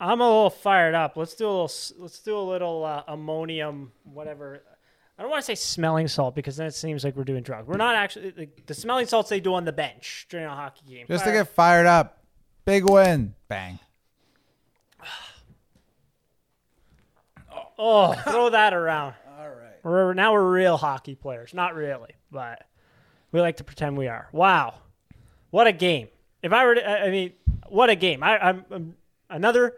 I'm 0.00 0.20
a 0.22 0.26
little 0.26 0.50
fired 0.50 0.94
up. 0.94 1.16
Let's 1.16 1.34
do 1.34 1.46
a 1.46 1.50
little. 1.50 1.70
Let's 1.98 2.20
do 2.20 2.36
a 2.36 2.40
little 2.40 2.84
uh, 2.84 3.02
ammonium, 3.06 3.92
whatever. 4.04 4.62
I 5.18 5.22
don't 5.22 5.30
want 5.30 5.42
to 5.42 5.46
say 5.46 5.54
smelling 5.54 6.08
salt 6.08 6.34
because 6.34 6.56
then 6.56 6.66
it 6.66 6.74
seems 6.74 7.04
like 7.04 7.14
we're 7.14 7.24
doing 7.24 7.42
drugs. 7.42 7.68
We're 7.68 7.76
not 7.76 7.94
actually 7.94 8.32
like, 8.34 8.64
the 8.64 8.72
smelling 8.72 9.06
salts 9.06 9.28
they 9.28 9.40
do 9.40 9.52
on 9.52 9.66
the 9.66 9.72
bench 9.72 10.26
during 10.30 10.46
a 10.46 10.54
hockey 10.56 10.80
game. 10.88 11.06
Just 11.06 11.26
to 11.26 11.32
get 11.32 11.48
fired 11.48 11.86
up. 11.86 12.24
Big 12.64 12.88
win. 12.88 13.34
Bang. 13.48 13.78
Oh, 17.82 18.12
throw 18.12 18.50
that 18.50 18.74
around. 18.74 19.14
All 19.38 19.48
right. 19.48 19.82
We're, 19.82 20.12
now 20.12 20.34
we're 20.34 20.50
real 20.50 20.76
hockey 20.76 21.14
players. 21.14 21.54
Not 21.54 21.74
really, 21.74 22.12
but 22.30 22.66
we 23.32 23.40
like 23.40 23.56
to 23.56 23.64
pretend 23.64 23.96
we 23.96 24.06
are. 24.06 24.28
Wow. 24.32 24.74
What 25.48 25.66
a 25.66 25.72
game. 25.72 26.08
If 26.42 26.52
I 26.52 26.66
were 26.66 26.74
to, 26.74 26.86
I 26.86 27.06
I 27.06 27.10
mean, 27.10 27.32
what 27.70 27.88
a 27.88 27.94
game. 27.94 28.22
I, 28.22 28.38
I'm, 28.38 28.64
I'm 28.70 28.94
another 29.30 29.76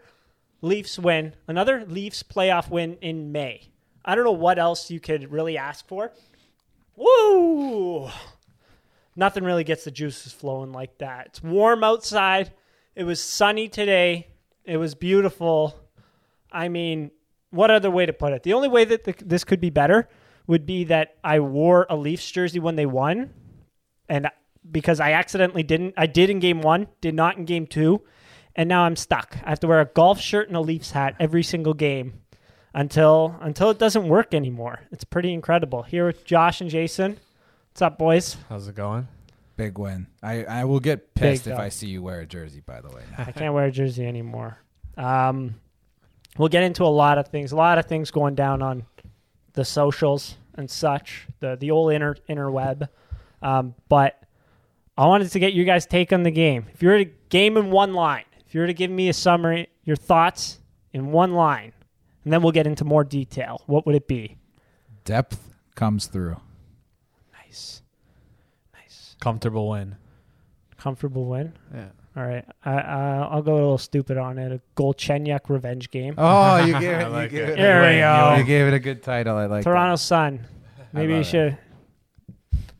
Leafs 0.63 0.97
win, 0.97 1.35
another 1.45 1.85
Leafs 1.85 2.23
playoff 2.23 2.69
win 2.69 2.97
in 3.01 3.33
May. 3.33 3.69
I 4.05 4.15
don't 4.15 4.23
know 4.23 4.31
what 4.31 4.57
else 4.57 4.89
you 4.89 5.01
could 5.01 5.29
really 5.29 5.57
ask 5.57 5.85
for. 5.85 6.13
Woo! 6.95 8.09
Nothing 9.15 9.43
really 9.43 9.65
gets 9.65 9.83
the 9.83 9.91
juices 9.91 10.31
flowing 10.31 10.71
like 10.71 10.97
that. 10.99 11.27
It's 11.27 11.43
warm 11.43 11.83
outside. 11.83 12.53
It 12.95 13.03
was 13.03 13.21
sunny 13.21 13.67
today. 13.67 14.27
It 14.63 14.77
was 14.77 14.95
beautiful. 14.95 15.75
I 16.49 16.69
mean, 16.69 17.11
what 17.49 17.69
other 17.69 17.91
way 17.91 18.05
to 18.05 18.13
put 18.13 18.31
it? 18.31 18.43
The 18.43 18.53
only 18.53 18.69
way 18.69 18.85
that 18.85 19.03
the, 19.03 19.13
this 19.23 19.43
could 19.43 19.59
be 19.59 19.69
better 19.69 20.07
would 20.47 20.65
be 20.65 20.85
that 20.85 21.17
I 21.25 21.41
wore 21.41 21.85
a 21.89 21.97
Leafs 21.97 22.31
jersey 22.31 22.59
when 22.59 22.77
they 22.77 22.85
won, 22.85 23.33
and 24.07 24.29
because 24.71 25.01
I 25.01 25.11
accidentally 25.11 25.63
didn't, 25.63 25.93
I 25.97 26.05
did 26.05 26.29
in 26.29 26.39
game 26.39 26.61
one, 26.61 26.87
did 27.01 27.15
not 27.15 27.37
in 27.37 27.43
game 27.43 27.67
two, 27.67 28.01
and 28.55 28.69
now 28.69 28.83
I'm 28.83 28.95
stuck. 28.95 29.37
I 29.43 29.49
have 29.49 29.59
to 29.61 29.67
wear 29.67 29.81
a 29.81 29.85
golf 29.85 30.19
shirt 30.19 30.47
and 30.47 30.57
a 30.57 30.61
Leafs 30.61 30.91
hat 30.91 31.15
every 31.19 31.43
single 31.43 31.73
game 31.73 32.21
until 32.73 33.35
until 33.41 33.69
it 33.69 33.79
doesn't 33.79 34.07
work 34.07 34.33
anymore. 34.33 34.81
It's 34.91 35.03
pretty 35.03 35.33
incredible. 35.33 35.83
Here 35.83 36.05
with 36.05 36.25
Josh 36.25 36.61
and 36.61 36.69
Jason. 36.69 37.17
What's 37.71 37.81
up, 37.81 37.97
boys? 37.97 38.37
How's 38.49 38.67
it 38.67 38.75
going? 38.75 39.07
Big 39.55 39.77
win. 39.77 40.07
I, 40.21 40.43
I 40.45 40.65
will 40.65 40.79
get 40.79 41.13
pissed 41.13 41.45
Big 41.45 41.51
if 41.51 41.57
dub. 41.57 41.65
I 41.65 41.69
see 41.69 41.87
you 41.87 42.01
wear 42.01 42.21
a 42.21 42.25
jersey, 42.25 42.61
by 42.65 42.81
the 42.81 42.89
way. 42.89 43.03
I 43.17 43.31
can't 43.31 43.53
wear 43.53 43.65
a 43.65 43.71
jersey 43.71 44.05
anymore. 44.05 44.57
Um, 44.97 45.55
we'll 46.37 46.49
get 46.49 46.63
into 46.63 46.83
a 46.83 46.85
lot 46.85 47.17
of 47.17 47.27
things. 47.27 47.51
A 47.51 47.55
lot 47.55 47.77
of 47.77 47.85
things 47.85 48.11
going 48.11 48.35
down 48.35 48.61
on 48.61 48.85
the 49.53 49.65
socials 49.65 50.37
and 50.55 50.69
such. 50.69 51.27
The 51.39 51.55
the 51.55 51.71
old 51.71 51.91
inter 51.91 52.15
interweb. 52.29 52.87
Um, 53.41 53.75
but 53.89 54.23
I 54.97 55.05
wanted 55.07 55.31
to 55.31 55.39
get 55.39 55.53
you 55.53 55.65
guys' 55.65 55.85
take 55.85 56.13
on 56.13 56.23
the 56.23 56.31
game. 56.31 56.65
If 56.73 56.81
you 56.81 56.89
were 56.89 57.03
to 57.03 57.11
game 57.29 57.57
in 57.57 57.71
one 57.71 57.93
line, 57.93 58.25
if 58.53 58.55
you 58.55 58.61
were 58.61 58.67
to 58.67 58.73
give 58.75 58.91
me 58.91 59.09
a 59.09 59.13
summary, 59.13 59.67
your 59.83 59.95
thoughts 59.95 60.59
in 60.91 61.11
one 61.11 61.33
line, 61.33 61.73
and 62.23 62.31
then 62.31 62.43
we'll 62.43 62.51
get 62.51 62.67
into 62.67 62.85
more 62.85 63.03
detail. 63.03 63.63
What 63.65 63.87
would 63.87 63.95
it 63.95 64.07
be? 64.07 64.37
Depth 65.05 65.55
comes 65.73 66.05
through. 66.05 66.37
Nice, 67.33 67.81
nice, 68.75 69.15
Comfortable 69.19 69.69
win. 69.69 69.95
comfortable 70.77 71.25
win. 71.25 71.53
Yeah. 71.73 71.85
All 72.15 72.23
right, 72.27 72.45
I, 72.63 72.73
I 72.73 73.27
I'll 73.31 73.41
go 73.41 73.53
a 73.53 73.55
little 73.55 73.77
stupid 73.79 74.19
on 74.19 74.37
it. 74.37 74.51
A 74.51 74.61
Galchenyuk 74.79 75.49
revenge 75.49 75.89
game. 75.89 76.13
Oh, 76.19 76.57
you 76.63 76.73
gave 76.73 76.83
it. 77.01 77.09
Like 77.09 77.31
you, 77.31 77.39
gave 77.39 77.47
it. 77.49 77.51
it 77.53 77.57
There 77.57 77.81
we 77.89 77.95
You 77.95 78.01
go. 78.01 78.35
you 78.37 78.43
gave 78.43 78.67
it 78.67 78.75
a 78.75 78.79
good 78.79 79.01
title. 79.01 79.35
I 79.35 79.47
like 79.47 79.63
Toronto 79.63 79.95
Sun. 79.95 80.45
Maybe 80.93 81.13
you 81.13 81.17
love 81.17 81.25
it. 81.25 81.29
should. 81.31 81.57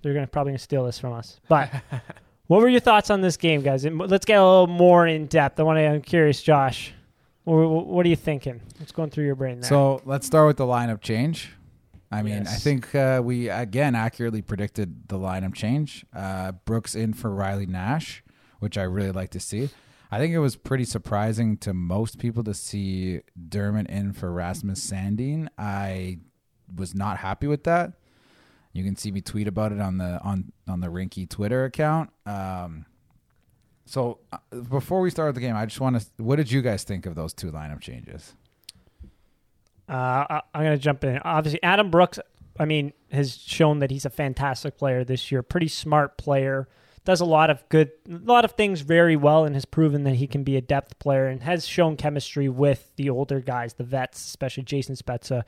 They're 0.03 0.13
gonna 0.13 0.27
probably 0.27 0.51
gonna 0.51 0.59
steal 0.59 0.85
this 0.85 0.99
from 0.99 1.13
us. 1.13 1.39
But 1.49 1.71
what 2.47 2.61
were 2.61 2.69
your 2.69 2.79
thoughts 2.79 3.09
on 3.09 3.21
this 3.21 3.37
game, 3.37 3.61
guys? 3.61 3.85
Let's 3.85 4.25
get 4.25 4.39
a 4.39 4.43
little 4.43 4.67
more 4.67 5.07
in 5.07 5.27
depth. 5.27 5.59
I 5.59 5.63
want 5.63 5.77
to. 5.77 5.83
I'm 5.83 6.01
curious, 6.01 6.41
Josh. 6.41 6.93
What, 7.43 7.55
what 7.87 8.05
are 8.05 8.09
you 8.09 8.15
thinking? 8.15 8.61
What's 8.77 8.91
going 8.91 9.09
through 9.09 9.25
your 9.25 9.35
brain 9.35 9.59
there? 9.59 9.69
So 9.69 10.01
let's 10.05 10.25
start 10.25 10.47
with 10.47 10.57
the 10.57 10.65
lineup 10.65 11.01
change. 11.01 11.51
I 12.11 12.21
mean, 12.21 12.45
I 12.45 12.55
think 12.55 12.93
uh, 12.93 13.21
we 13.23 13.49
again 13.49 13.95
accurately 13.95 14.43
predicted 14.43 15.07
the 15.09 15.17
lineup 15.17 15.55
change. 15.55 16.05
Uh, 16.15 16.51
Brooks 16.51 16.93
in 16.93 17.13
for 17.13 17.33
Riley 17.33 17.65
Nash, 17.65 18.23
which 18.59 18.77
I 18.77 18.83
really 18.83 19.11
like 19.11 19.31
to 19.31 19.39
see. 19.39 19.69
I 20.11 20.19
think 20.19 20.31
it 20.31 20.39
was 20.39 20.55
pretty 20.55 20.85
surprising 20.85 21.57
to 21.57 21.73
most 21.73 22.19
people 22.19 22.43
to 22.43 22.53
see 22.53 23.21
Dermott 23.49 23.89
in 23.89 24.13
for 24.13 24.31
Rasmus 24.31 24.79
Sandin. 24.79 25.47
I 25.57 26.19
was 26.75 26.93
not 26.93 27.17
happy 27.17 27.47
with 27.47 27.63
that. 27.63 27.93
You 28.73 28.83
can 28.83 28.95
see 28.95 29.11
me 29.11 29.21
tweet 29.21 29.47
about 29.47 29.71
it 29.71 29.79
on 29.79 29.97
the 29.97 30.19
on 30.23 30.51
on 30.67 30.79
the 30.81 30.87
Rinky 30.87 31.29
Twitter 31.29 31.65
account. 31.65 32.09
Um, 32.25 32.85
so 33.85 34.19
uh, 34.31 34.37
before 34.69 35.01
we 35.01 35.09
start 35.09 35.35
the 35.35 35.41
game, 35.41 35.55
I 35.55 35.65
just 35.65 35.79
want 35.79 35.99
to. 35.99 36.05
What 36.17 36.37
did 36.37 36.51
you 36.51 36.61
guys 36.61 36.83
think 36.83 37.05
of 37.05 37.15
those 37.15 37.33
two 37.33 37.51
lineup 37.51 37.81
changes? 37.81 38.33
uh, 39.89 40.25
I, 40.29 40.41
I'm 40.53 40.63
gonna 40.63 40.77
jump 40.77 41.03
in. 41.03 41.19
Obviously, 41.19 41.61
Adam 41.63 41.89
Brooks. 41.89 42.19
I 42.59 42.65
mean, 42.65 42.93
has 43.11 43.35
shown 43.37 43.79
that 43.79 43.89
he's 43.89 44.05
a 44.05 44.11
fantastic 44.11 44.77
player 44.77 45.03
this 45.03 45.31
year. 45.31 45.41
Pretty 45.41 45.67
smart 45.67 46.17
player. 46.17 46.67
Does 47.03 47.19
a 47.19 47.25
lot 47.25 47.49
of 47.49 47.67
good, 47.67 47.91
a 48.07 48.13
lot 48.13 48.45
of 48.45 48.51
things 48.53 48.81
very 48.81 49.15
well, 49.15 49.43
and 49.43 49.55
has 49.55 49.65
proven 49.65 50.03
that 50.03 50.15
he 50.15 50.27
can 50.27 50.43
be 50.43 50.55
a 50.55 50.61
depth 50.61 50.97
player 50.99 51.27
and 51.27 51.43
has 51.43 51.67
shown 51.67 51.97
chemistry 51.97 52.47
with 52.47 52.95
the 52.95 53.09
older 53.09 53.39
guys, 53.39 53.73
the 53.73 53.83
vets, 53.83 54.23
especially 54.23 54.63
Jason 54.63 54.95
Spezza, 54.95 55.43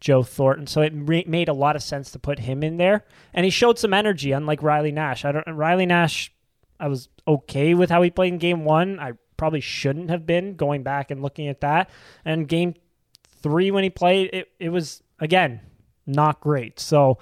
Joe 0.00 0.22
Thornton. 0.22 0.66
So 0.66 0.82
it 0.82 0.92
re- 0.94 1.24
made 1.26 1.48
a 1.48 1.54
lot 1.54 1.76
of 1.76 1.82
sense 1.82 2.10
to 2.12 2.18
put 2.18 2.40
him 2.40 2.62
in 2.62 2.76
there, 2.76 3.04
and 3.32 3.44
he 3.44 3.50
showed 3.50 3.78
some 3.78 3.94
energy, 3.94 4.32
unlike 4.32 4.62
Riley 4.62 4.92
Nash. 4.92 5.24
I 5.24 5.32
don't. 5.32 5.46
Riley 5.46 5.86
Nash, 5.86 6.32
I 6.78 6.88
was 6.88 7.08
okay 7.26 7.74
with 7.74 7.90
how 7.90 8.02
he 8.02 8.10
played 8.10 8.32
in 8.32 8.38
Game 8.38 8.64
One. 8.64 9.00
I 9.00 9.12
probably 9.36 9.60
shouldn't 9.60 10.10
have 10.10 10.26
been 10.26 10.54
going 10.54 10.82
back 10.82 11.10
and 11.10 11.22
looking 11.22 11.48
at 11.48 11.60
that. 11.60 11.90
And 12.24 12.48
Game 12.48 12.74
three 13.42 13.70
when 13.70 13.84
he 13.84 13.90
played, 13.90 14.30
it, 14.32 14.48
it 14.58 14.68
was 14.70 15.02
again 15.18 15.60
not 16.06 16.40
great. 16.40 16.78
So, 16.78 17.18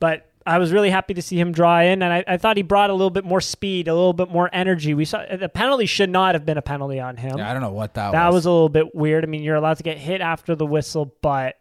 but 0.00 0.30
I 0.46 0.58
was 0.58 0.72
really 0.72 0.90
happy 0.90 1.14
to 1.14 1.22
see 1.22 1.40
him 1.40 1.52
draw 1.52 1.80
in, 1.80 2.02
and 2.02 2.12
I, 2.12 2.24
I 2.26 2.36
thought 2.36 2.56
he 2.56 2.62
brought 2.62 2.90
a 2.90 2.92
little 2.92 3.10
bit 3.10 3.24
more 3.24 3.40
speed, 3.40 3.88
a 3.88 3.94
little 3.94 4.12
bit 4.12 4.28
more 4.28 4.50
energy. 4.52 4.92
We 4.92 5.04
saw 5.06 5.24
the 5.24 5.48
penalty 5.48 5.86
should 5.86 6.10
not 6.10 6.34
have 6.34 6.44
been 6.44 6.58
a 6.58 6.62
penalty 6.62 7.00
on 7.00 7.16
him. 7.16 7.38
Yeah, 7.38 7.50
I 7.50 7.54
don't 7.54 7.62
know 7.62 7.72
what 7.72 7.94
that, 7.94 8.12
that 8.12 8.26
was. 8.26 8.34
was 8.34 8.46
a 8.46 8.50
little 8.50 8.68
bit 8.68 8.94
weird. 8.94 9.24
I 9.24 9.26
mean, 9.26 9.42
you're 9.42 9.56
allowed 9.56 9.78
to 9.78 9.82
get 9.82 9.96
hit 9.96 10.20
after 10.20 10.54
the 10.54 10.66
whistle, 10.66 11.14
but 11.22 11.56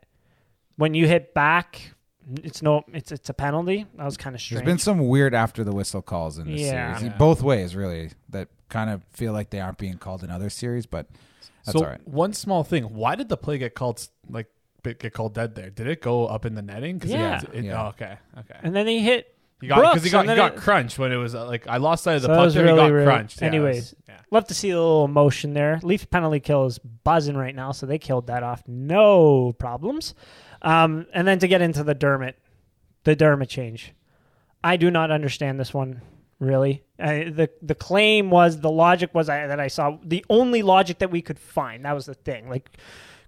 when 0.78 0.94
you 0.94 1.08
hit 1.08 1.34
back, 1.34 1.92
it's 2.44 2.62
no, 2.62 2.84
it's 2.94 3.12
it's 3.12 3.30
a 3.30 3.34
penalty. 3.34 3.86
That 3.96 4.06
was 4.06 4.18
kind 4.18 4.36
of 4.36 4.42
strange. 4.42 4.60
There's 4.64 4.66
been 4.74 4.80
some 4.80 5.08
weird 5.08 5.34
after 5.34 5.64
the 5.64 5.72
whistle 5.74 6.02
calls 6.02 6.38
in 6.38 6.50
this 6.52 6.62
Yeah. 6.62 6.96
series, 6.98 7.12
Yeah. 7.12 7.18
both 7.18 7.42
ways 7.42 7.76
really, 7.76 8.12
that 8.30 8.48
kind 8.70 8.90
of 8.90 9.04
feel 9.12 9.34
like 9.34 9.50
they 9.50 9.60
aren't 9.60 9.78
being 9.78 9.98
called 9.98 10.24
in 10.24 10.32
other 10.32 10.50
series, 10.50 10.86
but 10.86 11.08
that's 11.66 11.78
so 11.78 11.84
all 11.86 11.92
right. 11.92 12.08
one 12.08 12.34
small 12.34 12.64
thing. 12.64 12.84
Why 12.96 13.16
did 13.16 13.30
the 13.30 13.38
play 13.38 13.58
get 13.58 13.76
called 13.76 14.08
like 14.30 14.48
bit- 14.84 15.00
get 15.00 15.14
called 15.14 15.34
dead 15.34 15.56
there? 15.56 15.70
Did 15.70 15.88
it 15.88 16.02
go 16.02 16.26
up 16.28 16.46
in 16.46 16.56
the 16.56 16.62
netting? 16.62 17.00
'Cause 17.00 17.10
it- 17.12 17.14
Yeah. 17.14 17.42
It, 17.54 17.64
Yeah. 17.66 17.84
Oh, 17.84 17.88
okay. 17.90 18.18
Okay. 18.40 18.60
and 18.64 18.76
then 18.76 18.88
he 18.88 19.00
hit. 19.02 19.30
He 19.62 19.68
got 19.70 19.78
because 19.94 20.04
he 20.04 20.10
got 20.10 20.22
and 20.22 20.30
he 20.32 20.36
then 20.36 20.38
got 20.50 20.54
it- 20.56 20.60
crunched 20.60 21.00
when 21.00 21.14
it 21.14 21.16
was 21.16 21.36
uh, 21.36 21.46
like 21.46 21.68
I 21.68 21.78
lost 21.78 22.04
sight 22.04 22.16
of 22.18 22.22
the 22.22 22.28
So 22.28 22.32
that 22.34 22.38
puck. 22.38 22.46
was 22.46 22.54
there, 22.54 22.64
he 22.66 22.70
really, 22.72 22.80
got 22.90 22.92
really- 22.94 23.06
crunched. 23.06 23.42
Yeah, 23.42 23.48
it 23.48 23.52
was- 23.52 23.56
anyways. 23.56 23.96
yeah. 24.10 24.16
Love 24.32 24.48
to 24.48 24.54
see 24.54 24.72
a 24.72 24.76
little 24.78 25.06
emotion 25.06 25.54
there. 25.54 25.80
Leaf 25.84 26.10
penalty 26.10 26.42
kill 26.42 26.66
is 26.66 26.80
buzzing 26.80 27.38
right 27.38 27.56
now, 27.56 27.72
so 27.72 27.86
they 27.86 27.98
killed 27.98 28.28
that 28.28 28.44
off. 28.44 28.64
No 28.68 29.54
problems. 29.54 30.16
Um, 30.64 31.06
and 31.14 31.28
then 31.28 31.40
to 31.40 31.48
get 31.48 31.62
into 31.62 31.84
the 31.84 31.94
Dermott, 31.94 32.38
the 33.04 33.16
Dermott 33.16 33.50
change. 33.50 33.94
I 34.64 34.78
do 34.78 34.90
not 34.90 35.12
understand 35.12 35.60
this 35.60 35.74
one 35.74 36.02
really. 36.40 36.84
Uh, 37.00 37.08
the 37.30 37.50
the 37.62 37.76
claim 37.76 38.30
was 38.30 38.62
the 38.62 38.70
logic 38.72 39.14
was 39.14 39.30
I, 39.30 39.48
that 39.48 39.60
I 39.60 39.68
saw 39.68 39.98
the 40.04 40.26
only 40.30 40.62
logic 40.62 41.00
that 41.00 41.12
we 41.12 41.22
could 41.22 41.40
find. 41.40 41.86
That 41.86 41.94
was 41.94 42.06
the 42.06 42.14
thing. 42.14 42.50
Like 42.50 42.70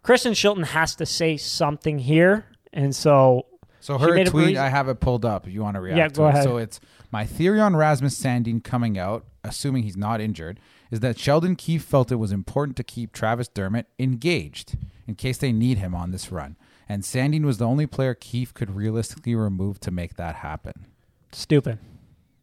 Kristen 0.01 0.33
Shilton 0.33 0.65
has 0.65 0.95
to 0.95 1.05
say 1.05 1.35
something 1.37 1.99
here, 1.99 2.45
and 2.71 2.95
so 2.95 3.47
So 3.81 3.97
her 3.97 4.23
tweet, 4.23 4.55
I 4.57 4.69
have 4.69 4.87
it 4.87 4.99
pulled 4.99 5.25
up 5.25 5.47
if 5.47 5.53
you 5.53 5.61
want 5.61 5.75
to 5.75 5.81
react 5.81 5.97
Yeah, 5.97 6.07
to 6.07 6.13
go 6.13 6.25
it. 6.27 6.29
ahead. 6.29 6.43
So 6.43 6.57
it's 6.57 6.79
my 7.11 7.25
theory 7.25 7.59
on 7.59 7.75
Rasmus 7.75 8.17
Sandin 8.19 8.63
coming 8.63 8.97
out, 8.97 9.25
assuming 9.43 9.83
he's 9.83 9.97
not 9.97 10.21
injured, 10.21 10.59
is 10.91 10.99
that 11.01 11.19
Sheldon 11.19 11.55
Keefe 11.55 11.83
felt 11.83 12.11
it 12.11 12.15
was 12.15 12.31
important 12.31 12.77
to 12.77 12.83
keep 12.83 13.11
Travis 13.11 13.47
Dermott 13.47 13.87
engaged 13.99 14.77
in 15.07 15.15
case 15.15 15.37
they 15.37 15.51
need 15.51 15.79
him 15.79 15.93
on 15.95 16.11
this 16.11 16.31
run. 16.31 16.55
And 16.87 17.03
Sandin 17.03 17.43
was 17.43 17.57
the 17.57 17.65
only 17.65 17.87
player 17.87 18.13
Keefe 18.13 18.53
could 18.53 18.75
realistically 18.75 19.35
remove 19.35 19.79
to 19.81 19.91
make 19.91 20.15
that 20.15 20.35
happen. 20.35 20.85
Stupid. 21.31 21.79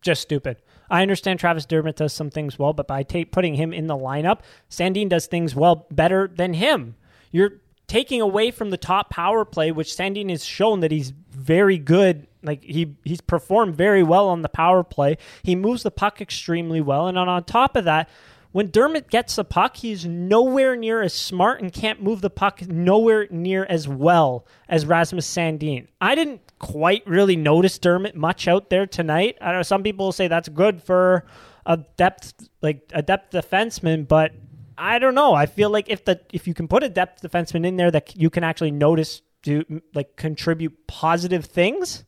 Just 0.00 0.22
stupid. 0.22 0.56
I 0.90 1.00
understand 1.02 1.38
Travis 1.38 1.64
Dermott 1.64 1.96
does 1.96 2.12
some 2.12 2.28
things 2.28 2.58
well, 2.58 2.72
but 2.72 2.88
by 2.88 3.02
ta- 3.04 3.24
putting 3.30 3.54
him 3.54 3.72
in 3.72 3.86
the 3.86 3.96
lineup, 3.96 4.40
Sandin 4.68 5.08
does 5.08 5.26
things 5.26 5.54
well 5.54 5.86
better 5.90 6.28
than 6.34 6.54
him. 6.54 6.96
You're 7.30 7.60
taking 7.86 8.20
away 8.20 8.50
from 8.50 8.70
the 8.70 8.76
top 8.76 9.10
power 9.10 9.44
play, 9.44 9.70
which 9.70 9.94
Sandin 9.94 10.30
has 10.30 10.44
shown 10.44 10.80
that 10.80 10.90
he's 10.90 11.10
very 11.30 11.78
good. 11.78 12.26
Like 12.42 12.64
he 12.64 12.96
he's 13.04 13.20
performed 13.20 13.76
very 13.76 14.02
well 14.02 14.28
on 14.28 14.42
the 14.42 14.48
power 14.48 14.82
play. 14.82 15.18
He 15.44 15.54
moves 15.54 15.84
the 15.84 15.92
puck 15.92 16.20
extremely 16.20 16.80
well, 16.80 17.06
and 17.06 17.16
on, 17.16 17.28
on 17.28 17.44
top 17.44 17.76
of 17.76 17.84
that, 17.84 18.08
when 18.52 18.70
Dermott 18.70 19.10
gets 19.10 19.36
the 19.36 19.44
puck, 19.44 19.78
he's 19.78 20.06
nowhere 20.06 20.76
near 20.76 21.02
as 21.02 21.14
smart 21.14 21.60
and 21.60 21.72
can't 21.72 22.02
move 22.02 22.20
the 22.20 22.30
puck 22.30 22.62
nowhere 22.68 23.26
near 23.30 23.64
as 23.64 23.88
well 23.88 24.46
as 24.68 24.86
Rasmus 24.86 25.26
Sandin. 25.26 25.88
I 26.00 26.14
didn't 26.14 26.42
quite 26.58 27.06
really 27.06 27.36
notice 27.36 27.78
Dermott 27.78 28.14
much 28.14 28.46
out 28.46 28.70
there 28.70 28.86
tonight. 28.86 29.36
I 29.40 29.52
know 29.52 29.62
some 29.62 29.82
people 29.82 30.12
say 30.12 30.28
that's 30.28 30.48
good 30.48 30.82
for 30.82 31.24
a 31.64 31.78
depth 31.96 32.48
like 32.60 32.90
a 32.92 33.02
depth 33.02 33.32
defenseman, 33.32 34.06
but 34.06 34.32
I 34.76 34.98
don't 34.98 35.14
know. 35.14 35.34
I 35.34 35.46
feel 35.46 35.70
like 35.70 35.88
if 35.88 36.04
the 36.04 36.20
if 36.32 36.46
you 36.46 36.54
can 36.54 36.68
put 36.68 36.82
a 36.82 36.88
depth 36.88 37.22
defenseman 37.22 37.66
in 37.66 37.76
there 37.76 37.90
that 37.90 38.16
you 38.16 38.30
can 38.30 38.44
actually 38.44 38.70
notice 38.70 39.22
do 39.42 39.64
like 39.94 40.16
contribute 40.16 40.86
positive 40.86 41.44
things, 41.44 42.04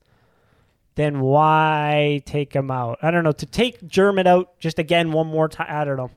then 0.96 1.20
why 1.20 2.22
take 2.24 2.52
him 2.52 2.70
out? 2.70 2.98
I 3.02 3.10
don't 3.10 3.24
know. 3.24 3.32
To 3.32 3.46
take 3.46 3.86
Dermott 3.88 4.26
out 4.26 4.58
just 4.58 4.78
again 4.78 5.12
one 5.12 5.26
more 5.26 5.48
time, 5.48 5.66
I 5.68 5.84
don't 5.84 5.96
know. 5.96 6.10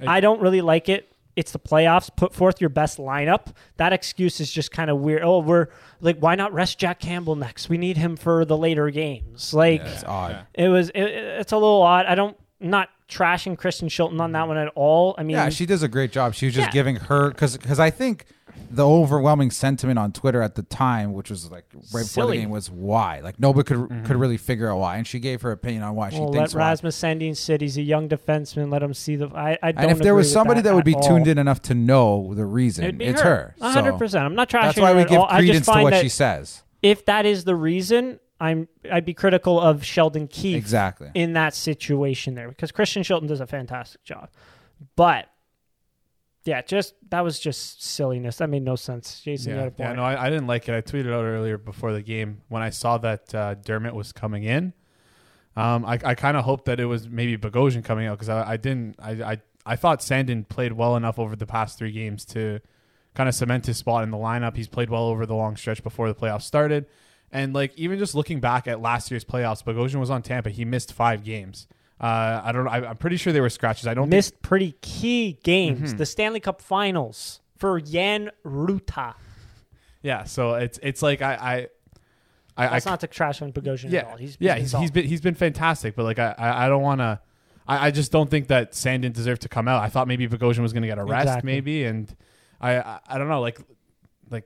I, 0.00 0.16
I 0.16 0.20
don't 0.20 0.40
really 0.40 0.60
like 0.60 0.88
it. 0.88 1.08
It's 1.34 1.52
the 1.52 1.58
playoffs. 1.58 2.10
Put 2.14 2.34
forth 2.34 2.60
your 2.60 2.68
best 2.70 2.98
lineup. 2.98 3.54
That 3.78 3.92
excuse 3.94 4.38
is 4.40 4.52
just 4.52 4.70
kind 4.70 4.90
of 4.90 4.98
weird. 4.98 5.22
Oh, 5.22 5.38
we're 5.38 5.68
like, 6.00 6.18
why 6.18 6.34
not 6.34 6.52
rest 6.52 6.78
Jack 6.78 7.00
Campbell 7.00 7.36
next? 7.36 7.70
We 7.70 7.78
need 7.78 7.96
him 7.96 8.16
for 8.16 8.44
the 8.44 8.56
later 8.56 8.90
games. 8.90 9.54
Like, 9.54 9.80
Yeah, 9.80 9.92
it's 9.92 10.04
odd. 10.04 10.46
it 10.54 10.68
was. 10.68 10.90
It, 10.90 11.02
it's 11.02 11.52
a 11.52 11.56
little 11.56 11.82
odd. 11.82 12.06
I 12.06 12.14
don't. 12.14 12.36
Not 12.60 12.90
trashing 13.08 13.58
Kristen 13.58 13.88
Shilton 13.88 14.20
on 14.20 14.32
that 14.32 14.40
mm-hmm. 14.40 14.48
one 14.48 14.56
at 14.58 14.72
all. 14.74 15.14
I 15.18 15.22
mean, 15.22 15.36
Yeah, 15.36 15.48
she 15.48 15.66
does 15.66 15.82
a 15.82 15.88
great 15.88 16.12
job. 16.12 16.34
She 16.34 16.46
was 16.46 16.54
just 16.54 16.68
Yeah. 16.68 16.72
giving 16.72 16.96
her 16.96 17.28
because 17.30 17.56
because 17.56 17.80
I 17.80 17.90
think 17.90 18.26
the 18.70 18.86
overwhelming 18.86 19.50
sentiment 19.50 19.98
on 19.98 20.12
Twitter 20.12 20.40
at 20.40 20.54
the 20.54 20.62
time, 20.62 21.12
which 21.12 21.30
was 21.30 21.50
like 21.50 21.64
right 21.74 21.82
before 21.82 22.02
Silly. 22.02 22.38
the 22.38 22.42
game, 22.42 22.50
was 22.50 22.70
why. 22.70 23.20
Like 23.20 23.38
nobody 23.38 23.66
could 23.66 23.76
mm-hmm. 23.76 24.04
could 24.04 24.16
really 24.16 24.36
figure 24.38 24.70
out 24.70 24.78
why, 24.78 24.96
and 24.96 25.06
she 25.06 25.20
gave 25.20 25.42
her 25.42 25.52
opinion 25.52 25.82
on 25.82 25.94
why 25.94 26.10
she 26.10 26.18
well, 26.18 26.30
let 26.30 26.38
thinks 26.38 26.54
why. 26.54 26.70
Rasmus 26.70 27.00
Sandin 27.00 27.36
sit. 27.36 27.60
He's 27.60 27.76
a 27.76 27.82
young 27.82 28.08
defenseman. 28.08 28.72
Let 28.72 28.82
him 28.82 28.94
see 28.94 29.16
the. 29.16 29.28
I, 29.28 29.58
I 29.62 29.72
don't. 29.72 29.82
And 29.82 29.90
if 29.90 29.98
there 29.98 30.14
was 30.14 30.32
somebody 30.32 30.62
that, 30.62 30.74
would 30.74 30.84
be 30.84 30.96
tuned 31.02 31.28
in 31.28 31.38
enough 31.38 31.60
to 31.62 31.74
know 31.74 32.32
the 32.34 32.46
reason, 32.46 32.84
It'd 32.84 32.98
be 32.98 33.04
it's 33.04 33.20
her. 33.20 33.28
her. 33.28 33.54
A 33.60 33.64
100. 33.64 33.98
percent 33.98 34.24
I'm 34.24 34.34
not 34.34 34.48
trashing. 34.48 34.62
That's 34.62 34.80
why 34.80 34.90
her 34.90 34.96
we 34.96 35.02
at 35.02 35.08
give 35.08 35.18
all. 35.18 35.26
I 35.26 35.40
just 35.40 35.46
credence 35.46 35.66
to 35.66 35.72
find 35.72 35.84
what 35.84 35.90
that 35.90 36.02
she 36.02 36.08
says. 36.08 36.62
if 36.82 37.04
that 37.04 37.26
is 37.26 37.44
the 37.44 37.54
reason, 37.54 38.20
I'm 38.40 38.68
I'd 38.90 39.04
be 39.04 39.14
critical 39.14 39.60
of 39.60 39.84
Sheldon 39.84 40.28
Keefe 40.28 40.56
Exactly. 40.56 41.10
in 41.14 41.34
that 41.34 41.54
situation 41.54 42.34
there 42.34 42.48
because 42.48 42.72
Kristen 42.72 43.02
Shilton 43.02 43.28
does 43.28 43.40
a 43.40 43.46
fantastic 43.46 44.02
job, 44.02 44.30
but 44.96 45.28
yeah, 46.44 46.62
just 46.62 46.94
that 47.10 47.20
was 47.22 47.38
just 47.38 47.82
silliness. 47.84 48.36
That 48.38 48.48
made 48.50 48.62
no 48.62 48.76
sense. 48.76 49.20
Jason, 49.20 49.50
you 49.50 49.56
Yeah, 49.56 49.62
had 49.64 49.68
a 49.68 49.74
point. 49.76 49.90
yeah, 49.90 49.94
no, 49.94 50.02
I, 50.04 50.26
I 50.26 50.30
didn't 50.30 50.46
like 50.46 50.68
it. 50.68 50.74
I 50.74 50.80
tweeted 50.80 51.12
out 51.12 51.24
earlier 51.24 51.58
before 51.58 51.92
the 51.92 52.02
game 52.02 52.42
when 52.48 52.62
I 52.62 52.70
saw 52.70 52.98
that 52.98 53.34
uh, 53.34 53.54
Dermott 53.54 53.94
was 53.94 54.12
coming 54.12 54.44
in. 54.44 54.72
Um, 55.54 55.84
I, 55.84 55.98
I 56.04 56.14
kind 56.14 56.36
of 56.36 56.44
hoped 56.44 56.64
that 56.64 56.80
it 56.80 56.86
was 56.86 57.08
maybe 57.08 57.36
Bogosian 57.36 57.84
coming 57.84 58.06
out 58.06 58.18
because 58.18 58.28
I, 58.30 58.52
I 58.52 58.56
didn't. 58.56 58.96
I, 58.98 59.10
I 59.32 59.40
I 59.64 59.76
thought 59.76 60.00
Sandin 60.00 60.48
played 60.48 60.72
well 60.72 60.96
enough 60.96 61.18
over 61.18 61.36
the 61.36 61.46
past 61.46 61.78
three 61.78 61.92
games 61.92 62.24
to 62.26 62.60
kind 63.14 63.28
of 63.28 63.34
cement 63.34 63.66
his 63.66 63.76
spot 63.76 64.02
in 64.02 64.10
the 64.10 64.16
lineup. 64.16 64.56
He's 64.56 64.66
played 64.68 64.90
well 64.90 65.04
over 65.04 65.26
the 65.26 65.34
long 65.34 65.56
stretch 65.56 65.82
before 65.82 66.08
the 66.08 66.14
playoffs 66.14 66.42
started, 66.42 66.86
and 67.30 67.52
like 67.54 67.72
even 67.76 67.98
just 67.98 68.14
looking 68.14 68.40
back 68.40 68.66
at 68.66 68.80
last 68.80 69.10
year's 69.10 69.24
playoffs, 69.24 69.62
Bogosian 69.62 70.00
was 70.00 70.10
on 70.10 70.22
Tampa. 70.22 70.50
He 70.50 70.64
missed 70.64 70.92
five 70.92 71.22
games. 71.22 71.68
Uh, 72.02 72.42
I 72.44 72.50
don't. 72.52 72.66
I, 72.66 72.84
I'm 72.88 72.96
pretty 72.96 73.16
sure 73.16 73.32
they 73.32 73.40
were 73.40 73.48
scratches. 73.48 73.86
I 73.86 73.94
don't 73.94 74.04
think 74.04 74.16
Missed 74.16 74.42
pretty 74.42 74.72
key 74.80 75.38
games. 75.44 75.90
Mm-hmm. 75.90 75.98
The 75.98 76.06
Stanley 76.06 76.40
Cup 76.40 76.60
Finals 76.60 77.40
for 77.58 77.80
Jan 77.80 78.30
Rutta. 78.44 79.14
Yeah, 80.02 80.24
so 80.24 80.54
it's 80.54 80.80
it's 80.82 81.00
like 81.00 81.22
I 81.22 81.68
I 82.56 82.64
I, 82.64 82.68
That's 82.70 82.86
I 82.86 82.90
not 82.90 83.00
to 83.00 83.06
trash 83.06 83.40
on 83.40 83.52
Bogosian 83.52 83.92
yeah 83.92 84.00
at 84.00 84.06
all. 84.06 84.16
He's, 84.16 84.36
yeah 84.40 84.56
he's, 84.56 84.72
he's 84.72 84.90
been 84.90 85.06
he's 85.06 85.20
been 85.20 85.36
fantastic, 85.36 85.94
but 85.94 86.02
like 86.02 86.18
I 86.18 86.34
I, 86.36 86.66
I 86.66 86.68
don't 86.68 86.82
want 86.82 87.00
to. 87.00 87.20
I, 87.68 87.86
I 87.86 87.90
just 87.92 88.10
don't 88.10 88.28
think 88.28 88.48
that 88.48 88.72
Sandin 88.72 89.12
deserved 89.12 89.42
to 89.42 89.48
come 89.48 89.68
out. 89.68 89.80
I 89.80 89.88
thought 89.88 90.08
maybe 90.08 90.26
Bogosian 90.26 90.58
was 90.58 90.72
going 90.72 90.82
to 90.82 90.88
get 90.88 90.98
a 90.98 91.04
rest, 91.04 91.28
Exactly. 91.28 91.52
maybe, 91.52 91.84
and 91.84 92.14
I, 92.60 92.80
I 92.80 93.00
I 93.06 93.18
don't 93.18 93.28
know. 93.28 93.40
Like 93.40 93.60
like 94.28 94.44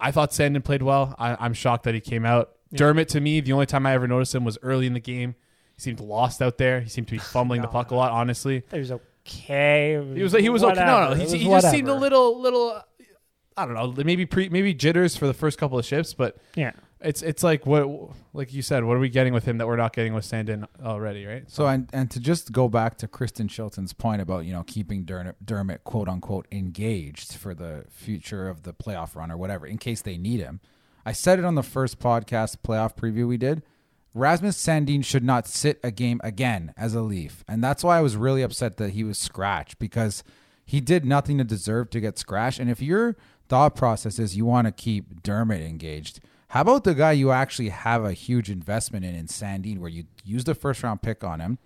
I 0.00 0.10
thought 0.10 0.32
Sandin 0.32 0.64
played 0.64 0.82
well. 0.82 1.14
I, 1.20 1.36
I'm 1.38 1.54
shocked 1.54 1.84
that 1.84 1.94
he 1.94 2.00
came 2.00 2.26
out. 2.26 2.50
Yeah. 2.72 2.78
Dermott 2.78 3.08
to 3.10 3.20
me, 3.20 3.40
the 3.40 3.52
only 3.52 3.66
time 3.66 3.86
I 3.86 3.94
ever 3.94 4.08
noticed 4.08 4.34
him 4.34 4.44
was 4.44 4.58
early 4.62 4.86
in 4.88 4.94
the 4.94 5.00
game. 5.00 5.36
He 5.80 5.84
seemed 5.84 6.00
lost 6.00 6.42
out 6.42 6.58
there. 6.58 6.80
He 6.80 6.88
seemed 6.90 7.08
to 7.08 7.12
be 7.12 7.18
fumbling 7.34 7.62
the 7.62 7.66
No, 7.66 7.72
puck 7.72 7.90
a 7.90 7.94
lot. 7.94 8.12
Honestly, 8.12 8.62
He 8.70 8.78
was 8.78 8.92
okay. 8.92 9.98
he 10.14 10.22
was 10.22 10.32
he 10.32 10.48
was 10.50 10.62
okay. 10.62 10.74
No, 10.74 11.08
no, 11.10 11.14
he, 11.14 11.38
he 11.38 11.44
just 11.48 11.70
seemed 11.70 11.88
a 11.88 11.94
little 11.94 12.40
little. 12.40 12.80
I 13.56 13.66
don't 13.66 13.74
know, 13.74 14.04
maybe 14.04 14.24
pre, 14.26 14.48
maybe 14.48 14.72
jitters 14.74 15.16
for 15.16 15.26
the 15.26 15.34
first 15.34 15.58
couple 15.58 15.78
of 15.78 15.84
shifts, 15.84 16.14
but 16.14 16.36
Yeah. 16.54 16.72
it's 17.00 17.20
it's 17.22 17.42
like 17.42 17.66
what 17.66 17.86
like 18.32 18.52
you 18.54 18.62
said, 18.62 18.84
what 18.84 18.96
are 18.96 19.00
we 19.00 19.08
getting 19.10 19.34
with 19.34 19.44
him 19.44 19.58
that 19.58 19.66
we're 19.66 19.76
not 19.76 19.92
getting 19.94 20.14
with 20.14 20.24
Sandin 20.24 20.66
already, 20.82 21.26
right? 21.26 21.44
So 21.50 21.66
and 21.66 21.88
and 21.92 22.10
to 22.12 22.20
just 22.20 22.52
go 22.52 22.68
back 22.68 22.96
to 22.98 23.08
Kristen 23.08 23.48
Shilton's 23.48 23.92
point 23.92 24.22
about 24.22 24.46
you 24.46 24.52
know 24.52 24.62
keeping 24.66 25.04
Dermott, 25.04 25.36
Dermott 25.44 25.84
quote 25.84 26.08
unquote 26.08 26.46
engaged 26.52 27.34
for 27.34 27.54
the 27.54 27.84
future 27.90 28.48
of 28.48 28.62
the 28.62 28.72
playoff 28.72 29.14
run 29.14 29.30
or 29.30 29.36
whatever 29.36 29.66
in 29.66 29.76
case 29.78 30.00
they 30.02 30.16
need 30.16 30.40
him. 30.40 30.60
I 31.04 31.12
said 31.12 31.38
it 31.38 31.44
on 31.44 31.54
the 31.54 31.62
first 31.62 31.98
podcast 31.98 32.58
playoff 32.64 32.94
preview 32.96 33.26
we 33.26 33.36
did. 33.36 33.62
Rasmus 34.12 34.56
Sandin 34.56 35.04
should 35.04 35.22
not 35.22 35.46
sit 35.46 35.78
a 35.84 35.90
game 35.90 36.20
again 36.24 36.74
as 36.76 36.94
a 36.94 37.00
Leaf, 37.00 37.44
and 37.46 37.62
that's 37.62 37.84
why 37.84 37.98
I 37.98 38.00
was 38.00 38.16
really 38.16 38.42
upset 38.42 38.76
that 38.78 38.90
he 38.90 39.04
was 39.04 39.18
scratched 39.18 39.78
because 39.78 40.24
he 40.64 40.80
did 40.80 41.04
nothing 41.04 41.38
to 41.38 41.44
deserve 41.44 41.90
to 41.90 42.00
get 42.00 42.18
scratched. 42.18 42.58
And 42.58 42.70
if 42.70 42.82
your 42.82 43.16
thought 43.48 43.76
process 43.76 44.18
is 44.18 44.36
you 44.36 44.44
want 44.44 44.66
to 44.66 44.72
keep 44.72 45.22
Dermott 45.22 45.62
engaged, 45.62 46.20
how 46.48 46.62
about 46.62 46.82
the 46.82 46.94
guy 46.94 47.12
you 47.12 47.30
actually 47.30 47.68
have 47.68 48.04
a 48.04 48.12
huge 48.12 48.50
investment 48.50 49.04
in 49.04 49.14
in 49.14 49.26
Sandin, 49.26 49.78
where 49.78 49.90
you 49.90 50.04
use 50.24 50.42
the 50.42 50.56
first 50.56 50.82
round 50.82 51.02
pick 51.02 51.22
on 51.22 51.38
him, 51.38 51.58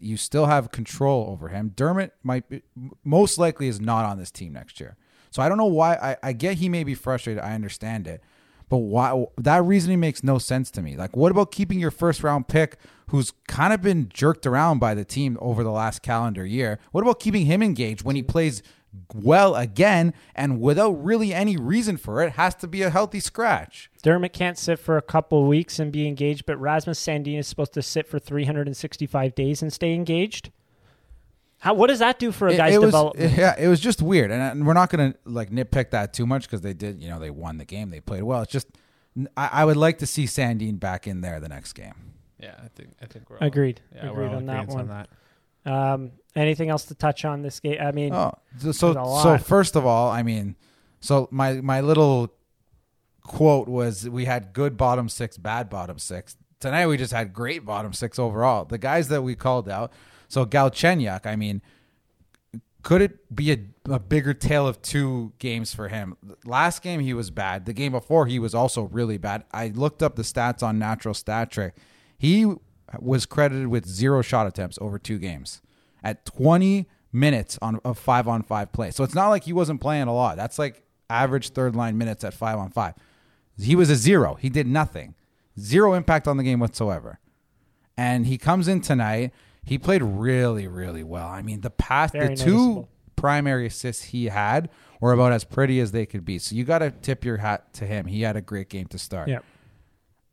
you 0.00 0.16
still 0.16 0.46
have 0.46 0.70
control 0.70 1.30
over 1.30 1.48
him. 1.48 1.72
Dermott 1.74 2.14
might 2.22 2.48
be, 2.48 2.62
most 3.02 3.38
likely 3.38 3.66
is 3.66 3.80
not 3.80 4.04
on 4.04 4.18
this 4.18 4.30
team 4.30 4.52
next 4.52 4.78
year, 4.78 4.96
so 5.32 5.42
I 5.42 5.48
don't 5.48 5.58
know 5.58 5.64
why. 5.64 5.94
I, 5.94 6.28
I 6.28 6.32
get 6.32 6.58
he 6.58 6.68
may 6.68 6.84
be 6.84 6.94
frustrated. 6.94 7.42
I 7.42 7.54
understand 7.54 8.06
it, 8.06 8.22
but 8.72 8.78
why 8.78 9.26
that 9.36 9.62
reasoning 9.64 10.00
makes 10.00 10.24
no 10.24 10.38
sense 10.38 10.70
to 10.70 10.80
me. 10.80 10.96
Like, 10.96 11.14
what 11.14 11.30
about 11.30 11.52
keeping 11.52 11.78
your 11.78 11.90
first 11.90 12.22
round 12.22 12.48
pick, 12.48 12.78
who's 13.08 13.34
kind 13.46 13.70
of 13.70 13.82
been 13.82 14.08
jerked 14.08 14.46
around 14.46 14.78
by 14.78 14.94
the 14.94 15.04
team 15.04 15.36
over 15.42 15.62
the 15.62 15.70
last 15.70 16.00
calendar 16.00 16.46
year? 16.46 16.78
What 16.90 17.02
about 17.02 17.20
keeping 17.20 17.44
him 17.44 17.62
engaged 17.62 18.02
when 18.02 18.16
he 18.16 18.22
plays? 18.22 18.62
well 19.14 19.54
again 19.54 20.12
and 20.34 20.60
without 20.60 20.90
really 21.02 21.32
any 21.32 21.56
reason 21.56 21.96
for 21.96 22.22
it 22.22 22.32
has 22.32 22.54
to 22.54 22.68
be 22.68 22.82
a 22.82 22.90
healthy 22.90 23.20
scratch 23.20 23.90
Dermott 24.02 24.34
can't 24.34 24.58
sit 24.58 24.78
for 24.78 24.98
a 24.98 25.02
couple 25.02 25.46
weeks 25.46 25.78
and 25.78 25.90
be 25.90 26.06
engaged, 26.06 26.44
but 26.44 26.60
Rasmus 26.60 27.00
Sandin 27.00 27.38
is 27.38 27.46
supposed 27.46 27.72
to 27.72 27.80
sit 27.80 28.06
for 28.06 28.18
365 28.18 29.34
days 29.34 29.62
and 29.62 29.72
stay 29.72 29.94
engaged. 29.94 30.50
How? 31.62 31.74
What 31.74 31.86
does 31.86 32.00
that 32.00 32.18
do 32.18 32.32
for 32.32 32.48
a 32.48 32.52
It- 32.52 32.56
guy's 32.56 32.74
it 32.74 32.78
was, 32.80 32.88
development? 32.88 33.32
yeah 33.38 33.54
it 33.58 33.68
was 33.68 33.78
just 33.80 34.02
weird 34.02 34.30
and, 34.32 34.42
and 34.42 34.66
we're 34.66 34.72
not 34.74 34.90
gonna 34.90 35.14
like 35.24 35.50
nitpick 35.50 35.90
that 35.90 36.12
too 36.12 36.26
much 36.26 36.42
because 36.42 36.60
they 36.60 36.74
did 36.74 37.00
you 37.02 37.08
know 37.08 37.18
they 37.18 37.30
won 37.30 37.58
the 37.58 37.64
game 37.64 37.90
they 37.90 38.00
played 38.00 38.22
well 38.24 38.42
it's 38.42 38.50
just 38.52 38.66
I, 39.36 39.48
I 39.52 39.64
would 39.64 39.76
like 39.76 39.98
to 39.98 40.06
see 40.06 40.24
Sandin 40.24 40.80
back 40.80 41.06
in 41.06 41.20
there 41.20 41.38
the 41.38 41.48
next 41.48 41.74
game 41.74 41.94
Yeah, 42.40 42.54
I 42.64 42.68
think 42.74 42.90
I 43.00 43.06
think 43.06 43.30
we're 43.30 43.38
Agreed. 43.40 43.80
Yeah, 43.94 44.10
Agreed 44.10 44.16
we're 44.16 44.28
all 44.30 44.36
on 44.36 44.46
that 44.46 44.66
one. 44.68 44.80
on 44.80 44.88
that. 44.88 45.08
Um, 45.64 46.10
anything 46.34 46.70
else 46.70 46.84
to 46.86 46.94
touch 46.96 47.24
on 47.24 47.42
this 47.42 47.60
game? 47.60 47.78
I 47.80 47.92
mean, 47.92 48.12
Oh, 48.12 48.32
so 48.58 48.72
so, 48.72 48.92
There's 48.92 48.96
a 49.06 49.22
so 49.22 49.28
lot. 49.30 49.42
first 49.42 49.76
of 49.76 49.86
all, 49.86 50.10
I 50.10 50.22
mean, 50.24 50.56
so 51.00 51.28
my 51.30 51.60
my 51.60 51.80
little 51.80 52.32
quote 53.22 53.68
was 53.68 54.08
we 54.08 54.24
had 54.24 54.52
good 54.52 54.76
bottom 54.76 55.08
six, 55.08 55.36
bad 55.38 55.70
bottom 55.70 55.98
six. 55.98 56.36
Tonight 56.58 56.86
we 56.88 56.96
just 56.96 57.12
had 57.12 57.32
great 57.32 57.64
bottom 57.64 57.92
six 57.92 58.18
overall. 58.18 58.64
The 58.64 58.78
guys 58.78 59.08
that 59.08 59.22
we 59.22 59.34
called 59.36 59.68
out. 59.68 59.92
So 60.32 60.46
Galchenyuk, 60.46 61.26
I 61.26 61.36
mean, 61.36 61.60
could 62.82 63.02
it 63.02 63.36
be 63.36 63.52
a, 63.52 63.58
a 63.90 63.98
bigger 63.98 64.32
tale 64.32 64.66
of 64.66 64.80
two 64.80 65.34
games 65.38 65.74
for 65.74 65.88
him? 65.88 66.16
Last 66.46 66.82
game 66.82 67.00
he 67.00 67.12
was 67.12 67.30
bad. 67.30 67.66
The 67.66 67.74
game 67.74 67.92
before 67.92 68.24
he 68.24 68.38
was 68.38 68.54
also 68.54 68.84
really 68.84 69.18
bad. 69.18 69.44
I 69.52 69.68
looked 69.68 70.02
up 70.02 70.16
the 70.16 70.22
stats 70.22 70.62
on 70.62 70.78
Natural 70.78 71.12
Stat 71.12 71.50
Trick. 71.50 71.76
He 72.16 72.50
was 72.98 73.26
credited 73.26 73.66
with 73.66 73.84
zero 73.84 74.22
shot 74.22 74.46
attempts 74.46 74.78
over 74.80 74.98
two 74.98 75.18
games 75.18 75.60
at 76.02 76.24
20 76.24 76.88
minutes 77.12 77.58
on 77.60 77.78
of 77.84 77.98
five 77.98 78.26
on 78.26 78.42
five 78.42 78.72
play. 78.72 78.90
So 78.90 79.04
it's 79.04 79.14
not 79.14 79.28
like 79.28 79.44
he 79.44 79.52
wasn't 79.52 79.82
playing 79.82 80.08
a 80.08 80.14
lot. 80.14 80.38
That's 80.38 80.58
like 80.58 80.82
average 81.10 81.50
third 81.50 81.76
line 81.76 81.98
minutes 81.98 82.24
at 82.24 82.32
five 82.32 82.56
on 82.56 82.70
five. 82.70 82.94
He 83.60 83.76
was 83.76 83.90
a 83.90 83.96
zero. 83.96 84.36
He 84.36 84.48
did 84.48 84.66
nothing. 84.66 85.14
Zero 85.60 85.92
impact 85.92 86.26
on 86.26 86.38
the 86.38 86.42
game 86.42 86.58
whatsoever. 86.58 87.20
And 87.98 88.24
he 88.24 88.38
comes 88.38 88.66
in 88.66 88.80
tonight. 88.80 89.32
He 89.64 89.78
played 89.78 90.02
really, 90.02 90.66
really 90.66 91.04
well. 91.04 91.28
I 91.28 91.42
mean, 91.42 91.60
the 91.60 91.70
past, 91.70 92.12
Very 92.14 92.34
the 92.34 92.36
two 92.36 92.50
noticeable. 92.50 92.88
primary 93.16 93.66
assists 93.66 94.04
he 94.04 94.26
had 94.26 94.68
were 95.00 95.12
about 95.12 95.32
as 95.32 95.44
pretty 95.44 95.78
as 95.80 95.92
they 95.92 96.04
could 96.06 96.24
be. 96.24 96.38
So 96.38 96.54
you 96.56 96.64
got 96.64 96.78
to 96.80 96.90
tip 96.90 97.24
your 97.24 97.36
hat 97.38 97.72
to 97.74 97.86
him. 97.86 98.06
He 98.06 98.22
had 98.22 98.36
a 98.36 98.40
great 98.40 98.68
game 98.68 98.86
to 98.86 98.98
start. 98.98 99.28
yeah, 99.28 99.38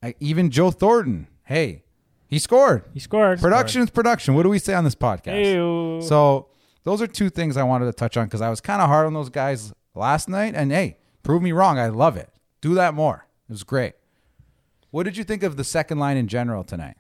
I, 0.02 0.16
even 0.20 0.50
Joe 0.50 0.72
Thornton, 0.72 1.28
hey, 1.44 1.84
he 2.28 2.40
scored. 2.40 2.84
he 2.94 3.00
scored. 3.00 3.40
Production 3.40 3.82
is 3.84 3.90
production. 3.90 4.34
What 4.36 4.44
do 4.44 4.50
we 4.50 4.60
say 4.60 4.74
on 4.74 4.84
this 4.84 4.96
podcast? 4.96 5.46
Ew. 5.54 6.02
So 6.08 6.48
those 6.84 7.02
are 7.02 7.08
two 7.08 7.30
things 7.30 7.58
I 7.58 7.64
wanted 7.64 7.86
to 7.86 7.94
touch 7.94 8.18
on 8.18 8.26
because 8.26 8.42
I 8.42 8.50
was 8.50 8.62
kind 8.62 8.82
of 8.82 8.88
hard 8.88 9.06
on 9.08 9.14
those 9.14 9.30
guys 9.30 9.74
last 9.96 10.30
night. 10.30 10.54
And 10.56 10.72
hey, 10.72 10.98
prove 11.24 11.42
me 11.42 11.52
wrong. 11.52 11.78
I 11.80 11.88
love 11.88 12.18
it. 12.18 12.30
Do 12.62 12.74
that 12.76 12.94
more. 12.94 13.28
It 13.48 13.52
was 13.54 13.64
great. 13.64 13.94
What 14.92 15.04
did 15.04 15.18
you 15.18 15.24
think 15.24 15.44
of 15.44 15.56
the 15.58 15.64
second 15.64 16.00
line 16.00 16.18
in 16.18 16.28
general 16.28 16.64
tonight? 16.64 16.98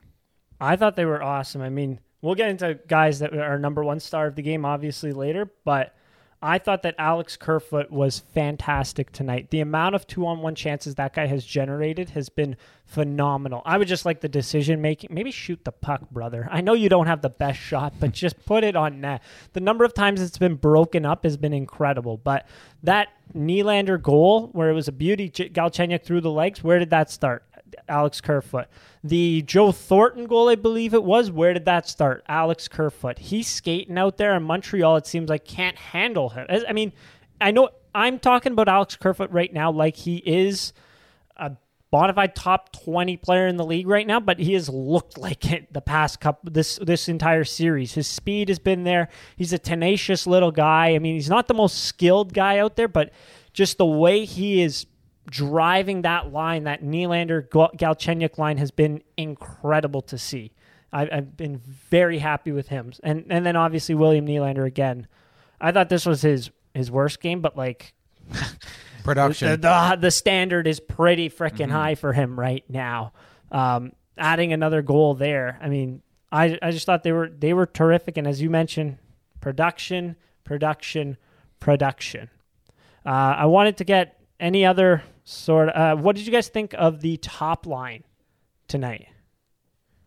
I 0.61 0.75
thought 0.75 0.95
they 0.95 1.05
were 1.05 1.21
awesome. 1.23 1.61
I 1.61 1.69
mean, 1.69 1.99
we'll 2.21 2.35
get 2.35 2.49
into 2.49 2.79
guys 2.87 3.19
that 3.19 3.33
are 3.35 3.59
number 3.59 3.83
one 3.83 3.99
star 3.99 4.27
of 4.27 4.35
the 4.35 4.41
game 4.41 4.65
obviously 4.65 5.11
later, 5.11 5.49
but 5.63 5.95
I 6.41 6.57
thought 6.57 6.83
that 6.83 6.95
Alex 6.97 7.35
Kerfoot 7.35 7.91
was 7.91 8.19
fantastic 8.33 9.11
tonight. 9.11 9.49
The 9.49 9.59
amount 9.59 9.95
of 9.95 10.07
two 10.07 10.25
on 10.25 10.39
one 10.39 10.55
chances 10.55 10.95
that 10.95 11.13
guy 11.13 11.25
has 11.25 11.43
generated 11.43 12.11
has 12.11 12.29
been 12.29 12.55
phenomenal. 12.85 13.61
I 13.65 13.77
would 13.77 13.89
just 13.89 14.05
like 14.05 14.21
the 14.21 14.29
decision 14.29 14.81
making. 14.81 15.13
Maybe 15.13 15.31
shoot 15.31 15.65
the 15.65 15.73
puck, 15.73 16.09
brother. 16.09 16.47
I 16.49 16.61
know 16.61 16.73
you 16.73 16.87
don't 16.87 17.07
have 17.07 17.21
the 17.21 17.29
best 17.29 17.59
shot, 17.59 17.93
but 17.99 18.13
just 18.13 18.45
put 18.45 18.63
it 18.63 18.77
on 18.77 19.01
net. 19.01 19.21
The 19.51 19.59
number 19.59 19.83
of 19.83 19.93
times 19.93 20.21
it's 20.21 20.37
been 20.37 20.55
broken 20.55 21.05
up 21.05 21.25
has 21.25 21.35
been 21.35 21.51
incredible. 21.51 22.15
But 22.15 22.47
that 22.83 23.09
Nylander 23.35 24.01
goal, 24.01 24.47
where 24.53 24.69
it 24.69 24.73
was 24.73 24.87
a 24.87 24.93
beauty, 24.93 25.29
Galchenyuk 25.29 26.03
through 26.03 26.21
the 26.21 26.31
legs, 26.31 26.63
where 26.63 26.79
did 26.79 26.91
that 26.91 27.11
start? 27.11 27.43
Alex 27.87 28.21
Kerfoot. 28.21 28.67
The 29.03 29.41
Joe 29.43 29.71
Thornton 29.71 30.25
goal, 30.25 30.49
I 30.49 30.55
believe 30.55 30.93
it 30.93 31.03
was. 31.03 31.31
Where 31.31 31.53
did 31.53 31.65
that 31.65 31.87
start? 31.87 32.23
Alex 32.27 32.67
Kerfoot. 32.67 33.19
He's 33.19 33.47
skating 33.47 33.97
out 33.97 34.17
there 34.17 34.35
in 34.35 34.43
Montreal. 34.43 34.97
It 34.97 35.07
seems 35.07 35.29
like 35.29 35.45
can't 35.45 35.77
handle 35.77 36.29
him. 36.29 36.47
I 36.67 36.73
mean, 36.73 36.93
I 37.41 37.51
know 37.51 37.69
I'm 37.93 38.19
talking 38.19 38.51
about 38.51 38.67
Alex 38.67 38.95
Kerfoot 38.95 39.31
right 39.31 39.51
now 39.51 39.71
like 39.71 39.95
he 39.95 40.17
is 40.17 40.73
a 41.37 41.51
bona 41.91 42.13
fide 42.13 42.35
top 42.35 42.71
20 42.73 43.17
player 43.17 43.47
in 43.47 43.57
the 43.57 43.65
league 43.65 43.87
right 43.87 44.05
now, 44.05 44.19
but 44.19 44.39
he 44.39 44.53
has 44.53 44.69
looked 44.69 45.17
like 45.17 45.51
it 45.51 45.73
the 45.73 45.81
past 45.81 46.19
couple 46.19 46.51
this 46.51 46.77
this 46.81 47.09
entire 47.09 47.43
series. 47.43 47.93
His 47.93 48.07
speed 48.07 48.49
has 48.49 48.59
been 48.59 48.83
there. 48.83 49.09
He's 49.35 49.53
a 49.53 49.59
tenacious 49.59 50.27
little 50.27 50.51
guy. 50.51 50.93
I 50.95 50.99
mean, 50.99 51.15
he's 51.15 51.29
not 51.29 51.47
the 51.47 51.53
most 51.53 51.85
skilled 51.85 52.33
guy 52.33 52.59
out 52.59 52.75
there, 52.75 52.87
but 52.87 53.11
just 53.53 53.77
the 53.77 53.85
way 53.85 54.25
he 54.25 54.61
is 54.61 54.85
driving 55.29 56.01
that 56.03 56.31
line, 56.31 56.63
that 56.63 56.83
Nylander 56.83 57.47
Galchenyuk 57.47 58.37
line, 58.37 58.57
has 58.57 58.71
been 58.71 59.01
incredible 59.17 60.01
to 60.03 60.17
see. 60.17 60.51
I've, 60.91 61.09
I've, 61.11 61.37
been 61.37 61.57
very 61.57 62.17
happy 62.17 62.51
with 62.51 62.69
him, 62.69 62.93
and 63.03 63.25
and 63.29 63.45
then 63.45 63.55
obviously 63.55 63.95
William 63.95 64.25
Nylander 64.25 64.65
again. 64.65 65.07
I 65.61 65.71
thought 65.71 65.89
this 65.89 66.05
was 66.05 66.21
his 66.23 66.49
his 66.73 66.89
worst 66.89 67.21
game, 67.21 67.41
but 67.41 67.55
like 67.55 67.93
production, 69.03 69.49
the, 69.49 69.57
the, 69.57 69.97
the 70.01 70.11
standard 70.11 70.67
is 70.67 70.79
pretty 70.79 71.29
freaking 71.29 71.67
mm-hmm. 71.67 71.71
high 71.71 71.95
for 71.95 72.13
him 72.13 72.39
right 72.39 72.63
now. 72.67 73.13
Um, 73.51 73.93
adding 74.17 74.51
another 74.51 74.81
goal 74.81 75.13
there, 75.13 75.59
I 75.61 75.69
mean, 75.69 76.01
I 76.31 76.57
I 76.61 76.71
just 76.71 76.87
thought 76.87 77.03
they 77.03 77.11
were 77.11 77.29
they 77.29 77.53
were 77.53 77.67
terrific, 77.67 78.17
and 78.17 78.27
as 78.27 78.41
you 78.41 78.49
mentioned, 78.49 78.97
production, 79.41 80.15
production, 80.43 81.17
production. 81.59 82.29
Uh, 83.05 83.35
I 83.37 83.45
wanted 83.45 83.77
to 83.77 83.83
get 83.83 84.19
any 84.39 84.65
other 84.65 85.03
sort 85.29 85.69
of. 85.69 85.99
Uh, 85.99 86.01
what 86.01 86.15
did 86.15 86.25
you 86.25 86.31
guys 86.31 86.47
think 86.47 86.73
of 86.77 87.01
the 87.01 87.17
top 87.17 87.65
line 87.65 88.03
tonight? 88.67 89.07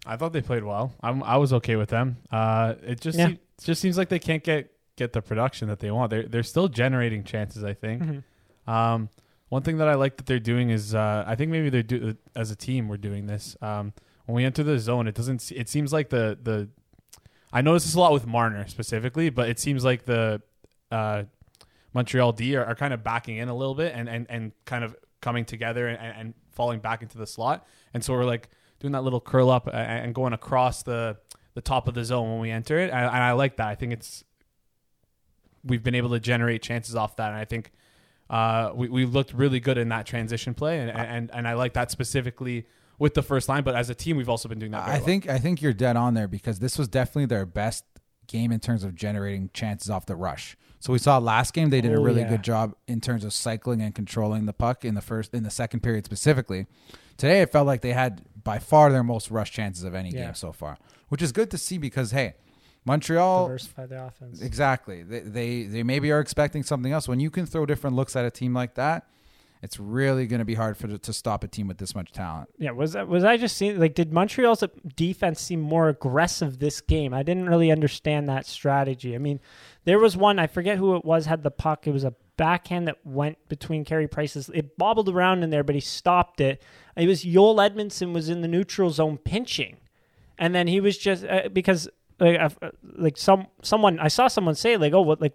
I 0.04 0.16
thought 0.16 0.32
they 0.32 0.40
played 0.40 0.64
well. 0.64 0.92
I'm, 1.00 1.22
I 1.22 1.36
was 1.36 1.52
okay 1.52 1.76
with 1.76 1.90
them. 1.90 2.16
Uh, 2.30 2.74
it 2.84 3.00
just 3.00 3.18
yeah. 3.18 3.32
just 3.62 3.80
seems 3.80 3.96
like 3.96 4.08
they 4.08 4.18
can't 4.18 4.42
get 4.42 4.72
get 4.96 5.12
the 5.12 5.22
production 5.22 5.68
that 5.68 5.78
they 5.78 5.90
want. 5.90 6.10
They're 6.10 6.24
they're 6.24 6.42
still 6.42 6.68
generating 6.68 7.24
chances. 7.24 7.62
I 7.62 7.74
think. 7.74 8.02
Mm-hmm. 8.02 8.70
Um, 8.70 9.08
one 9.48 9.62
thing 9.62 9.78
that 9.78 9.88
I 9.88 9.94
like 9.94 10.16
that 10.16 10.26
they're 10.26 10.40
doing 10.40 10.70
is 10.70 10.94
uh, 10.94 11.24
I 11.26 11.36
think 11.36 11.50
maybe 11.50 11.70
they're 11.70 11.82
do 11.82 12.16
as 12.34 12.50
a 12.50 12.56
team 12.56 12.88
we're 12.88 12.96
doing 12.96 13.26
this. 13.26 13.56
Um, 13.60 13.92
when 14.24 14.34
we 14.36 14.44
enter 14.44 14.62
the 14.62 14.78
zone, 14.78 15.06
it 15.06 15.14
doesn't. 15.14 15.52
It 15.52 15.68
seems 15.68 15.92
like 15.92 16.08
the 16.08 16.38
the. 16.42 16.68
I 17.52 17.60
notice 17.60 17.84
this 17.84 17.94
a 17.94 18.00
lot 18.00 18.12
with 18.12 18.26
Marner 18.26 18.66
specifically, 18.66 19.28
but 19.28 19.50
it 19.50 19.58
seems 19.58 19.84
like 19.84 20.06
the 20.06 20.40
uh, 20.90 21.24
Montreal 21.92 22.32
D 22.32 22.56
are, 22.56 22.64
are, 22.64 22.74
kind 22.74 22.94
of 22.94 23.04
backing 23.04 23.36
in 23.36 23.48
a 23.48 23.54
little 23.54 23.74
bit 23.74 23.92
and 23.94 24.08
and, 24.08 24.26
and 24.30 24.52
kind 24.64 24.84
of 24.84 24.96
coming 25.22 25.46
together 25.46 25.88
and, 25.88 25.98
and 25.98 26.34
falling 26.50 26.80
back 26.80 27.00
into 27.00 27.16
the 27.16 27.26
slot. 27.26 27.66
And 27.94 28.04
so 28.04 28.12
we're 28.12 28.24
like 28.24 28.50
doing 28.80 28.92
that 28.92 29.02
little 29.02 29.20
curl 29.20 29.48
up 29.48 29.68
and 29.72 30.14
going 30.14 30.34
across 30.34 30.82
the 30.82 31.16
the 31.54 31.60
top 31.60 31.86
of 31.86 31.94
the 31.94 32.04
zone 32.04 32.30
when 32.30 32.40
we 32.40 32.50
enter 32.50 32.78
it. 32.78 32.90
And 32.90 33.08
I 33.08 33.32
like 33.32 33.56
that. 33.56 33.68
I 33.68 33.74
think 33.74 33.92
it's 33.94 34.24
we've 35.64 35.82
been 35.82 35.94
able 35.94 36.10
to 36.10 36.20
generate 36.20 36.62
chances 36.62 36.94
off 36.94 37.16
that, 37.16 37.28
and 37.28 37.36
I 37.36 37.44
think 37.44 37.72
uh, 38.28 38.72
we 38.74 38.88
we 38.88 39.04
looked 39.04 39.32
really 39.32 39.60
good 39.60 39.78
in 39.78 39.88
that 39.90 40.06
transition 40.06 40.54
play, 40.54 40.78
and 40.78 40.90
and 40.90 41.30
and 41.32 41.48
I 41.48 41.54
like 41.54 41.74
that 41.74 41.90
specifically 41.90 42.66
with 42.98 43.14
the 43.14 43.22
first 43.22 43.48
line. 43.48 43.62
But 43.62 43.74
as 43.74 43.90
a 43.90 43.94
team, 43.94 44.16
we've 44.16 44.28
also 44.28 44.48
been 44.48 44.58
doing 44.58 44.72
that. 44.72 44.86
I 44.86 44.96
well. 44.96 45.04
think 45.04 45.28
I 45.28 45.38
think 45.38 45.62
you're 45.62 45.72
dead 45.72 45.96
on 45.96 46.14
there 46.14 46.28
because 46.28 46.58
this 46.58 46.78
was 46.78 46.88
definitely 46.88 47.26
their 47.26 47.46
best 47.46 47.84
game 48.26 48.52
in 48.52 48.60
terms 48.60 48.84
of 48.84 48.94
generating 48.94 49.50
chances 49.52 49.90
off 49.90 50.06
the 50.06 50.16
rush. 50.16 50.56
So 50.82 50.92
we 50.92 50.98
saw 50.98 51.18
last 51.18 51.54
game 51.54 51.70
they 51.70 51.80
did 51.80 51.94
oh, 51.94 52.00
a 52.00 52.02
really 52.02 52.22
yeah. 52.22 52.30
good 52.30 52.42
job 52.42 52.74
in 52.88 53.00
terms 53.00 53.22
of 53.22 53.32
cycling 53.32 53.80
and 53.80 53.94
controlling 53.94 54.46
the 54.46 54.52
puck 54.52 54.84
in 54.84 54.96
the 54.96 55.00
first 55.00 55.32
in 55.32 55.44
the 55.44 55.50
second 55.50 55.80
period 55.80 56.04
specifically. 56.04 56.66
Today 57.16 57.40
it 57.40 57.52
felt 57.52 57.68
like 57.68 57.82
they 57.82 57.92
had 57.92 58.22
by 58.42 58.58
far 58.58 58.90
their 58.90 59.04
most 59.04 59.30
rush 59.30 59.52
chances 59.52 59.84
of 59.84 59.94
any 59.94 60.10
yeah. 60.10 60.24
game 60.24 60.34
so 60.34 60.50
far, 60.50 60.78
which 61.08 61.22
is 61.22 61.30
good 61.30 61.52
to 61.52 61.58
see 61.58 61.78
because 61.78 62.10
hey, 62.10 62.34
Montreal 62.84 63.46
diversify 63.46 63.86
the 63.86 64.06
offense. 64.06 64.42
Exactly. 64.42 65.04
They, 65.04 65.20
they 65.20 65.62
they 65.62 65.82
maybe 65.84 66.10
are 66.10 66.18
expecting 66.18 66.64
something 66.64 66.90
else. 66.90 67.06
When 67.06 67.20
you 67.20 67.30
can 67.30 67.46
throw 67.46 67.64
different 67.64 67.94
looks 67.94 68.16
at 68.16 68.24
a 68.24 68.30
team 68.32 68.52
like 68.52 68.74
that, 68.74 69.06
it's 69.62 69.78
really 69.78 70.26
going 70.26 70.40
to 70.40 70.44
be 70.44 70.54
hard 70.54 70.76
for 70.76 70.98
to 70.98 71.12
stop 71.12 71.44
a 71.44 71.48
team 71.48 71.68
with 71.68 71.78
this 71.78 71.94
much 71.94 72.10
talent. 72.10 72.50
Yeah, 72.58 72.72
was 72.72 72.96
was 72.96 73.22
I 73.22 73.36
just 73.36 73.56
seeing 73.56 73.78
like 73.78 73.94
did 73.94 74.12
Montreal's 74.12 74.64
defense 74.96 75.40
seem 75.40 75.60
more 75.60 75.88
aggressive 75.88 76.58
this 76.58 76.80
game? 76.80 77.14
I 77.14 77.22
didn't 77.22 77.48
really 77.48 77.70
understand 77.70 78.28
that 78.28 78.44
strategy. 78.44 79.14
I 79.14 79.18
mean, 79.18 79.40
there 79.84 80.00
was 80.00 80.16
one 80.16 80.40
I 80.40 80.48
forget 80.48 80.78
who 80.78 80.96
it 80.96 81.04
was 81.04 81.26
had 81.26 81.44
the 81.44 81.50
puck. 81.52 81.86
It 81.86 81.92
was 81.92 82.02
a 82.02 82.14
backhand 82.36 82.88
that 82.88 82.98
went 83.04 83.38
between 83.48 83.84
Carey 83.84 84.08
Price's. 84.08 84.50
It 84.52 84.76
bobbled 84.76 85.08
around 85.08 85.44
in 85.44 85.50
there, 85.50 85.62
but 85.62 85.76
he 85.76 85.80
stopped 85.80 86.40
it. 86.40 86.60
It 86.96 87.06
was 87.06 87.22
Joel 87.22 87.56
Edmundson 87.56 88.12
was 88.12 88.28
in 88.28 88.40
the 88.40 88.48
neutral 88.48 88.90
zone 88.90 89.16
pinching, 89.16 89.76
and 90.38 90.52
then 90.56 90.66
he 90.66 90.80
was 90.80 90.98
just 90.98 91.24
uh, 91.24 91.48
because 91.52 91.88
like 92.18 92.40
uh, 92.40 92.70
like 92.82 93.16
some 93.16 93.46
someone 93.62 94.00
I 94.00 94.08
saw 94.08 94.26
someone 94.26 94.56
say 94.56 94.76
like 94.76 94.92
oh 94.92 95.02
what 95.02 95.20
like 95.20 95.34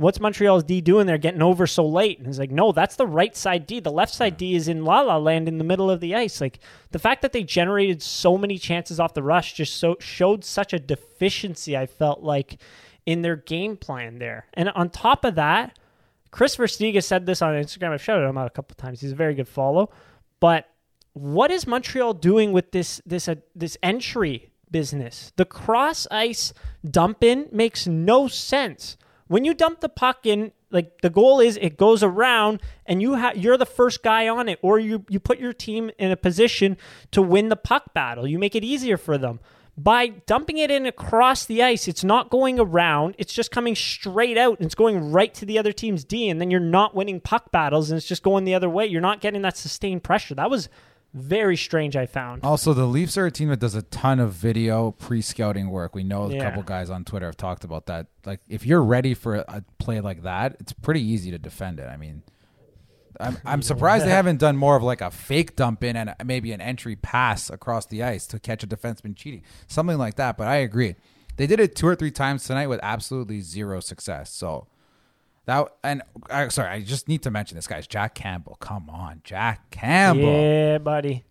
what's 0.00 0.18
Montreal's 0.18 0.64
D 0.64 0.80
doing 0.80 1.06
there 1.06 1.18
getting 1.18 1.42
over 1.42 1.66
so 1.66 1.86
late? 1.86 2.16
And 2.16 2.26
he's 2.26 2.38
like, 2.38 2.50
no, 2.50 2.72
that's 2.72 2.96
the 2.96 3.06
right 3.06 3.36
side 3.36 3.66
D. 3.66 3.80
The 3.80 3.92
left 3.92 4.14
side 4.14 4.38
D 4.38 4.54
is 4.54 4.66
in 4.66 4.84
La 4.84 5.02
La 5.02 5.18
Land 5.18 5.46
in 5.46 5.58
the 5.58 5.64
middle 5.64 5.90
of 5.90 6.00
the 6.00 6.14
ice. 6.14 6.40
Like 6.40 6.58
the 6.90 6.98
fact 6.98 7.20
that 7.20 7.32
they 7.32 7.42
generated 7.42 8.02
so 8.02 8.38
many 8.38 8.56
chances 8.56 8.98
off 8.98 9.12
the 9.12 9.22
rush 9.22 9.52
just 9.52 9.76
so 9.76 9.96
showed 10.00 10.42
such 10.42 10.72
a 10.72 10.78
deficiency. 10.78 11.76
I 11.76 11.84
felt 11.84 12.22
like 12.22 12.58
in 13.04 13.20
their 13.20 13.36
game 13.36 13.76
plan 13.76 14.18
there. 14.18 14.46
And 14.54 14.70
on 14.70 14.88
top 14.88 15.24
of 15.24 15.34
that, 15.34 15.78
Chris 16.30 16.56
Verstiga 16.56 17.04
said 17.04 17.26
this 17.26 17.42
on 17.42 17.54
Instagram. 17.54 17.92
I've 17.92 18.02
shouted 18.02 18.26
him 18.26 18.38
out 18.38 18.46
a 18.46 18.50
couple 18.50 18.74
times. 18.76 19.02
He's 19.02 19.12
a 19.12 19.16
very 19.16 19.34
good 19.34 19.48
follow. 19.48 19.90
But 20.40 20.66
what 21.12 21.50
is 21.50 21.66
Montreal 21.66 22.14
doing 22.14 22.52
with 22.52 22.72
this 22.72 23.02
this 23.04 23.28
uh, 23.28 23.34
this 23.54 23.76
entry 23.82 24.50
business? 24.70 25.30
The 25.36 25.44
cross 25.44 26.06
ice 26.10 26.54
dump 26.88 27.22
in 27.22 27.48
makes 27.52 27.86
no 27.86 28.28
sense. 28.28 28.96
When 29.30 29.44
you 29.44 29.54
dump 29.54 29.78
the 29.78 29.88
puck 29.88 30.26
in, 30.26 30.50
like 30.72 31.02
the 31.02 31.08
goal 31.08 31.38
is 31.38 31.56
it 31.62 31.76
goes 31.76 32.02
around 32.02 32.60
and 32.84 33.00
you 33.00 33.14
have 33.14 33.36
you're 33.36 33.56
the 33.56 33.64
first 33.64 34.02
guy 34.02 34.26
on 34.26 34.48
it, 34.48 34.58
or 34.60 34.80
you 34.80 35.04
you 35.08 35.20
put 35.20 35.38
your 35.38 35.52
team 35.52 35.92
in 36.00 36.10
a 36.10 36.16
position 36.16 36.76
to 37.12 37.22
win 37.22 37.48
the 37.48 37.54
puck 37.54 37.94
battle. 37.94 38.26
You 38.26 38.40
make 38.40 38.56
it 38.56 38.64
easier 38.64 38.96
for 38.96 39.18
them. 39.18 39.38
By 39.78 40.08
dumping 40.08 40.58
it 40.58 40.72
in 40.72 40.84
across 40.84 41.44
the 41.44 41.62
ice, 41.62 41.86
it's 41.86 42.02
not 42.02 42.28
going 42.28 42.58
around, 42.58 43.14
it's 43.18 43.32
just 43.32 43.52
coming 43.52 43.76
straight 43.76 44.36
out 44.36 44.58
and 44.58 44.66
it's 44.66 44.74
going 44.74 45.12
right 45.12 45.32
to 45.34 45.46
the 45.46 45.60
other 45.60 45.72
team's 45.72 46.02
D, 46.02 46.28
and 46.28 46.40
then 46.40 46.50
you're 46.50 46.58
not 46.58 46.96
winning 46.96 47.20
puck 47.20 47.52
battles 47.52 47.88
and 47.88 47.98
it's 47.98 48.08
just 48.08 48.24
going 48.24 48.42
the 48.42 48.56
other 48.56 48.68
way. 48.68 48.84
You're 48.84 49.00
not 49.00 49.20
getting 49.20 49.42
that 49.42 49.56
sustained 49.56 50.02
pressure. 50.02 50.34
That 50.34 50.50
was 50.50 50.68
very 51.12 51.56
strange 51.56 51.96
I 51.96 52.06
found. 52.06 52.44
Also, 52.44 52.72
the 52.72 52.86
Leafs 52.86 53.18
are 53.18 53.26
a 53.26 53.30
team 53.30 53.48
that 53.48 53.58
does 53.58 53.74
a 53.74 53.82
ton 53.82 54.20
of 54.20 54.32
video 54.32 54.92
pre-scouting 54.92 55.70
work. 55.70 55.94
We 55.94 56.04
know 56.04 56.24
a 56.24 56.34
yeah. 56.34 56.44
couple 56.44 56.62
guys 56.62 56.90
on 56.90 57.04
Twitter 57.04 57.26
have 57.26 57.36
talked 57.36 57.64
about 57.64 57.86
that. 57.86 58.06
Like, 58.24 58.40
if 58.48 58.64
you're 58.64 58.82
ready 58.82 59.14
for 59.14 59.36
a 59.36 59.64
play 59.78 60.00
like 60.00 60.22
that, 60.22 60.56
it's 60.60 60.72
pretty 60.72 61.02
easy 61.02 61.30
to 61.32 61.38
defend 61.38 61.80
it. 61.80 61.88
I 61.88 61.96
mean, 61.96 62.22
I'm, 63.18 63.38
I'm 63.44 63.62
surprised 63.62 64.06
they 64.06 64.10
haven't 64.10 64.38
done 64.38 64.56
more 64.56 64.76
of 64.76 64.82
like 64.82 65.00
a 65.00 65.10
fake 65.10 65.56
dump 65.56 65.82
in 65.82 65.96
and 65.96 66.14
maybe 66.24 66.52
an 66.52 66.60
entry 66.60 66.96
pass 66.96 67.50
across 67.50 67.86
the 67.86 68.02
ice 68.02 68.26
to 68.28 68.38
catch 68.38 68.62
a 68.62 68.66
defenseman 68.66 69.16
cheating, 69.16 69.42
something 69.66 69.98
like 69.98 70.14
that. 70.16 70.36
But 70.36 70.46
I 70.46 70.56
agree, 70.56 70.94
they 71.36 71.46
did 71.46 71.60
it 71.60 71.74
two 71.74 71.86
or 71.86 71.96
three 71.96 72.10
times 72.10 72.44
tonight 72.44 72.68
with 72.68 72.80
absolutely 72.82 73.40
zero 73.40 73.80
success. 73.80 74.32
So 74.32 74.66
that 75.50 75.68
and 75.82 76.02
I, 76.30 76.48
sorry, 76.48 76.68
I 76.68 76.80
just 76.80 77.08
need 77.08 77.22
to 77.22 77.30
mention 77.30 77.56
this 77.56 77.66
guy's 77.66 77.86
Jack 77.86 78.14
Campbell. 78.14 78.56
Come 78.60 78.88
on, 78.88 79.20
Jack 79.24 79.70
Campbell. 79.70 80.32
Yeah, 80.32 80.78
buddy. 80.78 81.24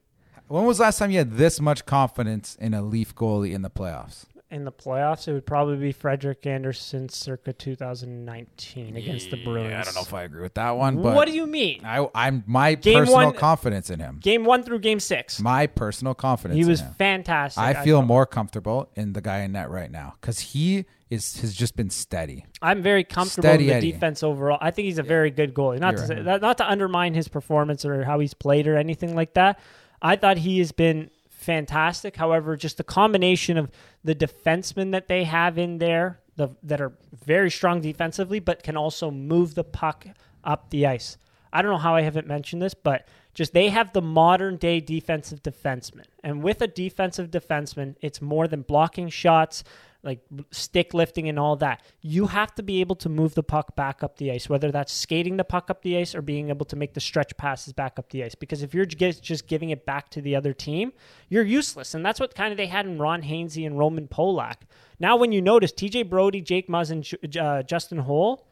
When 0.47 0.65
was 0.65 0.77
the 0.77 0.83
last 0.83 0.99
time 0.99 1.11
you 1.11 1.19
had 1.19 1.37
this 1.37 1.59
much 1.61 1.85
confidence 1.85 2.57
in 2.59 2.73
a 2.73 2.81
Leaf 2.81 3.13
goalie 3.15 3.53
in 3.53 3.61
the 3.61 3.69
playoffs? 3.69 4.25
in 4.51 4.65
the 4.65 4.71
playoffs, 4.71 5.27
it 5.27 5.33
would 5.33 5.45
probably 5.45 5.77
be 5.77 5.91
Frederik 5.91 6.45
Andersen 6.47 7.07
circa 7.07 7.53
2019 7.53 8.95
against 8.95 9.29
the 9.29 9.37
Bruins. 9.43 9.73
I 9.73 9.83
don't 9.83 9.93
know 9.93 10.01
if 10.01 10.13
I 10.13 10.23
agree 10.23 10.41
with 10.41 10.55
that 10.55 10.71
one. 10.71 11.01
But 11.01 11.15
what 11.15 11.27
do 11.27 11.33
you 11.33 11.45
mean? 11.45 11.81
I, 11.85 12.07
am 12.15 12.43
my 12.47 12.73
game 12.73 12.99
personal 12.99 13.27
one, 13.27 13.35
confidence 13.35 13.89
in 13.89 13.99
him. 13.99 14.19
Game 14.21 14.45
one 14.45 14.63
through 14.63 14.79
game 14.79 14.99
six. 14.99 15.39
My 15.39 15.67
personal 15.67 16.15
confidence. 16.15 16.57
He 16.57 16.65
was 16.65 16.81
fantastic. 16.97 17.61
I 17.61 17.83
feel 17.83 17.99
I 17.99 18.03
more 18.03 18.25
comfortable 18.25 18.89
in 18.95 19.13
the 19.13 19.21
guy 19.21 19.39
in 19.39 19.51
net 19.51 19.69
right 19.69 19.91
now 19.91 20.15
because 20.19 20.39
he 20.39 20.85
is 21.09 21.39
has 21.41 21.53
just 21.53 21.75
been 21.75 21.89
steady. 21.89 22.45
I'm 22.61 22.81
very 22.81 23.03
comfortable 23.03 23.49
steady 23.49 23.71
in 23.71 23.79
the 23.79 23.91
defense 23.91 24.21
overall. 24.23 24.57
I 24.61 24.71
think 24.71 24.85
he's 24.85 24.99
a 24.99 25.03
very 25.03 25.31
good 25.31 25.53
goalie. 25.53 25.79
Not 25.79 25.97
to 25.97 26.05
say, 26.05 26.21
not 26.21 26.57
to 26.57 26.69
undermine 26.69 27.13
his 27.13 27.27
performance 27.27 27.83
or 27.85 28.03
how 28.03 28.19
he's 28.19 28.33
played 28.33 28.67
or 28.67 28.77
anything 28.77 29.15
like 29.15 29.33
that. 29.33 29.59
I 30.01 30.15
thought 30.15 30.37
he 30.37 30.59
has 30.59 30.71
been 30.71 31.09
fantastic. 31.29 32.15
However, 32.15 32.55
just 32.55 32.77
the 32.77 32.83
combination 32.83 33.57
of 33.57 33.71
the 34.03 34.13
defensemen 34.13 34.91
that 34.91 35.07
they 35.07 35.23
have 35.23 35.57
in 35.57 35.77
there, 35.77 36.19
the, 36.35 36.49
that 36.63 36.79
are 36.79 36.93
very 37.25 37.49
strong 37.49 37.81
defensively, 37.81 38.39
but 38.39 38.61
can 38.61 38.77
also 38.77 39.09
move 39.09 39.55
the 39.55 39.63
puck 39.63 40.05
up 40.43 40.69
the 40.69 40.85
ice. 40.85 41.17
I 41.51 41.61
don't 41.61 41.71
know 41.71 41.77
how 41.77 41.95
I 41.95 42.01
haven't 42.01 42.27
mentioned 42.27 42.61
this, 42.61 42.73
but 42.73 43.07
just 43.33 43.53
they 43.53 43.69
have 43.69 43.93
the 43.93 44.01
modern 44.01 44.57
day 44.57 44.79
defensive 44.79 45.41
defenseman. 45.41 46.05
And 46.23 46.43
with 46.43 46.61
a 46.61 46.67
defensive 46.67 47.31
defenseman, 47.31 47.95
it's 48.01 48.21
more 48.21 48.47
than 48.47 48.61
blocking 48.61 49.09
shots, 49.09 49.63
like 50.01 50.21
stick 50.51 50.93
lifting 50.93 51.27
and 51.27 51.37
all 51.37 51.55
that. 51.57 51.81
You 52.01 52.27
have 52.27 52.55
to 52.55 52.63
be 52.63 52.79
able 52.79 52.95
to 52.97 53.09
move 53.09 53.35
the 53.35 53.43
puck 53.43 53.75
back 53.75 54.01
up 54.01 54.17
the 54.17 54.31
ice, 54.31 54.47
whether 54.47 54.71
that's 54.71 54.93
skating 54.93 55.37
the 55.37 55.43
puck 55.43 55.69
up 55.69 55.81
the 55.81 55.97
ice 55.97 56.15
or 56.15 56.21
being 56.21 56.49
able 56.49 56.65
to 56.67 56.75
make 56.75 56.93
the 56.93 57.01
stretch 57.01 57.35
passes 57.35 57.73
back 57.73 57.99
up 57.99 58.09
the 58.09 58.23
ice. 58.23 58.35
Because 58.35 58.63
if 58.63 58.73
you're 58.73 58.85
just 58.85 59.47
giving 59.47 59.71
it 59.71 59.85
back 59.85 60.09
to 60.11 60.21
the 60.21 60.35
other 60.35 60.53
team, 60.53 60.93
you're 61.27 61.43
useless. 61.43 61.93
And 61.93 62.05
that's 62.05 62.19
what 62.19 62.33
kind 62.33 62.51
of 62.51 62.57
they 62.57 62.67
had 62.67 62.85
in 62.85 62.97
Ron 62.97 63.23
Hainsey 63.23 63.65
and 63.65 63.77
Roman 63.77 64.07
Polak. 64.07 64.61
Now, 64.99 65.17
when 65.17 65.31
you 65.31 65.41
notice 65.41 65.73
TJ 65.73 66.09
Brodie, 66.09 66.41
Jake 66.41 66.69
Muzzin, 66.69 67.37
uh, 67.39 67.63
Justin 67.63 67.99
Holl, 67.99 68.47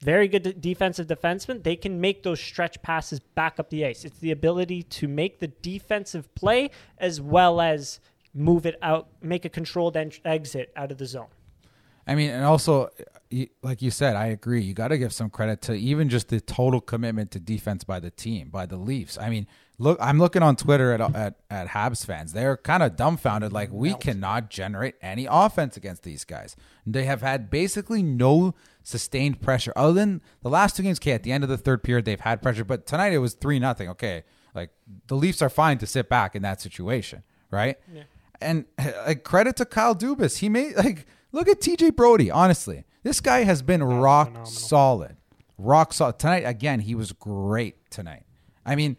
very 0.00 0.28
good 0.28 0.60
defensive 0.60 1.06
defenseman. 1.06 1.62
They 1.62 1.76
can 1.76 2.00
make 2.00 2.22
those 2.22 2.40
stretch 2.40 2.80
passes 2.82 3.20
back 3.20 3.58
up 3.58 3.70
the 3.70 3.86
ice. 3.86 4.04
It's 4.04 4.18
the 4.18 4.32
ability 4.32 4.82
to 4.82 5.08
make 5.08 5.40
the 5.40 5.48
defensive 5.48 6.34
play 6.34 6.70
as 6.98 7.20
well 7.20 7.60
as 7.60 8.00
move 8.34 8.66
it 8.66 8.76
out, 8.82 9.08
make 9.22 9.44
a 9.44 9.48
controlled 9.48 9.96
en- 9.96 10.12
exit 10.24 10.72
out 10.76 10.90
of 10.90 10.98
the 10.98 11.06
zone. 11.06 11.28
I 12.06 12.14
mean, 12.14 12.30
and 12.30 12.44
also, 12.44 12.90
like 13.62 13.80
you 13.80 13.90
said, 13.90 14.14
I 14.16 14.26
agree. 14.26 14.60
You 14.60 14.74
got 14.74 14.88
to 14.88 14.98
give 14.98 15.12
some 15.12 15.30
credit 15.30 15.62
to 15.62 15.74
even 15.74 16.08
just 16.08 16.28
the 16.28 16.40
total 16.40 16.80
commitment 16.80 17.30
to 17.30 17.40
defense 17.40 17.82
by 17.82 17.98
the 17.98 18.10
team, 18.10 18.50
by 18.50 18.66
the 18.66 18.76
Leafs. 18.76 19.16
I 19.16 19.30
mean, 19.30 19.46
look, 19.78 19.98
I'm 20.00 20.18
looking 20.18 20.42
on 20.42 20.56
Twitter 20.56 20.92
at 20.92 21.00
at, 21.00 21.36
at 21.48 21.68
Habs 21.68 22.04
fans. 22.04 22.34
They're 22.34 22.58
kind 22.58 22.82
of 22.82 22.96
dumbfounded, 22.96 23.54
like 23.54 23.70
we 23.72 23.94
cannot 23.94 24.50
generate 24.50 24.96
any 25.00 25.26
offense 25.30 25.78
against 25.78 26.02
these 26.02 26.24
guys. 26.24 26.56
They 26.86 27.04
have 27.04 27.22
had 27.22 27.48
basically 27.48 28.02
no 28.02 28.54
sustained 28.82 29.40
pressure 29.40 29.72
other 29.74 29.94
than 29.94 30.20
the 30.42 30.50
last 30.50 30.76
two 30.76 30.82
games. 30.82 30.98
Okay, 30.98 31.12
at 31.12 31.22
the 31.22 31.32
end 31.32 31.42
of 31.42 31.48
the 31.48 31.56
third 31.56 31.82
period, 31.82 32.04
they've 32.04 32.20
had 32.20 32.42
pressure, 32.42 32.64
but 32.64 32.84
tonight 32.84 33.14
it 33.14 33.18
was 33.18 33.32
three 33.32 33.58
nothing. 33.58 33.88
Okay, 33.88 34.24
like 34.54 34.70
the 35.06 35.16
Leafs 35.16 35.40
are 35.40 35.48
fine 35.48 35.78
to 35.78 35.86
sit 35.86 36.10
back 36.10 36.36
in 36.36 36.42
that 36.42 36.60
situation, 36.60 37.22
right? 37.50 37.78
Yeah 37.90 38.02
and 38.44 38.64
like 39.06 39.24
credit 39.24 39.56
to 39.56 39.64
Kyle 39.64 39.94
Dubas. 39.94 40.38
He 40.38 40.48
made 40.48 40.76
like 40.76 41.06
look 41.32 41.48
at 41.48 41.60
TJ 41.60 41.96
Brodie. 41.96 42.30
Honestly, 42.30 42.84
this 43.02 43.20
guy 43.20 43.44
has 43.44 43.62
been 43.62 43.80
That's 43.80 43.92
rock 43.92 44.28
phenomenal. 44.28 44.46
solid, 44.50 45.16
rock 45.58 45.92
solid 45.92 46.18
tonight. 46.18 46.44
Again, 46.44 46.80
he 46.80 46.94
was 46.94 47.12
great 47.12 47.90
tonight. 47.90 48.24
I 48.64 48.76
mean, 48.76 48.96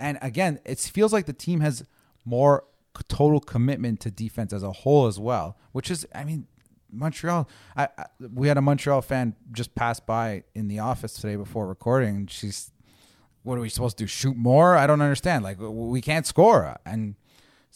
and 0.00 0.18
again, 0.22 0.60
it 0.64 0.78
feels 0.78 1.12
like 1.12 1.26
the 1.26 1.32
team 1.32 1.60
has 1.60 1.84
more 2.24 2.64
total 3.08 3.40
commitment 3.40 4.00
to 4.00 4.10
defense 4.10 4.52
as 4.52 4.62
a 4.62 4.72
whole 4.72 5.06
as 5.06 5.18
well, 5.18 5.56
which 5.72 5.90
is, 5.90 6.06
I 6.14 6.24
mean, 6.24 6.46
Montreal. 6.90 7.48
I, 7.76 7.88
I, 7.98 8.06
we 8.32 8.48
had 8.48 8.56
a 8.56 8.62
Montreal 8.62 9.02
fan 9.02 9.34
just 9.52 9.74
pass 9.74 9.98
by 10.00 10.44
in 10.54 10.68
the 10.68 10.78
office 10.78 11.14
today 11.14 11.36
before 11.36 11.66
recording. 11.66 12.26
She's, 12.28 12.70
what 13.42 13.58
are 13.58 13.60
we 13.60 13.68
supposed 13.68 13.98
to 13.98 14.04
do? 14.04 14.08
Shoot 14.08 14.36
more? 14.36 14.76
I 14.76 14.86
don't 14.86 15.02
understand. 15.02 15.42
Like 15.44 15.56
we 15.60 16.00
can't 16.00 16.26
score, 16.26 16.76
and 16.86 17.16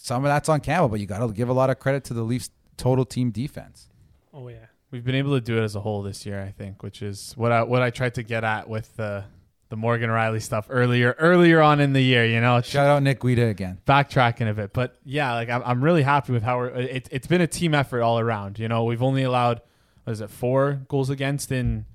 some 0.00 0.24
of 0.24 0.28
that's 0.28 0.48
on 0.48 0.60
Campbell, 0.60 0.88
but 0.88 1.00
you 1.00 1.06
got 1.06 1.18
to 1.18 1.32
give 1.32 1.48
a 1.48 1.52
lot 1.52 1.70
of 1.70 1.78
credit 1.78 2.04
to 2.04 2.14
the 2.14 2.22
Leafs' 2.22 2.50
total 2.76 3.04
team 3.04 3.30
defense. 3.30 3.88
Oh 4.32 4.48
yeah, 4.48 4.66
we've 4.90 5.04
been 5.04 5.16
able 5.16 5.34
to 5.34 5.40
do 5.40 5.58
it 5.58 5.62
as 5.62 5.74
a 5.74 5.80
whole 5.80 6.02
this 6.02 6.24
year, 6.24 6.40
I 6.42 6.50
think, 6.50 6.82
which 6.82 7.02
is 7.02 7.32
what 7.36 7.50
I 7.50 7.62
what 7.64 7.82
I 7.82 7.90
tried 7.90 8.14
to 8.14 8.22
get 8.22 8.44
at 8.44 8.68
with 8.68 8.96
the 8.96 9.24
the 9.70 9.76
Morgan 9.76 10.08
Rielly 10.08 10.40
stuff 10.40 10.66
earlier 10.70 11.16
earlier 11.18 11.60
on 11.60 11.80
in 11.80 11.92
the 11.92 12.00
year. 12.00 12.24
You 12.24 12.40
know, 12.40 12.60
shout 12.60 12.86
out 12.86 13.02
Nick 13.02 13.20
Guida 13.20 13.46
again, 13.46 13.80
backtracking 13.86 14.48
a 14.48 14.54
bit, 14.54 14.72
but 14.72 14.96
yeah, 15.04 15.34
like 15.34 15.50
I'm, 15.50 15.62
I'm 15.64 15.82
really 15.82 16.02
happy 16.02 16.32
with 16.32 16.44
how 16.44 16.58
we're. 16.58 16.68
It, 16.68 17.08
it's 17.10 17.26
been 17.26 17.40
a 17.40 17.48
team 17.48 17.74
effort 17.74 18.02
all 18.02 18.20
around. 18.20 18.58
You 18.58 18.68
know, 18.68 18.84
we've 18.84 19.02
only 19.02 19.24
allowed 19.24 19.60
what 20.04 20.12
is 20.12 20.20
it 20.20 20.30
four 20.30 20.82
goals 20.88 21.10
against 21.10 21.50
in 21.50 21.86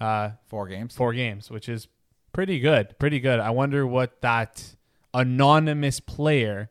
uh, 0.00 0.30
four 0.46 0.68
games, 0.68 0.94
four 0.94 1.12
games, 1.12 1.50
which 1.50 1.68
is 1.68 1.88
pretty 2.32 2.60
good, 2.60 2.96
pretty 3.00 3.18
good. 3.18 3.40
I 3.40 3.50
wonder 3.50 3.84
what 3.86 4.20
that 4.22 4.76
anonymous 5.12 5.98
player 5.98 6.70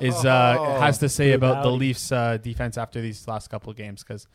is 0.00 0.24
uh, 0.24 0.56
oh, 0.58 0.80
has 0.80 0.98
to 0.98 1.08
say 1.08 1.32
about 1.32 1.62
the 1.62 1.70
Leafs 1.70 2.10
uh, 2.12 2.38
defense 2.38 2.78
after 2.78 3.00
these 3.00 3.26
last 3.28 3.48
couple 3.48 3.70
of 3.70 3.76
games 3.76 4.02
because 4.02 4.26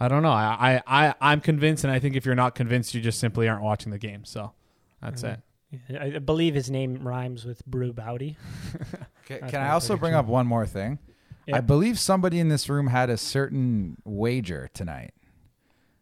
I 0.00 0.08
don't 0.08 0.22
know. 0.22 0.30
I, 0.32 0.82
I, 0.86 1.14
I 1.20 1.32
am 1.32 1.40
convinced, 1.40 1.84
and 1.84 1.92
I 1.92 1.98
think 1.98 2.16
if 2.16 2.26
you're 2.26 2.34
not 2.34 2.54
convinced, 2.54 2.94
you 2.94 3.00
just 3.00 3.20
simply 3.20 3.48
aren't 3.48 3.62
watching 3.62 3.92
the 3.92 3.98
game. 3.98 4.24
So 4.24 4.52
that's 5.00 5.22
mm-hmm. 5.22 5.94
it. 5.94 6.16
I 6.16 6.18
believe 6.18 6.54
his 6.54 6.70
name 6.70 7.06
rhymes 7.06 7.44
with 7.44 7.64
Brew 7.66 7.92
Bowdy. 7.92 8.36
can, 9.26 9.48
can 9.48 9.60
I 9.60 9.70
also 9.70 9.96
bring 9.96 10.14
up 10.14 10.26
one 10.26 10.46
more 10.46 10.66
thing? 10.66 10.98
Yep. 11.46 11.56
I 11.56 11.60
believe 11.60 11.98
somebody 11.98 12.38
in 12.40 12.48
this 12.48 12.68
room 12.68 12.88
had 12.88 13.10
a 13.10 13.16
certain 13.16 13.96
wager 14.04 14.68
tonight. 14.74 15.12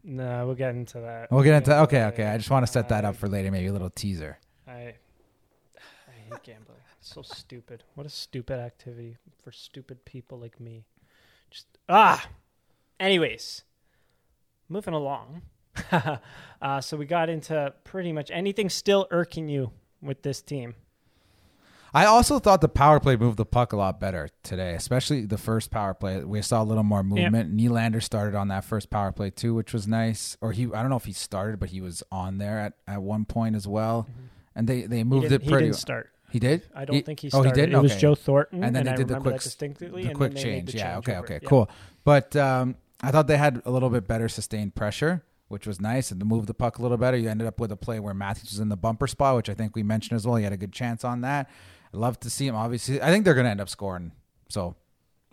No, 0.03 0.47
we'll 0.47 0.55
get 0.55 0.75
into 0.75 1.01
that. 1.01 1.31
We'll 1.31 1.45
get 1.45 1.55
into 1.55 1.79
okay, 1.83 2.05
okay. 2.05 2.27
I 2.27 2.37
just 2.37 2.51
want 2.51 2.67
to 2.67 2.73
set 2.73 2.89
that 2.89 3.05
up 3.05 3.17
for 3.17 3.29
later, 3.29 3.51
maybe 3.51 3.67
a 3.67 3.73
little 3.73 3.91
teaser. 3.91 4.39
I 4.67 4.73
I 4.73 6.13
hate 6.29 6.43
gambling 6.43 6.80
so 7.01 7.23
stupid. 7.23 7.85
What 7.95 8.07
a 8.07 8.11
stupid 8.11 8.59
activity 8.59 9.17
for 9.43 9.53
stupid 9.53 10.05
people 10.05 10.39
like 10.39 10.61
me. 10.61 10.85
Just 11.51 11.67
ah. 11.89 12.29
Anyways, 12.99 13.65
moving 14.69 14.95
along. 14.95 15.43
uh, 16.63 16.81
so 16.81 16.97
we 16.97 17.07
got 17.07 17.29
into 17.29 17.73
pretty 17.85 18.13
much 18.13 18.31
anything 18.31 18.69
still 18.69 19.07
irking 19.11 19.49
you 19.49 19.71
with 20.03 20.23
this 20.23 20.43
team. 20.43 20.75
I 21.93 22.05
also 22.05 22.39
thought 22.39 22.61
the 22.61 22.69
power 22.69 23.01
play 23.01 23.17
moved 23.17 23.37
the 23.37 23.45
puck 23.45 23.73
a 23.73 23.77
lot 23.77 23.99
better 23.99 24.29
today, 24.45 24.75
especially 24.75 25.27
the 25.27 25.39
first 25.39 25.73
power 25.73 25.93
play. 25.93 26.23
We 26.23 26.41
saw 26.43 26.63
a 26.63 26.65
little 26.65 26.85
more 26.85 27.03
movement. 27.03 27.59
Yep. 27.59 27.71
Nylander 27.73 28.03
started 28.03 28.37
on 28.37 28.49
that 28.49 28.65
first 28.65 28.91
power 28.91 29.11
play 29.11 29.31
too, 29.31 29.55
which 29.55 29.73
was 29.73 29.89
nice. 29.89 30.37
Or 30.41 30.53
he, 30.53 30.67
I 30.73 30.83
don't 30.83 30.91
know 30.91 30.97
if 30.97 31.07
he 31.07 31.13
started, 31.13 31.59
but 31.59 31.71
he 31.71 31.81
was 31.81 32.05
on 32.13 32.39
there 32.39 32.61
at, 32.61 32.75
at 32.87 33.03
one 33.03 33.25
point 33.25 33.57
as 33.57 33.67
well. 33.67 34.07
Mm-hmm. 34.09 34.27
And 34.55 34.69
they, 34.69 34.83
they 34.83 35.03
moved 35.03 35.33
it 35.33 35.41
pretty. 35.41 35.65
He 35.65 35.71
didn't 35.71 35.77
start. 35.77 36.11
He 36.31 36.39
did. 36.39 36.63
I 36.75 36.85
don't 36.85 36.97
he, 36.97 37.03
think 37.03 37.21
he 37.21 37.31
started. 37.31 37.49
Oh, 37.49 37.51
he 37.51 37.61
did. 37.61 37.71
It 37.71 37.75
okay. 37.75 37.83
was 37.83 37.97
Joe 37.97 38.15
Thornton, 38.15 38.63
and 38.65 38.75
then 38.75 38.85
they 38.85 38.95
did 38.95 39.09
the 39.09 39.19
quick, 39.21 39.41
distinctly, 39.41 40.07
the 40.07 40.15
quick 40.15 40.37
change. 40.37 40.73
The 40.73 40.79
yeah. 40.79 40.99
Okay. 40.99 41.13
Over. 41.13 41.25
Okay. 41.25 41.35
Yep. 41.35 41.45
Cool. 41.45 41.71
But 42.05 42.37
um, 42.37 42.77
I 43.03 43.11
thought 43.11 43.27
they 43.27 43.37
had 43.37 43.63
a 43.65 43.71
little 43.71 43.91
bit 43.91 44.07
better 44.07 44.29
sustained 44.29 44.75
pressure, 44.75 45.25
which 45.49 45.67
was 45.67 45.81
nice, 45.81 46.11
and 46.11 46.21
to 46.21 46.27
move 46.27 46.47
the 46.47 46.55
puck 46.55 46.79
a 46.79 46.83
little 46.83 46.97
better. 46.97 47.17
You 47.17 47.29
ended 47.29 47.47
up 47.47 47.59
with 47.61 47.73
a 47.73 47.77
play 47.77 47.99
where 48.01 48.15
Matthews 48.15 48.51
was 48.51 48.61
in 48.61 48.69
the 48.69 48.77
bumper 48.77 49.07
spot, 49.07 49.37
which 49.37 49.51
I 49.51 49.55
think 49.55 49.75
we 49.75 49.83
mentioned 49.83 50.17
as 50.17 50.27
well. 50.27 50.37
He 50.37 50.45
had 50.45 50.53
a 50.53 50.57
good 50.57 50.73
chance 50.73 51.05
on 51.05 51.23
that. 51.23 51.51
I 51.93 51.97
love 51.97 52.21
to 52.21 52.31
see 52.31 52.47
him. 52.47 52.55
Obviously, 52.55 53.03
I 53.03 53.11
think 53.11 53.25
they're 53.25 53.35
going 53.35 53.47
to 53.47 53.51
end 53.51 53.61
up 53.61 53.69
scoring. 53.69 54.13
So 54.49 54.77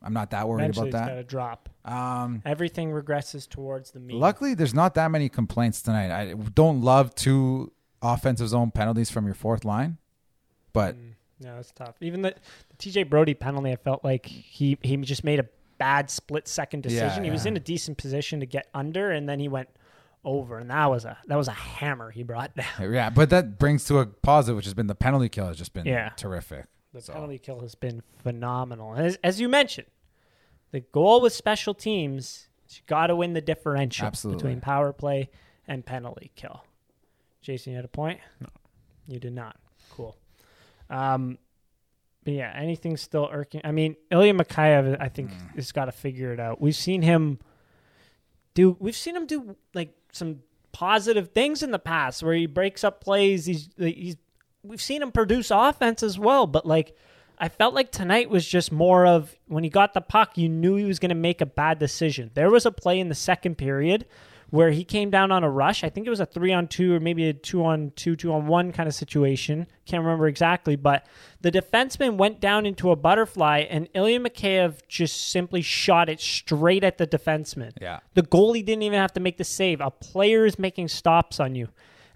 I'm 0.01 0.13
not 0.13 0.31
that 0.31 0.47
worried 0.47 0.63
Eventually 0.63 0.89
about 0.89 1.05
that. 1.05 1.11
Got 1.11 1.15
to 1.15 1.23
drop. 1.23 1.69
Um, 1.85 2.41
Everything 2.45 2.91
regresses 2.91 3.47
towards 3.47 3.91
the 3.91 3.99
mean. 3.99 4.19
Luckily, 4.19 4.53
there's 4.53 4.73
not 4.73 4.95
that 4.95 5.09
many 5.11 5.29
complaints 5.29 5.81
tonight. 5.81 6.11
I 6.11 6.33
don't 6.33 6.81
love 6.81 7.15
two 7.15 7.71
offensive 8.01 8.47
zone 8.49 8.71
penalties 8.71 9.09
from 9.09 9.25
your 9.25 9.33
fourth 9.33 9.65
line, 9.65 9.97
but. 10.73 10.95
Mm 10.95 11.13
yeah, 11.39 11.59
it's 11.59 11.71
tough. 11.71 11.95
Even 12.01 12.21
the, 12.21 12.33
the 12.69 12.75
TJ 12.77 13.09
Brodie 13.09 13.35
penalty, 13.35 13.71
I 13.71 13.75
felt 13.75 14.03
like 14.03 14.25
he 14.25 14.77
he 14.81 14.97
just 14.97 15.23
made 15.23 15.39
a 15.39 15.45
bad 15.77 16.09
split 16.09 16.47
second 16.47 16.81
decision. 16.81 17.23
Yeah, 17.23 17.29
he 17.29 17.31
was 17.31 17.45
in 17.45 17.55
a 17.55 17.59
decent 17.59 17.97
position 17.97 18.39
to 18.39 18.45
get 18.45 18.67
under, 18.73 19.11
and 19.11 19.29
then 19.29 19.39
he 19.39 19.47
went 19.47 19.69
over, 20.25 20.57
and 20.57 20.69
that 20.71 20.87
was 20.87 21.05
a 21.05 21.17
that 21.27 21.35
was 21.35 21.47
a 21.47 21.53
hammer 21.53 22.09
he 22.09 22.23
brought 22.23 22.55
down. 22.55 22.91
Yeah, 22.91 23.09
but 23.09 23.29
that 23.29 23.59
brings 23.59 23.85
to 23.85 23.99
a 23.99 24.05
positive, 24.07 24.55
which 24.55 24.65
has 24.65 24.73
been 24.73 24.87
the 24.87 24.95
penalty 24.95 25.29
kill 25.29 25.47
has 25.47 25.57
just 25.57 25.73
been 25.73 25.85
yeah. 25.85 26.09
terrific. 26.09 26.65
The 26.93 27.01
so. 27.01 27.13
penalty 27.13 27.37
kill 27.37 27.59
has 27.61 27.75
been 27.75 28.01
phenomenal, 28.23 28.95
as, 28.95 29.17
as 29.23 29.39
you 29.39 29.47
mentioned, 29.49 29.87
the 30.71 30.79
goal 30.79 31.21
with 31.21 31.33
special 31.33 31.75
teams 31.75 32.47
is 32.67 32.77
you 32.77 32.83
got 32.87 33.07
to 33.07 33.15
win 33.15 33.33
the 33.33 33.41
differential 33.41 34.07
Absolutely. 34.07 34.41
between 34.41 34.61
power 34.61 34.91
play 34.91 35.29
and 35.67 35.85
penalty 35.85 36.31
kill. 36.35 36.63
Jason, 37.41 37.73
you 37.73 37.75
had 37.75 37.85
a 37.85 37.89
point. 37.89 38.19
No, 38.39 38.47
you 39.05 39.19
did 39.19 39.33
not. 39.33 39.57
Cool. 39.91 40.15
Um, 40.89 41.37
but 42.23 42.33
yeah, 42.33 42.51
anything 42.55 42.97
still 42.97 43.29
irking. 43.31 43.61
I 43.63 43.71
mean, 43.71 43.95
Ilya 44.11 44.33
Mikheyev, 44.33 44.97
I 44.99 45.09
think, 45.09 45.31
mm. 45.31 45.55
has 45.55 45.71
got 45.71 45.85
to 45.85 45.91
figure 45.91 46.33
it 46.33 46.39
out. 46.39 46.59
We've 46.59 46.75
seen 46.75 47.01
him 47.01 47.39
do. 48.53 48.75
We've 48.79 48.97
seen 48.97 49.15
him 49.15 49.25
do 49.25 49.55
like 49.73 49.95
some 50.11 50.39
positive 50.71 51.29
things 51.29 51.63
in 51.63 51.71
the 51.71 51.79
past 51.79 52.21
where 52.23 52.33
he 52.33 52.45
breaks 52.45 52.83
up 52.83 53.01
plays. 53.01 53.45
He's 53.45 53.69
he's. 53.77 54.17
We've 54.63 54.81
seen 54.81 55.01
him 55.01 55.11
produce 55.11 55.51
offense 55.51 56.03
as 56.03 56.19
well, 56.19 56.47
but 56.47 56.65
like. 56.65 56.95
I 57.39 57.49
felt 57.49 57.75
like 57.75 57.91
tonight 57.91 58.31
was 58.31 58.47
just 58.47 58.71
more 58.71 59.05
of 59.05 59.35
when 59.45 59.63
he 59.63 59.69
got 59.69 59.93
the 59.93 60.01
puck, 60.01 60.39
you 60.39 60.49
knew 60.49 60.75
he 60.75 60.85
was 60.85 60.97
going 60.97 61.09
to 61.09 61.15
make 61.15 61.39
a 61.39 61.45
bad 61.45 61.77
decision. 61.77 62.31
There 62.33 62.49
was 62.49 62.65
a 62.65 62.71
play 62.71 62.99
in 62.99 63.09
the 63.09 63.13
second 63.13 63.59
period 63.59 64.07
where 64.49 64.71
he 64.71 64.83
came 64.83 65.09
down 65.09 65.31
on 65.31 65.43
a 65.43 65.49
rush. 65.49 65.83
I 65.83 65.89
think 65.89 66.07
it 66.07 66.09
was 66.09 66.19
a 66.19 66.25
three 66.25 66.53
on 66.53 66.67
two 66.67 66.93
or 66.93 66.99
maybe 66.99 67.29
a 67.29 67.33
two 67.33 67.65
on 67.65 67.91
two, 67.95 68.15
two 68.15 68.31
on 68.31 68.47
one 68.47 68.71
kind 68.71 68.87
of 68.87 68.95
situation. 68.95 69.67
Can't 69.85 70.03
remember 70.03 70.27
exactly, 70.27 70.75
but 70.75 71.05
the 71.41 71.51
defenseman 71.51 72.17
went 72.17 72.39
down 72.39 72.65
into 72.65 72.91
a 72.91 72.95
butterfly 72.95 73.65
and 73.69 73.89
Ilya 73.93 74.21
Mikheyev 74.21 74.87
just 74.87 75.31
simply 75.31 75.61
shot 75.61 76.09
it 76.09 76.21
straight 76.21 76.83
at 76.83 76.97
the 76.97 77.07
defenseman. 77.07 77.71
Yeah. 77.81 77.99
The 78.13 78.23
goalie 78.23 78.65
didn't 78.65 78.83
even 78.83 78.99
have 78.99 79.13
to 79.13 79.19
make 79.19 79.37
the 79.37 79.43
save. 79.43 79.81
A 79.81 79.91
player 79.91 80.45
is 80.45 80.57
making 80.57 80.87
stops 80.87 81.39
on 81.39 81.55
you. 81.55 81.67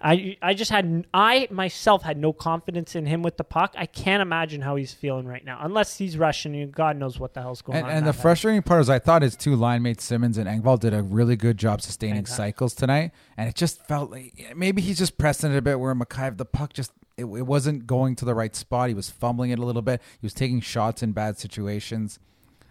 I 0.03 0.37
I 0.41 0.53
just 0.53 0.71
had 0.71 1.05
I 1.13 1.47
myself 1.51 2.01
had 2.03 2.17
no 2.17 2.33
confidence 2.33 2.95
in 2.95 3.05
him 3.05 3.21
with 3.21 3.37
the 3.37 3.43
puck. 3.43 3.75
I 3.77 3.85
can't 3.85 4.21
imagine 4.21 4.61
how 4.61 4.75
he's 4.75 4.93
feeling 4.93 5.27
right 5.27 5.45
now, 5.45 5.59
unless 5.61 5.97
he's 5.97 6.17
rushing. 6.17 6.53
You, 6.53 6.65
God 6.67 6.97
knows 6.97 7.19
what 7.19 7.33
the 7.33 7.41
hell's 7.41 7.61
going 7.61 7.77
And, 7.77 7.87
on. 7.87 7.91
and 7.93 8.07
the 8.07 8.11
head. 8.11 8.21
frustrating 8.21 8.61
part 8.63 8.81
is, 8.81 8.89
I 8.89 8.99
thought 8.99 9.21
his 9.21 9.35
two 9.35 9.55
line 9.55 9.81
mates 9.83 10.03
Simmonds 10.03 10.37
and 10.37 10.47
Engvall 10.47 10.79
did 10.79 10.93
a 10.93 11.03
really 11.03 11.35
good 11.35 11.57
job 11.57 11.81
sustaining 11.81 12.25
cycles 12.25 12.73
tonight, 12.73 13.11
and 13.37 13.47
it 13.47 13.55
just 13.55 13.85
felt 13.87 14.09
like 14.11 14.53
maybe 14.55 14.81
he's 14.81 14.97
just 14.97 15.17
pressing 15.17 15.51
it 15.53 15.57
a 15.57 15.61
bit. 15.61 15.79
Where 15.79 15.93
Mikheyev, 15.93 16.37
the 16.37 16.45
puck 16.45 16.73
just 16.73 16.91
it, 17.17 17.25
it 17.25 17.45
wasn't 17.45 17.85
going 17.85 18.15
to 18.15 18.25
the 18.25 18.33
right 18.33 18.55
spot. 18.55 18.89
He 18.89 18.95
was 18.95 19.09
fumbling 19.09 19.51
it 19.51 19.59
a 19.59 19.65
little 19.65 19.81
bit. 19.83 20.01
He 20.19 20.25
was 20.25 20.33
taking 20.33 20.61
shots 20.61 21.03
in 21.03 21.11
bad 21.11 21.37
situations. 21.37 22.17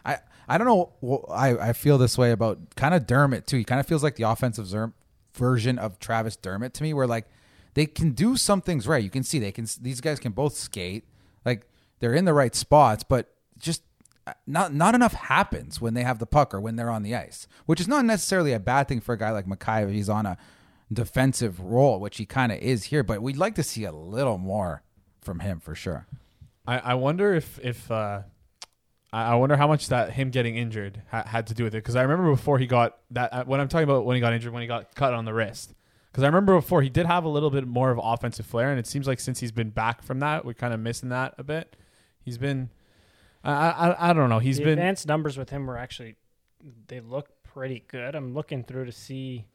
I 0.04 0.18
I 0.48 0.58
don't 0.58 0.66
know. 0.66 1.24
I 1.30 1.68
I 1.68 1.72
feel 1.74 1.96
this 1.98 2.18
way 2.18 2.32
about 2.32 2.58
kind 2.74 2.94
of 2.94 3.06
Dermott 3.06 3.46
too. 3.46 3.58
He 3.58 3.64
kind 3.64 3.78
of 3.78 3.86
feels 3.86 4.02
like 4.02 4.16
the 4.16 4.24
offensive 4.24 4.66
version 5.34 5.78
of 5.78 5.98
Travis 5.98 6.36
Dermott 6.36 6.74
to 6.74 6.82
me, 6.82 6.94
where 6.94 7.06
like 7.06 7.26
they 7.74 7.86
can 7.86 8.12
do 8.12 8.36
some 8.36 8.60
things 8.60 8.86
right. 8.86 9.02
You 9.02 9.10
can 9.10 9.22
see 9.22 9.38
they 9.38 9.52
can. 9.52 9.66
These 9.80 10.00
guys 10.00 10.18
can 10.18 10.32
both 10.32 10.54
skate. 10.54 11.04
Like 11.44 11.66
they're 12.00 12.14
in 12.14 12.24
the 12.24 12.34
right 12.34 12.54
spots, 12.54 13.04
but 13.04 13.34
just 13.58 13.82
uh, 14.26 14.32
not 14.46 14.74
not 14.74 14.94
enough 14.94 15.14
happens 15.14 15.80
when 15.80 15.94
they 15.94 16.02
have 16.02 16.18
the 16.18 16.26
puck 16.26 16.54
or 16.54 16.60
when 16.60 16.76
they're 16.76 16.90
on 16.90 17.02
the 17.02 17.14
ice, 17.14 17.46
which 17.66 17.80
is 17.80 17.88
not 17.88 18.04
necessarily 18.04 18.52
a 18.52 18.60
bad 18.60 18.88
thing 18.88 19.00
for 19.00 19.12
a 19.14 19.18
guy 19.18 19.30
like 19.30 19.46
Makai 19.46 19.84
if 19.84 19.90
he's 19.90 20.08
on 20.08 20.26
a 20.26 20.36
defensive 20.92 21.60
role, 21.60 22.00
which 22.00 22.16
he 22.18 22.26
kind 22.26 22.52
of 22.52 22.58
is 22.58 22.84
here. 22.84 23.02
But 23.02 23.22
we'd 23.22 23.36
like 23.36 23.54
to 23.54 23.62
see 23.62 23.84
a 23.84 23.92
little 23.92 24.38
more 24.38 24.82
from 25.20 25.40
him 25.40 25.60
for 25.60 25.74
sure. 25.74 26.06
I, 26.66 26.78
I 26.78 26.94
wonder 26.94 27.34
if 27.34 27.58
if 27.62 27.90
uh, 27.90 28.22
I 29.12 29.34
wonder 29.34 29.56
how 29.56 29.66
much 29.66 29.88
that 29.88 30.12
him 30.12 30.30
getting 30.30 30.56
injured 30.56 31.02
ha- 31.10 31.24
had 31.26 31.48
to 31.48 31.54
do 31.54 31.64
with 31.64 31.74
it 31.74 31.78
because 31.78 31.96
I 31.96 32.02
remember 32.02 32.30
before 32.30 32.58
he 32.58 32.66
got 32.66 32.98
that 33.10 33.32
uh, 33.32 33.44
when 33.44 33.60
I'm 33.60 33.68
talking 33.68 33.84
about 33.84 34.04
when 34.04 34.14
he 34.14 34.20
got 34.20 34.32
injured 34.32 34.52
when 34.52 34.62
he 34.62 34.68
got 34.68 34.94
cut 34.94 35.12
on 35.12 35.24
the 35.24 35.34
wrist 35.34 35.74
because 36.12 36.22
I 36.22 36.28
remember 36.28 36.54
before 36.54 36.82
he 36.82 36.88
did 36.88 37.06
have 37.06 37.24
a 37.24 37.28
little 37.28 37.50
bit 37.50 37.66
more 37.66 37.90
of 37.90 37.98
offensive 38.02 38.46
flair 38.46 38.70
and 38.70 38.78
it 38.78 38.86
seems 38.86 39.08
like 39.08 39.18
since 39.18 39.40
he's 39.40 39.52
been 39.52 39.70
back 39.70 40.02
from 40.02 40.20
that 40.20 40.44
we're 40.44 40.54
kind 40.54 40.72
of 40.72 40.78
missing 40.80 41.08
that 41.08 41.34
a 41.38 41.44
bit. 41.44 41.76
He's 42.20 42.38
been 42.38 42.70
I 43.42 43.52
I, 43.52 44.10
I 44.10 44.12
don't 44.12 44.28
know 44.28 44.38
he's 44.38 44.58
the 44.58 44.64
been 44.64 44.78
advanced 44.78 45.08
numbers 45.08 45.36
with 45.36 45.50
him 45.50 45.66
were 45.66 45.78
actually 45.78 46.16
they 46.86 47.00
look 47.00 47.28
pretty 47.42 47.84
good. 47.88 48.14
I'm 48.14 48.32
looking 48.34 48.62
through 48.64 48.84
to 48.84 48.92
see 48.92 49.46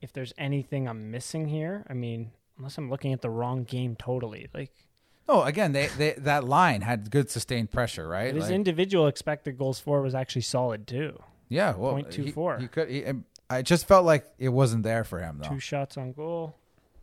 if 0.00 0.12
there's 0.12 0.32
anything 0.36 0.88
I'm 0.88 1.10
missing 1.10 1.48
here. 1.48 1.84
I 1.88 1.94
mean, 1.94 2.32
unless 2.58 2.76
I'm 2.76 2.90
looking 2.90 3.12
at 3.12 3.22
the 3.22 3.30
wrong 3.30 3.64
game 3.64 3.96
totally. 3.96 4.48
Like 4.52 4.72
Oh, 5.28 5.42
again, 5.42 5.72
they, 5.72 5.86
they 5.86 6.12
that 6.18 6.44
line 6.44 6.82
had 6.82 7.10
good 7.10 7.30
sustained 7.30 7.70
pressure, 7.70 8.06
right? 8.06 8.34
his 8.34 8.44
Like- 8.44 8.52
individual 8.52 9.06
expected 9.06 9.56
goals 9.58 9.80
for 9.80 10.02
was 10.02 10.14
actually 10.14 10.42
solid 10.42 10.86
too. 10.86 11.18
yeah, 11.48 11.74
well, 11.74 11.92
point 11.92 12.10
two 12.10 12.24
he- 12.24 12.32
He, 12.60 12.68
could. 12.68 12.88
He, 12.90 13.04
I 13.50 13.62
just 13.62 13.86
felt 13.86 14.04
like 14.04 14.24
it 14.38 14.48
wasn't 14.50 14.82
there 14.82 15.04
for 15.04 15.18
him 15.20 15.38
though. 15.42 15.48
Two 15.48 15.60
shots 15.60 15.96
on 15.96 16.12
goal. 16.12 16.56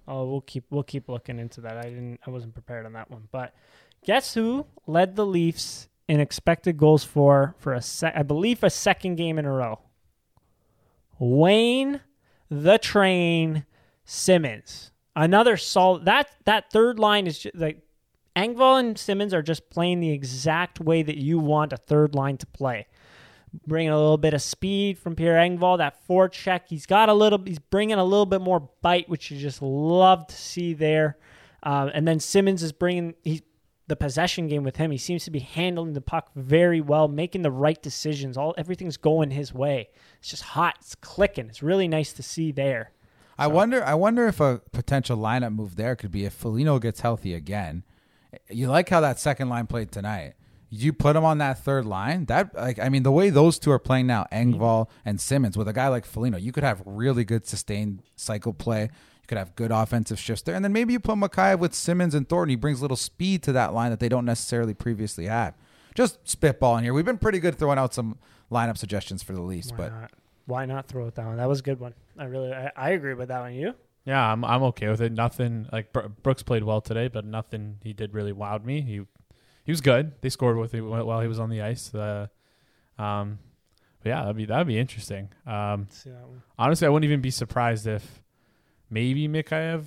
Oh, 0.07 0.25
we'll 0.29 0.41
keep 0.41 0.65
we'll 0.69 0.84
keep 0.84 1.07
looking 1.10 1.39
into 1.39 1.62
that. 1.62 1.77
I 1.77 1.84
didn't 1.84 2.19
I 2.25 2.29
wasn't 2.31 2.53
prepared 2.53 2.86
on 2.86 2.93
that 2.93 3.10
one. 3.12 3.27
But 3.31 3.53
guess 4.03 4.34
who 4.34 4.65
led 4.88 5.15
the 5.15 5.25
Leafs 5.25 5.88
in 6.07 6.19
expected 6.19 6.77
goals 6.77 7.03
for 7.03 7.55
for 7.60 7.73
a 7.73 7.81
sec, 7.81 8.13
I 8.15 8.23
believe 8.23 8.63
a 8.63 8.69
second 8.69 9.15
game 9.15 9.38
in 9.39 9.45
a 9.45 9.51
row. 9.51 9.79
Wayne 11.19 12.01
the 12.49 12.77
Train 12.77 13.65
Simmonds. 14.03 14.91
Another 15.15 15.55
solid 15.57 16.05
that 16.05 16.29
that 16.45 16.71
third 16.71 16.99
line 16.99 17.27
is 17.27 17.39
just 17.39 17.55
like 17.55 17.79
Engvall 18.36 18.80
and 18.80 18.98
Simmonds 18.98 19.34
are 19.34 19.41
just 19.41 19.70
playing 19.70 20.00
the 20.00 20.12
exact 20.12 20.80
way 20.80 21.04
that 21.04 21.17
you 21.17 21.39
want 21.39 21.74
a 21.74 21.78
third 21.78 22.15
line 22.15 22.38
to 22.38 22.46
play. 22.48 22.88
Bringing 23.67 23.91
a 23.91 23.98
little 23.98 24.17
bit 24.17 24.34
of 24.34 24.41
speed 24.41 24.98
from 24.98 25.15
Pierre 25.15 25.36
Engvall, 25.36 25.78
that 25.80 26.08
forecheck. 26.08 26.62
He's 26.67 26.86
got 26.86 27.10
a 27.10 27.13
little. 27.13 27.41
He's 27.44 27.60
bringing 27.60 27.98
a 27.98 28.04
little 28.04 28.26
bit 28.26 28.39
more 28.39 28.70
bite, 28.82 29.10
which 29.10 29.30
you 29.30 29.38
just 29.38 29.62
love 29.62 30.26
to 30.28 30.36
see 30.36 30.74
there. 30.74 31.17
Um, 31.63 31.91
and 31.94 32.08
then 32.08 32.22
Simmonds 32.22 32.63
is 32.63 32.72
bringing 32.72 33.13
he's 33.24 33.41
the 33.88 33.96
possession 33.98 34.48
game 34.48 34.63
with 34.63 34.78
him. 34.78 34.89
He 34.89 34.98
seems 34.98 35.26
to 35.26 35.32
be 35.32 35.39
handling 35.39 35.91
the 35.91 36.00
puck 36.00 36.32
very 36.34 36.80
well, 36.80 37.10
making 37.10 37.41
the 37.41 37.52
right 37.52 37.82
decisions. 37.82 38.38
All 38.38 38.56
everything's 38.58 38.96
going 38.96 39.32
his 39.32 39.54
way. 39.54 39.89
It's 40.20 40.30
just 40.30 40.44
hot. 40.44 40.78
It's 40.80 40.96
clicking. 40.96 41.48
It's 41.50 41.62
really 41.62 41.89
nice 41.89 42.13
to 42.13 42.24
see 42.24 42.54
there. 42.54 42.91
I 43.38 43.48
wonder. 43.48 43.84
I 43.84 43.96
wonder 43.96 44.28
if 44.28 44.39
a 44.39 44.62
potential 44.72 45.17
lineup 45.17 45.54
move 45.54 45.76
there 45.76 45.98
could 45.98 46.12
be 46.12 46.24
if 46.24 46.32
Foligno 46.32 46.80
gets 46.80 47.02
healthy 47.02 47.34
again. 47.34 47.84
You 48.50 48.67
like 48.67 48.89
how 48.89 49.02
that 49.02 49.20
second 49.20 49.50
line 49.50 49.67
played 49.67 49.91
tonight. 49.91 50.34
You 50.70 50.94
put 50.94 51.15
him 51.17 51.26
on 51.26 51.39
that 51.39 51.60
third 51.63 51.86
line. 51.86 52.26
That 52.26 52.56
like 52.56 52.80
I 52.80 52.89
mean 52.89 53.04
the 53.04 53.12
way 53.12 53.30
those 53.30 53.60
two 53.60 53.72
are 53.72 53.80
playing 53.80 54.08
now, 54.08 54.26
Engvall 54.32 54.89
and 55.04 55.20
Simmonds, 55.20 55.58
with 55.58 55.67
a 55.67 55.74
guy 55.74 55.89
like 55.89 56.06
Foligno, 56.06 56.38
you 56.38 56.52
could 56.52 56.63
have 56.63 56.82
really 56.86 57.26
good 57.26 57.46
sustained 57.46 58.04
cycle 58.15 58.54
play. 58.54 58.84
You 58.84 59.28
could 59.28 59.38
have 59.38 59.56
good 59.56 59.72
offensive 59.72 60.20
shifts 60.20 60.44
there, 60.44 60.56
and 60.56 60.63
then 60.63 60.72
maybe 60.72 60.94
you 60.94 61.00
put 61.00 61.17
Makai 61.17 61.60
with 61.60 61.74
Simmonds 61.74 62.15
and 62.15 62.28
Thornton. 62.28 62.52
He 62.52 62.56
brings 62.56 62.80
a 62.80 62.84
little 62.84 62.98
speed 62.98 63.44
to 63.44 63.52
that 63.52 63.74
line 63.74 63.91
that 63.91 64.00
they 64.00 64.10
don't 64.10 64.26
necessarily 64.26 64.74
previously 64.74 65.26
had. 65.26 65.54
Just 65.94 66.24
spitballing 66.24 66.84
here. 66.84 66.94
We've 66.94 67.06
been 67.06 67.17
pretty 67.17 67.39
good 67.39 67.58
throwing 67.58 67.78
out 67.78 67.94
some 67.94 68.17
lineup 68.50 68.78
suggestions 68.78 69.22
for 69.24 69.34
the 69.34 69.41
Leafs, 69.41 69.72
Why 69.72 69.78
but 69.78 69.91
not? 69.91 70.12
Why 70.46 70.65
not 70.65 70.88
throw 70.88 71.08
it 71.08 71.15
down? 71.15 71.38
That 71.38 71.50
was 71.50 71.60
a 71.60 71.63
good 71.63 71.80
one. 71.80 71.94
I 72.17 72.26
really 72.26 72.54
I, 72.54 72.72
I 72.76 72.89
agree 72.91 73.13
with 73.13 73.28
that 73.28 73.41
one. 73.41 73.54
You? 73.54 73.74
Yeah, 74.06 74.32
I'm 74.32 74.44
I'm 74.44 74.64
okay 74.64 74.88
with 74.90 75.02
it. 75.02 75.12
Nothing 75.12 75.68
like 75.72 75.94
Bro- 75.94 76.10
Brooks 76.24 76.44
played 76.44 76.64
well 76.64 76.82
today, 76.82 77.08
but 77.08 77.24
nothing 77.26 77.78
he 77.84 77.94
did 77.94 78.14
really 78.14 78.34
wowed 78.34 78.64
me. 78.66 78.82
He 78.82 79.02
he 79.64 79.72
was 79.72 79.82
good. 79.82 80.14
They 80.22 80.30
scored 80.30 80.58
with 80.58 80.72
him 80.74 80.90
while 80.90 81.22
he 81.22 81.28
was 81.28 81.40
on 81.40 81.50
the 81.50 81.62
ice. 81.62 81.94
Uh, 81.94 82.28
um, 82.98 83.38
but 84.02 84.10
yeah, 84.10 84.22
that'd 84.22 84.36
be 84.38 84.46
that'd 84.46 84.66
be 84.68 84.80
interesting. 84.80 85.30
Um, 85.46 85.88
See 85.92 86.10
that 86.10 86.28
one. 86.28 86.42
honestly, 86.58 86.88
I 86.88 86.90
wouldn't 86.90 87.06
even 87.06 87.22
be 87.22 87.30
surprised 87.30 87.86
if 87.86 88.24
maybe 88.90 89.28
Mikheyev, 89.28 89.86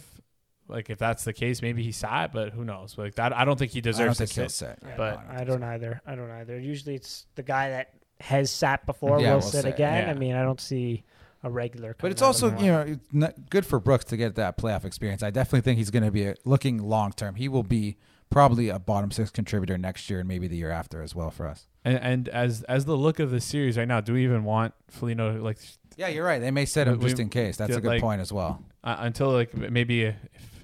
like 0.68 0.90
if 0.90 0.98
that's 0.98 1.24
the 1.24 1.33
case, 1.33 1.61
maybe 1.61 1.83
he 1.83 1.90
sat, 1.90 2.33
but 2.33 2.53
who 2.53 2.64
knows? 2.64 2.96
Like 2.96 3.16
that, 3.16 3.33
I 3.37 3.44
don't 3.44 3.59
think 3.59 3.72
he 3.72 3.81
deserves 3.81 4.18
to 4.18 4.24
he'll 4.24 4.48
sit. 4.48 4.50
sit. 4.53 4.79
Yeah, 4.87 4.94
But- 4.96 5.24
I 5.29 5.42
don't 5.42 5.64
either. 5.64 6.00
I 6.07 6.14
don't 6.14 6.31
either. 6.31 6.59
Usually 6.61 6.94
it's 6.94 7.27
the 7.35 7.42
guy 7.42 7.70
that 7.70 7.90
has 8.20 8.50
sat 8.53 8.87
before 8.87 9.20
Yeah, 9.20 9.31
will 9.31 9.35
will 9.38 9.42
sit 9.42 9.62
sit, 9.62 9.74
again. 9.74 10.05
yeah. 10.07 10.11
I 10.12 10.14
mean, 10.14 10.37
I 10.37 10.42
don't 10.44 10.61
see 10.61 11.03
a 11.44 11.50
regular. 11.50 11.94
But 12.00 12.11
it's 12.11 12.22
also 12.22 12.50
you 12.59 12.66
know 12.66 12.80
it's 12.80 13.12
not 13.12 13.50
good 13.50 13.64
for 13.66 13.78
Brooks 13.78 14.04
to 14.07 14.16
get 14.16 14.35
that 14.37 14.59
playoff 14.59 14.85
experience. 14.85 15.22
I 15.22 15.30
definitely 15.30 15.61
think 15.61 15.78
he's 15.78 15.90
going 15.90 16.02
to 16.04 16.11
be 16.11 16.24
a, 16.24 16.35
looking 16.44 16.78
long 16.83 17.12
term. 17.12 17.37
He 17.37 17.48
will 17.48 17.62
be 17.62 17.96
probably 18.30 18.68
a 18.68 18.78
bottom 18.78 19.11
six 19.12 19.30
contributor 19.30 19.78
next 19.78 20.11
year 20.11 20.18
and 20.20 20.28
maybe 20.28 20.48
the 20.48 20.57
year 20.57 20.70
after 20.70 21.02
as 21.02 21.14
well 21.14 21.30
for 21.30 21.46
us. 21.46 21.66
And, 21.85 21.98
and 21.98 22.28
as 22.30 22.62
as 22.64 22.87
the 22.87 22.96
look 22.96 23.20
of 23.20 23.30
the 23.30 23.40
series 23.40 23.76
right 23.78 23.87
now, 23.87 24.00
do 24.00 24.14
we 24.14 24.24
even 24.24 24.42
want 24.44 24.74
Foligno 24.88 25.40
like 25.40 25.59
Yeah, 25.96 26.09
you're 26.09 26.24
right. 26.24 26.40
They 26.40 26.50
may 26.50 26.64
set 26.64 26.88
him 26.88 26.98
We- 26.98 27.04
just 27.04 27.20
in 27.20 27.28
case. 27.28 27.57
That's 27.57 27.76
a 27.76 27.80
good 27.80 27.88
like- 27.88 28.00
point 28.00 28.20
as 28.20 28.33
well. 28.33 28.64
uh, 28.83 28.96
until 29.00 29.30
like 29.30 29.54
maybe 29.54 30.04
if, 30.04 30.16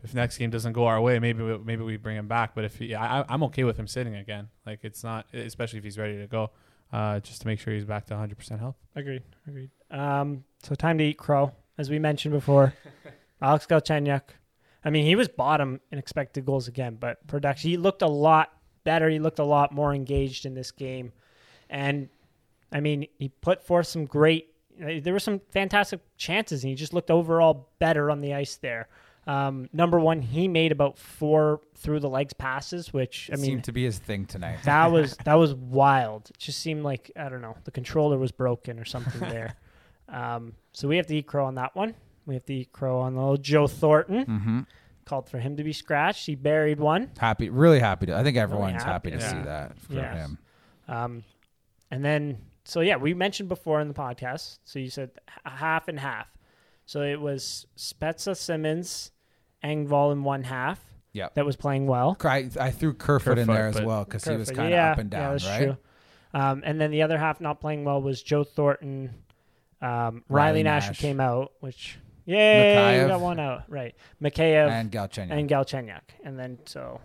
if 0.02 0.14
next 0.14 0.38
game 0.38 0.48
doesn't 0.50 0.72
go 0.72 0.86
our 0.86 1.00
way, 1.00 1.18
maybe 1.18 1.42
we, 1.42 1.58
maybe 1.58 1.82
we 1.84 1.96
bring 1.98 2.16
him 2.16 2.26
back. 2.26 2.54
But 2.54 2.64
if 2.64 2.76
he, 2.78 2.94
I, 2.94 3.22
I'm 3.28 3.42
okay 3.44 3.64
with 3.64 3.76
him 3.78 3.86
sitting 3.86 4.14
again. 4.16 4.48
Like 4.66 4.80
it's 4.82 5.04
not, 5.04 5.26
especially 5.34 5.78
if 5.78 5.84
he's 5.84 5.98
ready 5.98 6.18
to 6.18 6.26
go, 6.26 6.50
uh, 6.92 7.20
just 7.20 7.42
to 7.42 7.46
make 7.46 7.60
sure 7.60 7.72
he's 7.72 7.84
back 7.84 8.06
to 8.06 8.14
100 8.14 8.36
percent 8.36 8.60
health. 8.60 8.76
Agreed. 8.96 9.22
Agreed. 9.46 9.70
Um, 9.90 10.44
so 10.62 10.74
time 10.74 10.98
to 10.98 11.04
eat 11.04 11.18
crow, 11.18 11.52
as 11.78 11.90
we 11.90 11.98
mentioned 11.98 12.32
before. 12.32 12.74
Alex 13.42 13.66
Galchenyuk. 13.66 14.22
I 14.84 14.90
mean, 14.90 15.04
he 15.04 15.14
was 15.14 15.28
bottom 15.28 15.80
in 15.90 15.98
expected 15.98 16.46
goals 16.46 16.68
again, 16.68 16.96
but 16.98 17.26
production. 17.26 17.70
He 17.70 17.76
looked 17.76 18.02
a 18.02 18.08
lot 18.08 18.52
better. 18.84 19.08
He 19.08 19.18
looked 19.18 19.38
a 19.38 19.44
lot 19.44 19.72
more 19.72 19.94
engaged 19.94 20.46
in 20.46 20.54
this 20.54 20.70
game, 20.70 21.12
and 21.68 22.08
I 22.72 22.80
mean, 22.80 23.06
he 23.18 23.28
put 23.28 23.62
forth 23.64 23.86
some 23.86 24.06
great. 24.06 24.46
There 24.78 25.12
were 25.12 25.20
some 25.20 25.40
fantastic 25.50 26.00
chances, 26.16 26.64
and 26.64 26.70
he 26.70 26.74
just 26.74 26.94
looked 26.94 27.10
overall 27.10 27.68
better 27.78 28.10
on 28.10 28.20
the 28.20 28.32
ice 28.32 28.56
there. 28.56 28.88
Um, 29.26 29.68
number 29.72 30.00
one, 30.00 30.22
he 30.22 30.48
made 30.48 30.72
about 30.72 30.98
four 30.98 31.60
through 31.76 32.00
the 32.00 32.08
legs 32.08 32.32
passes, 32.32 32.92
which 32.92 33.30
I 33.32 33.36
mean, 33.36 33.44
seemed 33.44 33.64
to 33.64 33.72
be 33.72 33.84
his 33.84 33.98
thing 33.98 34.24
tonight. 34.26 34.58
that 34.64 34.86
was 34.92 35.16
that 35.24 35.34
was 35.34 35.54
wild. 35.54 36.30
It 36.30 36.38
just 36.38 36.60
seemed 36.60 36.82
like 36.84 37.10
I 37.16 37.28
don't 37.28 37.42
know, 37.42 37.56
the 37.64 37.70
controller 37.70 38.18
was 38.18 38.32
broken 38.32 38.78
or 38.78 38.84
something 38.84 39.20
there. 39.20 39.56
Um, 40.12 40.54
so 40.72 40.88
we 40.88 40.96
have 40.96 41.06
to 41.06 41.14
eat 41.14 41.28
crow 41.28 41.44
on 41.46 41.54
that 41.54 41.76
one. 41.76 41.94
We 42.26 42.34
have 42.34 42.44
to 42.46 42.52
eat 42.52 42.72
crow 42.72 42.98
on 42.98 43.14
the 43.14 43.20
old 43.20 43.44
Joe 43.44 43.68
Thornton. 43.68 44.24
hmm 44.24 44.60
Called 45.04 45.28
for 45.28 45.38
him 45.38 45.56
to 45.56 45.62
be 45.62 45.72
scratched. 45.72 46.26
He 46.26 46.34
buried 46.34 46.80
one. 46.80 47.12
Happy, 47.16 47.48
really 47.48 47.78
happy 47.78 48.06
to. 48.06 48.16
I 48.16 48.24
think 48.24 48.36
everyone's 48.36 48.82
happy 48.82 49.10
happy, 49.10 49.10
to 49.12 49.18
to 49.18 49.22
see 49.22 49.36
see 49.36 49.42
that 49.44 49.78
for 49.78 49.92
Yes. 49.94 50.16
him. 50.16 50.38
Um, 50.88 51.24
and 51.92 52.04
then 52.04 52.38
so 52.64 52.80
yeah, 52.80 52.96
we 52.96 53.14
mentioned 53.14 53.48
before 53.48 53.80
in 53.80 53.86
the 53.86 53.94
podcast. 53.94 54.58
So 54.64 54.80
you 54.80 54.90
said 54.90 55.10
half 55.44 55.86
and 55.86 56.00
half. 56.00 56.26
So 56.90 57.02
it 57.02 57.20
was 57.20 57.66
Spezza, 57.76 58.36
Simmonds, 58.36 59.12
Engvall 59.62 60.10
in 60.10 60.24
one 60.24 60.42
half. 60.42 60.80
Yep. 61.12 61.34
That 61.34 61.46
was 61.46 61.54
playing 61.54 61.86
well. 61.86 62.16
I, 62.24 62.50
I 62.58 62.72
threw 62.72 62.94
Kerfoot 62.94 63.38
in 63.38 63.46
there 63.46 63.68
as 63.68 63.80
well 63.80 64.04
because 64.04 64.24
he 64.24 64.34
was 64.34 64.50
kind 64.50 64.66
of 64.66 64.70
Yeah, 64.72 64.90
up 64.90 64.98
and 64.98 65.12
yeah, 65.12 65.20
down, 65.20 65.32
that's 65.34 65.46
right? 65.46 65.62
true. 65.66 65.76
Um, 66.34 66.62
and 66.66 66.80
then 66.80 66.90
the 66.90 67.02
other 67.02 67.16
half 67.16 67.40
not 67.40 67.60
playing 67.60 67.84
well 67.84 68.02
was 68.02 68.20
Joe 68.24 68.42
Thornton, 68.42 69.14
um, 69.80 69.88
Riley, 69.88 70.22
Riley 70.28 70.62
Nash, 70.64 70.88
Nash. 70.88 70.98
came 70.98 71.20
out, 71.20 71.52
which 71.60 71.96
yay, 72.24 72.74
Mikheyev. 72.74 73.06
got 73.06 73.20
one 73.20 73.38
out, 73.38 73.62
right? 73.68 73.94
Mikheyev 74.20 74.68
and, 74.68 74.72
And 74.72 74.90
Galchenyuk. 74.90 75.30
and 75.30 75.48
Galchenyuk, 75.48 76.00
and 76.24 76.36
then 76.36 76.58
so 76.66 77.00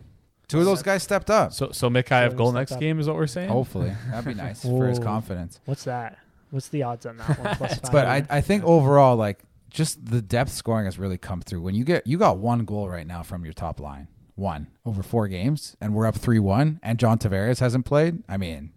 Two 0.48 0.58
of 0.62 0.66
those 0.66 0.82
guys 0.82 1.04
stepped 1.04 1.30
up. 1.30 1.54
So 1.54 1.70
so 1.72 1.92
Mikheyev 1.92 2.32
So 2.32 2.38
goal 2.38 2.52
next 2.54 2.72
up. 2.72 2.80
game 2.80 3.00
is 3.00 3.06
what 3.06 3.18
we're 3.18 3.28
saying. 3.28 3.50
Hopefully, 3.50 3.94
that'd 4.10 4.26
be 4.26 4.34
nice 4.34 4.64
for 4.64 4.88
his 4.88 4.98
confidence. 4.98 5.60
what's 5.66 5.84
that? 5.84 6.18
What's 6.50 6.70
the 6.70 6.82
odds 6.82 7.06
on 7.06 7.18
that 7.18 7.38
one? 7.40 7.56
Plus 7.56 7.78
five. 7.80 7.92
But 7.92 8.06
I, 8.08 8.26
I 8.32 8.42
think 8.42 8.64
overall, 8.64 9.16
like 9.16 9.44
just 9.76 10.06
the 10.06 10.22
depth 10.22 10.52
scoring 10.52 10.86
has 10.86 10.98
really 10.98 11.18
come 11.18 11.42
through. 11.42 11.62
When 11.62 11.76
you 11.76 11.84
get 11.84 12.08
you 12.08 12.18
got 12.18 12.38
one 12.38 12.66
goal 12.66 12.90
right 12.90 13.06
now 13.06 13.22
from 13.22 13.44
your 13.44 13.54
top 13.54 13.80
line, 13.80 14.08
one 14.36 14.68
over 14.86 15.04
four 15.04 15.28
games, 15.28 15.76
and 15.82 15.94
we're 15.94 16.08
up 16.08 16.16
three 16.16 16.40
one, 16.40 16.80
and 16.82 16.98
John 16.98 17.20
Tavares 17.20 17.60
hasn't 17.60 17.86
played. 17.86 18.24
I 18.28 18.38
mean, 18.38 18.72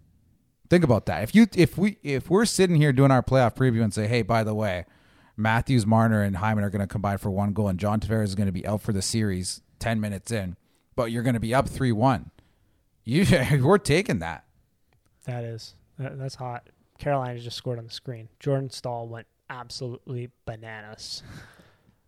think 0.69 0.83
about 0.83 1.05
that. 1.07 1.23
If 1.23 1.33
you 1.33 1.47
if 1.55 1.77
we 1.77 1.97
if 2.03 2.29
we're 2.29 2.45
sitting 2.45 2.75
here 2.75 2.91
doing 2.93 3.11
our 3.11 3.23
playoff 3.23 3.55
preview 3.55 3.81
and 3.81 3.93
say, 3.93 4.07
hey, 4.07 4.21
by 4.21 4.43
the 4.43 4.53
way, 4.53 4.85
Matthews, 5.37 5.85
Marner, 5.85 6.21
and 6.21 6.37
Hyman 6.37 6.63
are 6.63 6.69
going 6.69 6.81
to 6.81 6.87
combine 6.87 7.17
for 7.17 7.31
one 7.31 7.53
goal, 7.53 7.69
and 7.69 7.79
John 7.79 7.99
Tavares 7.99 8.25
is 8.25 8.35
going 8.35 8.47
to 8.47 8.53
be 8.53 8.67
out 8.67 8.81
for 8.81 8.91
the 8.91 9.01
series 9.01 9.61
ten 9.79 10.01
minutes 10.01 10.31
in, 10.31 10.57
but 10.95 11.11
you're 11.11 11.23
going 11.23 11.33
to 11.33 11.39
be 11.39 11.53
up 11.53 11.67
three 11.67 11.93
one. 11.93 12.29
You 13.05 13.25
we're 13.63 13.77
taking 13.77 14.19
that. 14.19 14.43
That 15.25 15.45
is 15.45 15.75
that, 15.97 16.19
that's 16.19 16.35
hot. 16.35 16.69
Carolina 16.97 17.39
just 17.39 17.55
scored 17.55 17.79
on 17.79 17.85
the 17.85 17.93
screen. 17.93 18.27
Jordan 18.41 18.69
Staal 18.69 19.07
went 19.07 19.25
absolutely 19.49 20.29
bananas. 20.45 21.23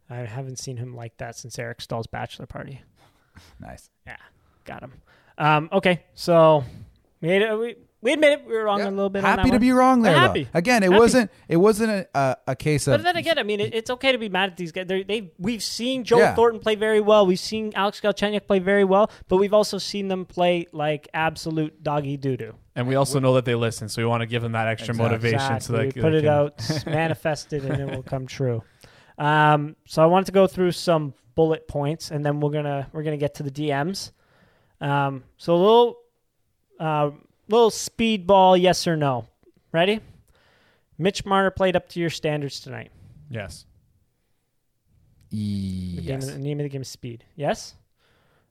I 0.10 0.18
haven't 0.18 0.60
seen 0.60 0.78
him 0.78 0.96
like 0.96 1.18
that 1.18 1.36
since 1.36 1.58
Eric 1.58 1.82
Staal's 1.82 2.08
bachelor 2.08 2.46
party. 2.46 2.82
Nice. 3.62 3.90
Yeah, 4.06 4.18
got 4.66 4.84
him. 4.84 4.92
Um, 5.38 5.70
okay, 5.72 6.04
so 6.14 6.66
we, 7.22 7.56
we 7.56 7.76
we 8.02 8.14
admit 8.14 8.34
it. 8.40 8.46
We 8.46 8.54
were 8.54 8.64
wrong 8.64 8.80
Yeah, 8.80 8.90
a 8.90 8.92
little 8.92 9.10
bit. 9.10 9.20
on 9.24 9.30
Happy 9.30 9.42
that 9.44 9.48
to 9.48 9.52
one. 9.52 9.60
be 9.62 9.72
wrong 9.72 10.02
there. 10.02 10.16
I'm 10.16 10.34
though. 10.34 10.46
Again, 10.54 10.84
it 10.84 10.92
Happy. 10.92 11.00
wasn't 11.00 11.32
it 11.48 11.58
wasn't 11.58 11.92
a, 11.92 12.08
a, 12.16 12.38
a 12.48 12.56
case 12.56 12.88
of 12.88 12.94
But 12.94 13.04
then 13.04 13.16
again, 13.18 13.38
I 13.40 13.44
mean, 13.44 13.60
it, 13.60 13.74
it's 13.76 13.90
okay 13.92 14.12
to 14.12 14.18
be 14.18 14.30
mad 14.30 14.50
at 14.52 14.58
these 14.58 14.72
guys. 14.72 14.88
They're, 14.88 15.04
they 15.04 15.32
we've 15.38 15.62
seen 15.64 16.04
Joe 16.04 16.18
Yeah. 16.20 16.34
Thornton 16.36 16.60
play 16.60 16.76
very 16.76 17.00
well. 17.02 17.26
We've 17.26 17.40
seen 17.40 17.72
Alex 17.76 18.02
Galchenyuk 18.02 18.48
play 18.48 18.60
very 18.60 18.84
well, 18.84 19.12
but 19.28 19.38
we've 19.38 19.54
also 19.54 19.78
seen 19.78 20.08
them 20.08 20.26
play 20.26 20.68
like 20.72 21.08
absolute 21.14 21.84
doggy 21.84 22.18
doo 22.18 22.38
doo. 22.38 22.56
And 22.76 22.88
we 22.88 22.96
also 22.96 23.20
know 23.20 23.34
that 23.36 23.44
they 23.46 23.56
listen, 23.56 23.90
so 23.90 24.02
we 24.02 24.06
want 24.08 24.22
to 24.22 24.26
give 24.28 24.42
them 24.42 24.54
that 24.54 24.68
extra 24.68 24.94
Exactly. 24.94 25.10
motivation 25.18 25.60
so 25.60 25.74
that 25.74 25.82
Exactly. 25.82 26.02
put 26.02 26.14
it 26.14 26.26
out, 26.26 26.62
manifest 26.86 27.52
it, 27.54 27.64
and 27.64 27.82
it 27.82 27.96
will 27.96 28.02
come 28.04 28.26
true. 28.28 28.64
Um, 29.18 29.76
so 29.86 30.02
I 30.02 30.06
wanted 30.06 30.28
to 30.28 30.32
go 30.32 30.48
through 30.48 30.72
some 30.72 31.14
bullet 31.36 31.68
points, 31.68 32.12
and 32.12 32.26
then 32.26 32.40
we're 32.40 32.50
gonna 32.52 32.88
we're 32.94 33.04
gonna 33.04 33.18
get 33.18 33.36
to 33.36 33.44
the 33.44 33.52
DMs. 33.52 34.12
Um, 34.80 35.24
so 35.38 35.54
a 35.54 35.58
little 35.58 35.98
uh, 36.80 37.12
little 37.52 37.70
speedball, 37.70 38.60
yes 38.60 38.88
or 38.88 38.96
no. 38.96 39.28
Ready? 39.72 40.00
Mitch 40.98 41.26
Marner 41.26 41.52
played 41.52 41.76
up 41.76 41.90
to 41.90 42.00
your 42.00 42.10
standards 42.10 42.60
tonight. 42.60 42.92
Yes. 43.30 43.66
The 45.32 45.38
yes. 45.38 46.28
of 46.28 46.34
the 46.34 46.40
name 46.40 46.60
of 46.60 46.64
the 46.64 46.70
game 46.70 46.82
is 46.82 46.90
speed. 46.90 47.24
Yes. 47.36 47.76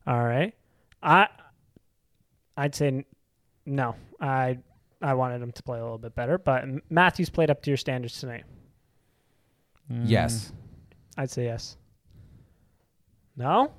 All 0.06 0.22
right. 0.22 0.54
I 1.02 1.28
I'd 2.56 2.74
say 2.74 3.04
no. 3.66 3.94
I 4.20 4.58
I 5.02 5.14
wanted 5.14 5.42
him 5.42 5.52
to 5.52 5.62
play 5.62 5.78
a 5.78 5.82
little 5.82 5.98
bit 5.98 6.14
better, 6.14 6.38
but 6.38 6.64
Matthews 6.90 7.30
played 7.30 7.50
up 7.50 7.62
to 7.62 7.70
your 7.70 7.76
standards 7.76 8.18
tonight. 8.18 8.44
Mm. 9.92 10.04
Yes. 10.06 10.52
I'd 11.16 11.30
say 11.30 11.44
yes. 11.44 11.76
No? 13.36 13.72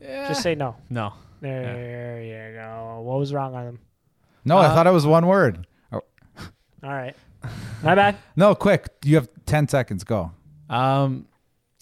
Yeah. 0.00 0.28
Just 0.28 0.42
say 0.42 0.54
no. 0.54 0.76
no. 0.90 1.12
There 1.42 2.22
you 2.22 2.54
go. 2.56 3.00
What 3.02 3.18
was 3.18 3.34
wrong 3.34 3.54
on 3.54 3.66
him? 3.66 3.78
No, 4.44 4.58
I 4.58 4.66
Uh, 4.66 4.74
thought 4.74 4.86
it 4.86 4.92
was 4.92 5.06
one 5.06 5.26
word. 5.26 5.66
Oh, 5.92 6.00
All 6.82 6.90
right. 6.90 7.14
My 7.82 7.94
bad. 7.94 8.16
no, 8.36 8.54
quick. 8.54 8.88
You 9.04 9.16
have 9.16 9.28
ten 9.46 9.68
seconds. 9.68 10.04
Go. 10.04 10.30
Um, 10.70 11.26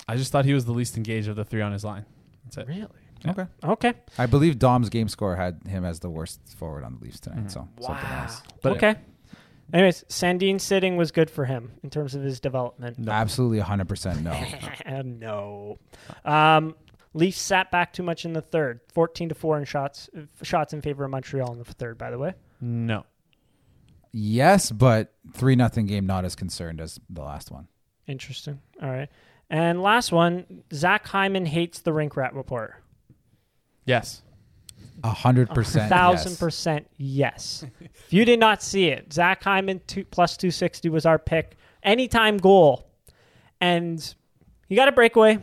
I 0.09 0.17
just 0.17 0.33
thought 0.33 0.45
he 0.45 0.55
was 0.55 0.65
the 0.65 0.73
least 0.73 0.97
engaged 0.97 1.29
of 1.29 1.37
the 1.37 1.45
three 1.45 1.61
on 1.63 1.73
his 1.73 1.85
line. 1.85 2.05
That's 2.45 2.57
it. 2.57 2.67
Really? 2.67 2.87
Yeah. 3.25 3.31
Okay. 3.33 3.47
Okay. 3.63 3.93
I 4.19 4.27
believe 4.27 4.59
Dom's 4.59 4.89
game 4.89 5.09
score 5.09 5.37
had 5.37 5.61
him 5.69 5.85
as 5.85 6.01
the 6.01 6.09
worst 6.11 6.41
forward 6.57 6.83
on 6.85 6.95
the 6.99 7.05
Leafs 7.05 7.21
tonight. 7.21 7.45
Mhm. 7.47 7.51
So 7.53 7.69
something 7.81 8.11
else. 8.11 8.43
But- 8.63 8.73
okay. 8.79 8.97
Anyways, 9.73 10.03
Sandin 10.09 10.61
sitting 10.61 10.97
was 10.97 11.13
good 11.13 11.31
for 11.31 11.45
him 11.45 11.71
in 11.85 11.91
terms 11.91 12.17
of 12.17 12.23
his 12.23 12.41
development. 12.41 12.99
No. 12.99 13.13
Absolutely, 13.13 13.61
hundred 13.61 13.89
percent 13.89 14.21
no. 14.23 15.03
no. 15.05 15.79
Um, 16.25 16.75
Leafs 17.13 17.39
sat 17.39 17.71
back 17.71 17.93
too 17.93 18.03
much 18.03 18.25
in 18.25 18.33
the 18.35 18.43
third. 18.43 18.81
14 18.95 19.31
to 19.31 19.35
4 19.35 19.59
in 19.59 19.65
shots 19.65 20.09
shots 20.43 20.73
in 20.73 20.81
favor 20.81 21.05
of 21.05 21.11
Montreal 21.11 21.53
in 21.53 21.59
the 21.59 21.65
third, 21.65 21.99
by 21.99 22.11
the 22.11 22.19
way. 22.19 22.35
No. 22.61 23.05
yes, 24.13 24.71
but 24.71 25.15
three 25.33 25.57
nothing 25.57 25.87
game. 25.87 26.07
Not 26.07 26.25
as 26.25 26.35
concerned 26.37 26.81
as 26.81 27.01
the 27.09 27.23
last 27.23 27.51
one. 27.51 27.69
Interesting. 28.07 28.61
All 28.83 28.91
right. 28.91 29.09
And 29.49 29.83
last 29.83 30.13
one, 30.13 30.63
Zach 30.73 31.07
Hyman 31.07 31.47
hates 31.47 31.81
the 31.81 31.93
rink 31.93 32.17
rat 32.17 32.35
report. 32.35 32.75
Yes. 33.85 34.23
A 35.03 35.09
hundred 35.11 35.51
percent. 35.51 35.89
Thousand 35.89 36.39
percent 36.39 36.87
yes. 36.97 37.65
if 37.81 38.13
you 38.13 38.25
did 38.25 38.39
not 38.39 38.63
see 38.63 38.87
it, 38.89 39.13
Zach 39.13 39.43
Hyman 39.43 39.81
two, 39.87 40.05
plus 40.05 40.37
two 40.37 40.51
sixty 40.51 40.89
was 40.89 41.07
our 41.07 41.19
pick. 41.19 41.57
Anytime 41.83 42.37
goal, 42.37 42.87
and 43.61 44.15
you 44.69 44.77
got 44.77 44.89
a 44.89 44.93
breakaway. 44.93 45.39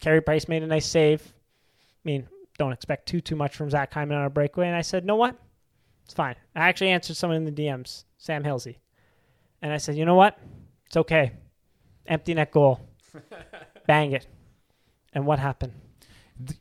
Carey 0.00 0.20
Price 0.20 0.48
made 0.48 0.62
a 0.62 0.66
nice 0.66 0.86
save. 0.86 1.22
I 1.22 2.02
mean, 2.04 2.28
don't 2.58 2.72
expect 2.72 3.06
too 3.06 3.20
too 3.20 3.36
much 3.36 3.56
from 3.56 3.70
Zach 3.70 3.92
Hyman 3.92 4.16
on 4.16 4.24
a 4.24 4.30
breakaway. 4.30 4.66
And 4.66 4.76
I 4.76 4.82
said, 4.82 5.04
know 5.04 5.16
what? 5.16 5.36
It's 6.04 6.14
fine. 6.14 6.34
I 6.54 6.68
actually 6.68 6.90
answered 6.90 7.16
someone 7.16 7.36
in 7.36 7.44
the 7.44 7.52
DMs, 7.52 8.04
Sam 8.18 8.42
Hilsey, 8.42 8.76
and 9.62 9.72
I 9.72 9.76
said, 9.76 9.96
you 9.96 10.04
know 10.04 10.16
what? 10.16 10.38
It's 10.86 10.96
okay. 10.96 11.32
Empty 12.06 12.34
net 12.34 12.50
goal. 12.50 12.80
Bang 13.86 14.12
it. 14.12 14.26
And 15.12 15.26
what 15.26 15.38
happened? 15.38 15.72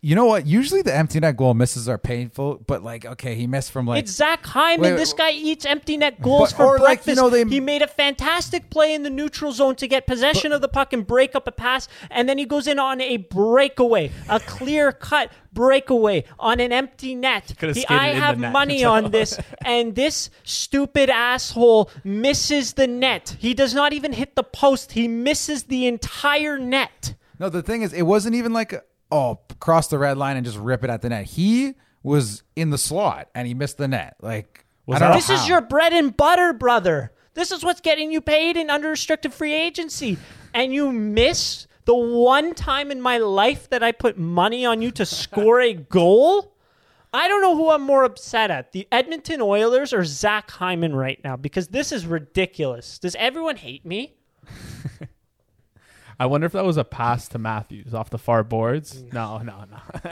You 0.02 0.16
know 0.16 0.26
what? 0.26 0.46
Usually 0.46 0.82
the 0.82 0.96
empty 0.96 1.20
net 1.20 1.38
goal 1.38 1.54
misses 1.54 1.88
are 1.88 1.98
painful, 1.98 2.64
but 2.68 2.84
like, 2.84 3.06
okay, 3.06 3.36
he 3.36 3.48
missed 3.48 3.72
from 3.72 3.86
like 3.88 4.04
it's 4.04 4.12
Zach 4.12 4.46
Hyman. 4.46 4.82
Wait, 4.82 4.92
wait, 4.92 4.98
this 4.98 5.14
guy 5.14 5.32
eats 5.32 5.66
empty 5.66 5.98
net 5.98 6.22
goals 6.22 6.52
But- 6.52 6.58
for 6.58 6.66
or, 6.66 6.74
like, 6.80 7.04
breakfast. 7.04 7.08
you 7.10 7.16
know, 7.16 7.30
they- 7.30 7.44
he 7.46 7.60
made 7.60 7.82
a 7.82 7.88
fantastic 7.88 8.70
play 8.70 8.94
in 8.94 9.04
the 9.04 9.10
neutral 9.10 9.52
zone 9.52 9.76
to 9.76 9.88
get 9.88 10.08
possession 10.08 10.52
of 10.52 10.62
the 10.62 10.68
puck 10.68 10.92
and 10.94 11.06
break 11.08 11.36
up 11.36 11.48
a 11.48 11.52
pass, 11.52 11.88
and 12.10 12.28
then 12.28 12.38
he 12.38 12.46
goes 12.46 12.68
in 12.68 12.80
on 12.80 13.00
a 13.02 13.18
breakaway, 13.18 14.12
a 14.28 14.40
clear 14.40 14.92
cut 14.92 15.32
breakaway 15.54 16.24
on 16.40 16.60
an 16.60 16.72
empty 16.72 17.16
net. 17.16 17.54
Could've 17.58 17.76
He- 17.76 17.86
I 17.88 18.10
have 18.10 18.40
net. 18.40 18.52
money 18.52 18.84
on 18.96 19.12
this, 19.12 19.38
and 19.64 19.96
this 19.96 20.30
stupid 20.44 21.10
asshole 21.10 21.90
misses 22.04 22.74
the 22.74 22.88
net. 22.88 23.36
He 23.40 23.54
does 23.54 23.74
not 23.74 23.94
even 23.94 24.14
hit 24.14 24.36
the 24.36 24.44
post. 24.44 24.92
He 24.94 25.08
misses 25.08 25.64
the 25.64 25.88
entire 25.88 26.58
net. 26.58 27.16
No, 27.40 27.48
the 27.50 27.62
thing 27.64 27.82
is, 27.84 27.94
it 27.94 28.02
wasn't 28.04 28.36
even 28.36 28.52
like, 28.52 28.74
a, 28.74 28.82
oh, 29.12 29.40
cross 29.60 29.88
the 29.88 29.98
red 29.98 30.18
line 30.18 30.38
and 30.38 30.46
just 30.46 30.58
rip 30.58 30.84
it 30.84 30.90
at 30.90 31.02
the 31.02 31.10
net. 31.10 31.26
He 31.26 31.74
was 32.04 32.44
in 32.56 32.70
the 32.70 32.78
slot 32.78 33.30
and 33.36 33.48
he 33.48 33.54
missed 33.54 33.78
the 33.78 33.88
net. 33.88 34.16
Like, 34.22 34.66
Was 34.86 34.98
I 34.98 35.00
don't 35.00 35.08
that- 35.10 35.14
know 35.14 35.16
This 35.20 35.30
is 35.30 35.40
how. 35.42 35.48
your 35.48 35.62
bread 35.62 35.94
and 35.94 36.16
butter, 36.16 36.54
brother. 36.54 37.12
This 37.34 37.52
is 37.52 37.64
what's 37.64 37.82
getting 37.82 38.12
you 38.12 38.22
paid 38.22 38.58
in 38.58 38.70
under 38.70 38.88
unrestricted 38.88 39.34
free 39.34 39.54
agency. 39.54 40.18
And 40.54 40.74
you 40.74 40.92
miss 40.92 41.68
the 41.86 41.96
one 41.96 42.54
time 42.54 42.92
in 42.92 43.02
my 43.02 43.18
life 43.18 43.70
that 43.70 43.82
I 43.84 43.92
put 43.92 44.18
money 44.18 44.66
on 44.66 44.82
you 44.82 44.92
to 44.92 45.06
score 45.06 45.62
a 45.62 45.74
goal? 45.74 46.54
I 47.12 47.28
don't 47.28 47.42
know 47.42 47.56
who 47.56 47.72
I'm 47.72 47.82
more 47.82 48.04
upset 48.04 48.52
at, 48.52 48.72
the 48.72 48.88
Edmonton 48.92 49.42
Oilers 49.42 49.94
or 49.94 50.06
Zach 50.06 50.52
Hyman 50.52 50.96
right 50.96 51.20
now, 51.24 51.36
because 51.36 51.70
this 51.70 51.92
is 51.92 52.06
ridiculous. 52.06 53.00
Does 53.00 53.16
everyone 53.16 53.56
hate 53.56 53.86
me? 53.86 54.14
I 56.20 56.26
wonder 56.26 56.46
if 56.46 56.52
that 56.52 56.66
was 56.66 56.76
a 56.78 56.84
pass 56.84 57.30
to 57.30 57.40
Matthews 57.40 57.94
off 57.94 58.10
the 58.10 58.18
far 58.18 58.44
boards. 58.44 59.02
Mm. 59.04 59.14
No, 59.14 59.38
no, 59.38 59.64
no. 59.72 60.12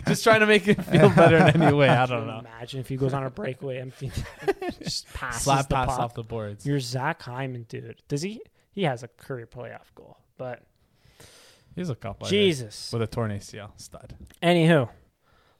Just 0.06 0.22
trying 0.22 0.40
to 0.40 0.46
make 0.46 0.68
it 0.68 0.80
feel 0.84 1.10
better 1.10 1.36
in 1.36 1.60
any 1.62 1.74
way. 1.74 1.88
I 1.88 2.06
don't 2.06 2.26
know. 2.28 2.38
Imagine 2.38 2.80
if 2.80 2.88
he 2.88 2.96
goes 2.96 3.12
on 3.12 3.24
a 3.24 3.30
breakaway 3.30 3.78
empty, 3.80 4.12
just 4.82 5.12
passes 5.12 5.42
Slap 5.42 5.68
the 5.68 5.74
pass 5.74 5.88
puck. 5.88 5.98
off 5.98 6.14
the 6.14 6.22
boards. 6.22 6.64
You're 6.64 6.78
Zach 6.78 7.22
Hyman, 7.22 7.64
dude. 7.68 8.02
Does 8.06 8.22
he? 8.22 8.40
He 8.70 8.84
has 8.84 9.02
a 9.02 9.08
career 9.08 9.46
playoff 9.46 9.92
goal, 9.94 10.18
but 10.38 10.62
He's 11.74 11.90
a 11.90 11.94
couple. 11.94 12.28
Jesus. 12.28 12.90
With 12.92 13.02
a 13.02 13.06
torn 13.06 13.30
ACL. 13.30 13.70
Stud. 13.76 14.14
Anywho, 14.42 14.88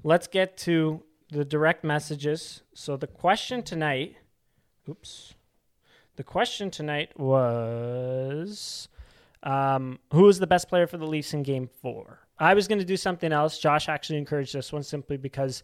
let's 0.03 0.27
get 0.29 0.57
to 0.59 1.03
the 1.31 1.45
direct 1.45 1.83
messages. 1.85 2.63
So 2.73 2.97
the 2.97 3.07
question 3.07 3.63
tonight, 3.63 4.17
oops, 4.89 5.35
the 6.17 6.25
question 6.25 6.71
tonight 6.71 7.19
was, 7.19 8.89
um, 9.47 9.99
who 10.13 10.29
is 10.29 10.39
the 10.39 10.47
best 10.47 10.69
player 10.69 10.87
for 10.87 10.99
the 10.99 11.07
Leafs 11.07 11.33
in 11.33 11.43
Game 11.43 11.71
Four? 11.81 12.19
I 12.39 12.53
was 12.53 12.69
going 12.69 12.79
to 12.81 12.85
do 12.85 12.97
something 12.99 13.33
else. 13.33 13.59
Josh 13.59 13.89
actually 13.89 14.19
encouraged 14.19 14.55
this 14.55 14.73
one 14.73 14.83
simply 14.83 15.17
because. 15.17 15.63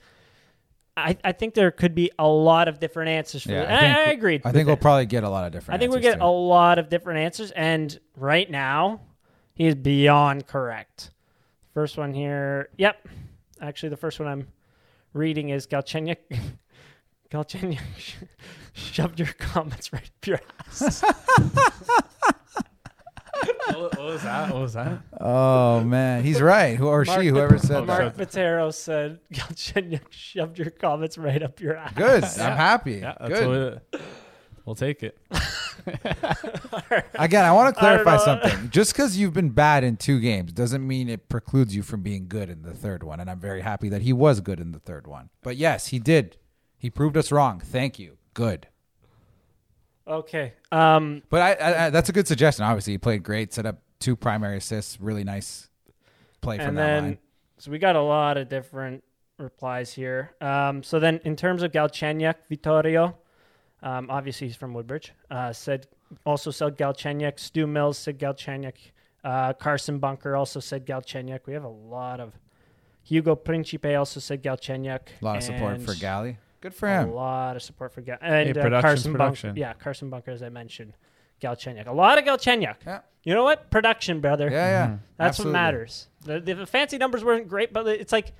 I, 0.94 1.16
I 1.24 1.32
think 1.32 1.54
there 1.54 1.70
could 1.70 1.94
be 1.94 2.10
a 2.18 2.28
lot 2.28 2.68
of 2.68 2.78
different 2.78 3.08
answers 3.08 3.44
for 3.44 3.52
Yeah. 3.52 3.62
I 3.62 3.80
think- 3.80 3.96
I, 3.96 4.00
I 4.04 4.12
agreed. 4.12 4.42
I 4.44 4.52
think 4.52 4.66
we'll 4.66 4.74
it. 4.76 4.80
probably 4.82 5.06
get 5.06 5.24
a 5.24 5.28
lot 5.30 5.46
of 5.46 5.52
different 5.52 5.74
I 5.74 5.78
think 5.80 5.94
we 5.94 6.00
get 6.00 6.16
too. 6.18 6.22
a 6.24 6.28
lot 6.30 6.78
of 6.78 6.90
different 6.90 7.20
answers, 7.20 7.50
and 7.52 7.98
right 8.14 8.50
now 8.50 9.00
he 9.54 9.66
is 9.68 9.74
beyond 9.74 10.46
correct. 10.46 11.10
First 11.72 11.96
one 11.96 12.12
here, 12.12 12.68
yep. 12.76 13.08
Actually, 13.62 13.88
the 13.88 13.96
first 13.96 14.20
one 14.20 14.28
I'm 14.28 14.48
reading 15.14 15.48
is 15.48 15.66
Galchenyuk. 15.66 16.18
Galchenyuk 17.30 17.78
shoved 18.74 19.18
your 19.18 19.32
comments 19.38 19.94
right 19.94 20.02
up 20.04 20.26
your 20.26 20.40
ass. 20.68 21.02
what, 23.44 23.96
what 23.96 23.98
was 24.00 24.22
that? 24.22 24.50
What 24.52 24.60
was 24.62 24.72
that? 24.74 24.98
Oh 25.20 25.80
man, 25.84 26.22
he's 26.24 26.40
right. 26.40 26.76
Who 26.76 26.86
or 26.88 27.04
Mark 27.04 27.20
she, 27.22 27.28
whoever 27.28 27.56
Vit- 27.56 27.66
said 27.66 27.86
Mark 27.86 28.16
that. 28.16 28.30
Vitero 28.30 28.72
said 28.72 29.20
Galchenyuk 29.32 30.10
shoved 30.10 30.58
your 30.58 30.70
comments 30.70 31.18
right 31.18 31.42
up 31.42 31.60
your 31.60 31.76
ass. 31.76 31.94
Good. 31.94 32.24
I'm 32.24 32.56
happy. 32.56 32.94
Yeah, 33.02 33.14
that's 33.20 33.32
Good. 33.32 33.48
what 33.48 34.00
it, 34.00 34.06
we'll 34.64 34.74
take 34.74 35.02
it. 35.02 35.18
Again, 37.14 37.44
I 37.44 37.52
want 37.52 37.74
to 37.74 37.78
clarify 37.78 38.16
something. 38.18 38.68
Just 38.70 38.92
because 38.92 39.16
you've 39.16 39.32
been 39.32 39.50
bad 39.50 39.84
in 39.84 39.96
two 39.96 40.20
games 40.20 40.52
doesn't 40.52 40.86
mean 40.86 41.08
it 41.08 41.28
precludes 41.28 41.74
you 41.74 41.82
from 41.82 42.02
being 42.02 42.28
good 42.28 42.48
in 42.48 42.62
the 42.62 42.72
third 42.74 43.02
one. 43.02 43.20
And 43.20 43.30
I'm 43.30 43.40
very 43.40 43.60
happy 43.62 43.88
that 43.88 44.02
he 44.02 44.12
was 44.12 44.40
good 44.40 44.60
in 44.60 44.72
the 44.72 44.78
third 44.78 45.06
one. 45.06 45.30
But 45.42 45.56
yes, 45.56 45.88
he 45.88 45.98
did. 45.98 46.36
He 46.78 46.90
proved 46.90 47.16
us 47.16 47.32
wrong. 47.32 47.60
Thank 47.60 47.98
you. 47.98 48.18
Good. 48.34 48.68
Okay. 50.06 50.52
Um, 50.70 51.22
But 51.30 51.42
I, 51.42 51.52
I, 51.52 51.86
I 51.86 51.90
that's 51.90 52.08
a 52.08 52.12
good 52.12 52.26
suggestion. 52.26 52.64
Obviously, 52.64 52.94
he 52.94 52.98
played 52.98 53.22
great. 53.22 53.52
Set 53.52 53.66
up 53.66 53.80
two 54.00 54.16
primary 54.16 54.56
assists. 54.58 55.00
Really 55.00 55.24
nice 55.24 55.68
play 56.40 56.58
from 56.58 56.68
and 56.68 56.78
that 56.78 56.82
then 56.86 57.02
line. 57.04 57.18
so 57.58 57.70
we 57.70 57.78
got 57.78 57.94
a 57.96 58.02
lot 58.02 58.36
of 58.36 58.48
different 58.48 59.04
replies 59.38 59.92
here. 59.92 60.34
Um, 60.40 60.82
so 60.82 60.98
then 60.98 61.20
in 61.24 61.36
terms 61.36 61.62
of 61.62 61.72
Galchenyuk, 61.72 62.34
Vittorio, 62.48 63.16
um, 63.82 64.10
obviously 64.10 64.48
he's 64.48 64.56
from 64.56 64.74
Woodbridge, 64.74 65.12
uh, 65.30 65.52
said 65.52 65.86
also 66.26 66.50
said 66.50 66.76
Galchenyuk. 66.76 67.38
Stu 67.38 67.66
Mills 67.66 67.98
said 67.98 68.18
Galchenyuk. 68.18 68.74
Uh, 69.24 69.52
Carson 69.52 69.98
Bunker 69.98 70.34
also 70.34 70.58
said 70.58 70.84
Galchenyuk. 70.84 71.40
We 71.46 71.52
have 71.52 71.64
a 71.64 71.68
lot 71.68 72.18
of 72.18 72.32
Hugo 73.04 73.34
Principe 73.36 73.94
also 73.94 74.20
said 74.20 74.42
Galchenyuk. 74.42 75.00
A 75.20 75.24
lot 75.24 75.36
of 75.36 75.42
support 75.44 75.80
for 75.80 75.94
Galley. 75.94 76.38
Good 76.62 76.74
for 76.74 76.88
A 76.88 77.02
him. 77.02 77.12
lot 77.12 77.56
of 77.56 77.62
support 77.62 77.92
for 77.92 78.00
Gal 78.00 78.16
and 78.22 78.56
uh, 78.56 78.80
Carson 78.80 79.12
production. 79.12 79.50
Bunker. 79.50 79.60
Yeah, 79.60 79.72
Carson 79.74 80.08
Bunker, 80.08 80.30
as 80.30 80.42
I 80.42 80.48
mentioned. 80.48 80.94
Galchenyuk. 81.42 81.86
A 81.88 81.92
lot 81.92 82.18
of 82.18 82.24
Galchenyuk. 82.24 82.76
Yeah. 82.86 83.00
You 83.24 83.34
know 83.34 83.42
what? 83.44 83.70
Production, 83.70 84.20
brother. 84.20 84.48
Yeah, 84.50 84.68
yeah. 84.68 84.86
Mhm. 84.86 84.98
That's 85.18 85.28
Absolutely. 85.40 85.52
what 85.52 85.60
matters. 85.60 86.08
The, 86.24 86.40
the 86.40 86.66
fancy 86.66 86.98
numbers 86.98 87.22
weren't 87.24 87.48
great, 87.48 87.72
but 87.72 87.86
it's 87.88 88.12
like 88.12 88.32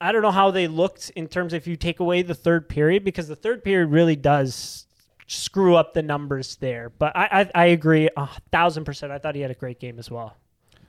I 0.00 0.12
don't 0.12 0.22
know 0.22 0.30
how 0.30 0.50
they 0.52 0.68
looked 0.68 1.10
in 1.16 1.26
terms 1.26 1.52
of 1.54 1.56
if 1.58 1.66
you 1.66 1.74
take 1.76 1.98
away 2.00 2.22
the 2.22 2.34
third 2.34 2.68
period 2.68 3.02
because 3.02 3.26
the 3.28 3.34
third 3.36 3.64
period 3.64 3.88
really 3.88 4.14
does 4.14 4.86
screw 5.26 5.74
up 5.74 5.92
the 5.94 6.02
numbers 6.02 6.56
there. 6.56 6.90
But 6.90 7.16
I 7.16 7.40
I, 7.54 7.62
I 7.62 7.64
agree 7.66 8.08
a 8.16 8.28
thousand 8.52 8.84
percent. 8.84 9.10
I 9.10 9.18
thought 9.18 9.34
he 9.34 9.40
had 9.40 9.50
a 9.50 9.54
great 9.54 9.80
game 9.80 9.98
as 9.98 10.10
well. 10.10 10.36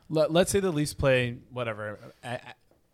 Let, 0.09 0.31
let's 0.33 0.51
say 0.51 0.59
the 0.59 0.71
Leafs 0.71 0.93
play 0.93 1.37
whatever. 1.51 1.99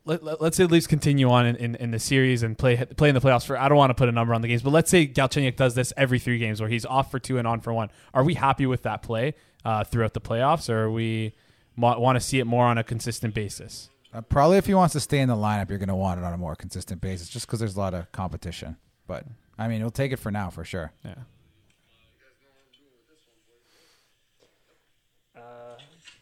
Uh, 0.07 0.11
uh, 0.11 0.17
Let, 0.21 0.41
let, 0.41 0.41
us 0.41 0.55
say 0.55 0.65
the 0.65 0.73
Leafs 0.73 0.87
continue 0.87 1.29
on 1.29 1.45
in, 1.45 1.55
in, 1.55 1.75
in 1.75 1.91
the 1.91 1.99
series 1.99 2.43
and 2.43 2.57
play 2.57 2.77
play 2.77 3.09
in 3.09 3.15
the 3.15 3.21
playoffs 3.21 3.45
for. 3.45 3.57
I 3.57 3.67
don't 3.67 3.77
want 3.77 3.89
to 3.91 3.95
put 3.95 4.09
a 4.09 4.11
number 4.11 4.33
on 4.33 4.41
the 4.41 4.47
games, 4.47 4.61
but 4.61 4.71
let's 4.71 4.89
say 4.89 5.07
Galchenyuk 5.07 5.55
does 5.55 5.75
this 5.75 5.93
every 5.97 6.19
three 6.19 6.37
games, 6.37 6.59
where 6.61 6.69
he's 6.69 6.85
off 6.85 7.11
for 7.11 7.19
two 7.19 7.37
and 7.37 7.47
on 7.47 7.61
for 7.61 7.73
one. 7.73 7.89
Are 8.13 8.23
we 8.23 8.35
happy 8.35 8.65
with 8.65 8.83
that 8.83 9.01
play 9.01 9.35
uh, 9.63 9.83
throughout 9.83 10.13
the 10.13 10.21
playoffs, 10.21 10.69
or 10.69 10.83
are 10.83 10.91
we 10.91 11.33
mo- 11.75 11.99
want 11.99 12.15
to 12.17 12.19
see 12.21 12.39
it 12.39 12.45
more 12.45 12.65
on 12.65 12.77
a 12.77 12.83
consistent 12.83 13.33
basis? 13.33 13.89
Uh, 14.13 14.21
probably 14.21 14.57
if 14.57 14.65
he 14.65 14.73
wants 14.73 14.93
to 14.93 14.99
stay 14.99 15.19
in 15.19 15.27
the 15.27 15.35
lineup, 15.35 15.69
you're 15.69 15.79
going 15.79 15.89
to 15.89 15.95
want 15.95 16.19
it 16.19 16.23
on 16.23 16.33
a 16.33 16.37
more 16.37 16.55
consistent 16.55 17.01
basis 17.01 17.27
just 17.27 17.47
because 17.47 17.59
there's 17.59 17.75
a 17.75 17.79
lot 17.79 17.93
of 17.93 18.09
competition. 18.11 18.77
But, 19.07 19.25
I 19.57 19.67
mean, 19.67 19.79
he'll 19.81 19.91
take 19.91 20.13
it 20.13 20.19
for 20.19 20.31
now 20.31 20.49
for 20.49 20.63
sure. 20.63 20.93
Yeah. 21.03 21.15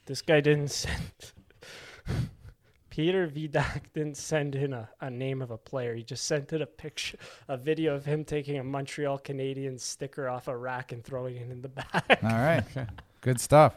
This 0.06 0.22
guy 0.22 0.41
didn't 0.41 0.67
send. 0.72 1.32
Peter 2.93 3.27
Vidak 3.27 3.86
didn't 3.95 4.17
send 4.17 4.53
in 4.53 4.71
a, 4.71 4.88
a 5.01 5.10
name 5.10 5.41
of 5.41 5.49
a 5.49 5.58
player. 5.58 5.95
He 5.95 6.03
just 6.03 6.25
sent 6.25 6.53
in 6.53 6.62
a 6.62 6.67
picture, 6.67 7.17
a 7.47 7.58
video 7.58 7.95
of 7.95 8.06
him 8.06 8.23
taking 8.23 8.60
a 8.60 8.63
Montreal 8.63 9.17
Canadiens 9.17 9.79
sticker 9.79 10.29
off 10.29 10.47
a 10.47 10.56
rack 10.56 10.91
and 10.91 11.03
throwing 11.03 11.38
it 11.38 11.49
in 11.49 11.63
the 11.63 11.69
bag. 11.69 12.03
All 12.21 12.29
right. 12.29 12.63
Good 13.21 13.41
stuff. 13.41 13.73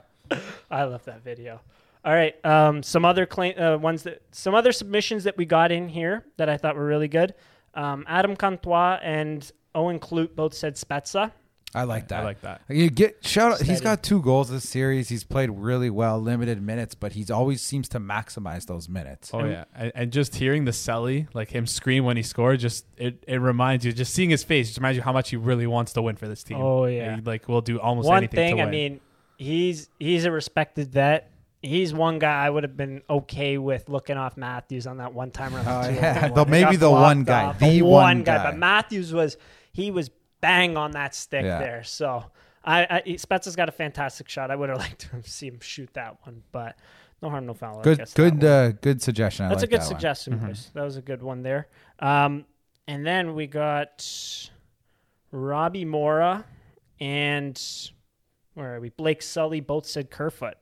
I 0.70 0.84
love 0.84 1.02
that 1.06 1.24
video. 1.24 1.62
All 2.04 2.12
right, 2.12 2.34
um, 2.44 2.82
some 2.82 3.06
other 3.06 3.24
claim, 3.24 3.58
uh, 3.58 3.78
ones 3.78 4.02
that 4.02 4.20
some 4.32 4.54
other 4.54 4.70
submissions 4.70 5.24
that 5.24 5.38
we 5.38 5.46
got 5.46 5.72
in 5.72 5.88
here 5.88 6.22
that 6.36 6.50
I 6.50 6.58
thought 6.58 6.76
were 6.76 6.86
really 6.86 7.08
good. 7.08 7.32
Um, 7.72 8.04
Adam 8.06 8.36
Cantois 8.36 8.98
and 9.02 9.50
Owen 9.74 9.98
Clute 9.98 10.36
both 10.36 10.52
said 10.52 10.74
Spezza. 10.74 11.32
I 11.76 11.84
like 11.84 12.08
that. 12.08 12.22
I 12.22 12.24
like 12.24 12.40
that. 12.40 12.62
You 12.68 12.88
get 12.90 13.24
shout 13.24 13.52
out. 13.52 13.58
He's 13.58 13.78
Steady. 13.78 13.84
got 13.84 14.02
two 14.02 14.22
goals 14.22 14.48
this 14.48 14.68
series. 14.68 15.08
He's 15.08 15.24
played 15.24 15.50
really 15.50 15.90
well, 15.90 16.18
limited 16.20 16.62
minutes, 16.62 16.94
but 16.94 17.12
he's 17.12 17.30
always 17.30 17.60
seems 17.60 17.88
to 17.90 18.00
maximize 18.00 18.66
those 18.66 18.88
minutes. 18.88 19.30
Oh 19.34 19.44
yeah, 19.44 19.64
and, 19.74 19.92
and 19.94 20.12
just 20.12 20.36
hearing 20.36 20.64
the 20.64 20.70
Selly, 20.72 21.28
like 21.34 21.50
him 21.50 21.66
scream 21.66 22.04
when 22.04 22.16
he 22.16 22.22
scored, 22.22 22.60
just 22.60 22.86
it, 22.96 23.22
it 23.28 23.36
reminds 23.40 23.84
you. 23.84 23.92
Just 23.92 24.14
seeing 24.14 24.30
his 24.30 24.42
face, 24.42 24.68
just 24.68 24.78
reminds 24.78 24.96
you 24.96 25.02
how 25.02 25.12
much 25.12 25.30
he 25.30 25.36
really 25.36 25.66
wants 25.66 25.92
to 25.92 26.02
win 26.02 26.16
for 26.16 26.26
this 26.26 26.42
team. 26.42 26.58
Oh, 26.58 26.86
yeah. 26.86 27.16
he, 27.16 27.20
like 27.20 27.46
will 27.48 27.60
do 27.60 27.78
almost 27.78 28.08
One 28.08 28.18
anything. 28.18 28.36
thing, 28.36 28.56
to 28.56 28.62
I 28.62 28.70
mean, 28.70 29.00
he's 29.36 29.88
he's 30.00 30.24
a 30.24 30.30
respected 30.30 30.90
vet. 30.90 31.30
He's 31.62 31.92
one 31.92 32.18
guy 32.20 32.44
I 32.46 32.50
would 32.50 32.62
have 32.62 32.76
been 32.76 33.02
okay 33.10 33.58
with 33.58 33.88
looking 33.88 34.16
off 34.16 34.36
Matthews 34.36 34.86
on 34.86 34.98
that 34.98 35.12
one 35.12 35.30
time 35.30 35.54
around. 35.54 35.66
Oh, 35.86 35.88
yeah. 35.90 36.26
on 36.26 36.34
The- 36.34 36.46
maybe 36.46 36.76
the 36.76 36.90
one 36.90 37.24
guy. 37.24 37.44
off. 37.46 37.58
The 37.58 37.82
one 37.82 37.90
one 37.92 38.22
guy. 38.22 38.36
guy. 38.36 38.50
But 38.50 38.58
Matthews 38.58 39.12
was 39.12 39.36
he 39.72 39.90
was 39.90 40.10
bang 40.40 40.76
on 40.76 40.92
that 40.92 41.14
stick 41.14 41.44
Yeah. 41.44 41.58
there. 41.58 41.84
So 41.84 42.24
I, 42.64 43.02
I 43.06 43.16
Spezza's 43.16 43.56
got 43.56 43.68
a 43.68 43.72
fantastic 43.72 44.28
shot. 44.28 44.50
I 44.50 44.56
would 44.56 44.68
have 44.68 44.78
liked 44.86 45.10
to 45.10 45.22
see 45.28 45.46
him 45.48 45.60
shoot 45.60 45.90
that 45.94 46.16
one, 46.24 46.42
but 46.52 46.76
no 47.22 47.30
harm, 47.30 47.46
no 47.46 47.54
foul. 47.54 47.78
I 47.78 47.82
Good, 47.82 47.98
guess 47.98 48.12
good, 48.14 48.44
uh, 48.44 48.72
good 48.72 49.00
suggestion. 49.02 49.46
I 49.46 49.48
That's 49.50 49.62
like 49.62 49.68
a 49.68 49.70
good 49.72 49.80
that 49.80 49.84
one. 49.86 49.94
suggestion, 49.94 50.38
Chris. 50.40 50.70
That 50.74 50.82
was 50.84 50.96
a 50.96 51.02
good 51.02 51.22
one 51.22 51.42
there. 51.42 51.68
Um, 52.00 52.44
and 52.88 53.06
then 53.06 53.34
we 53.34 53.46
got 53.46 54.06
Robbie 55.30 55.84
Mora 55.84 56.44
and 57.00 57.60
where 58.54 58.76
are 58.76 58.80
we? 58.80 58.88
Blake 58.90 59.22
Sully 59.22 59.60
both 59.60 59.86
said 59.86 60.10
Kerfoot. 60.10 60.54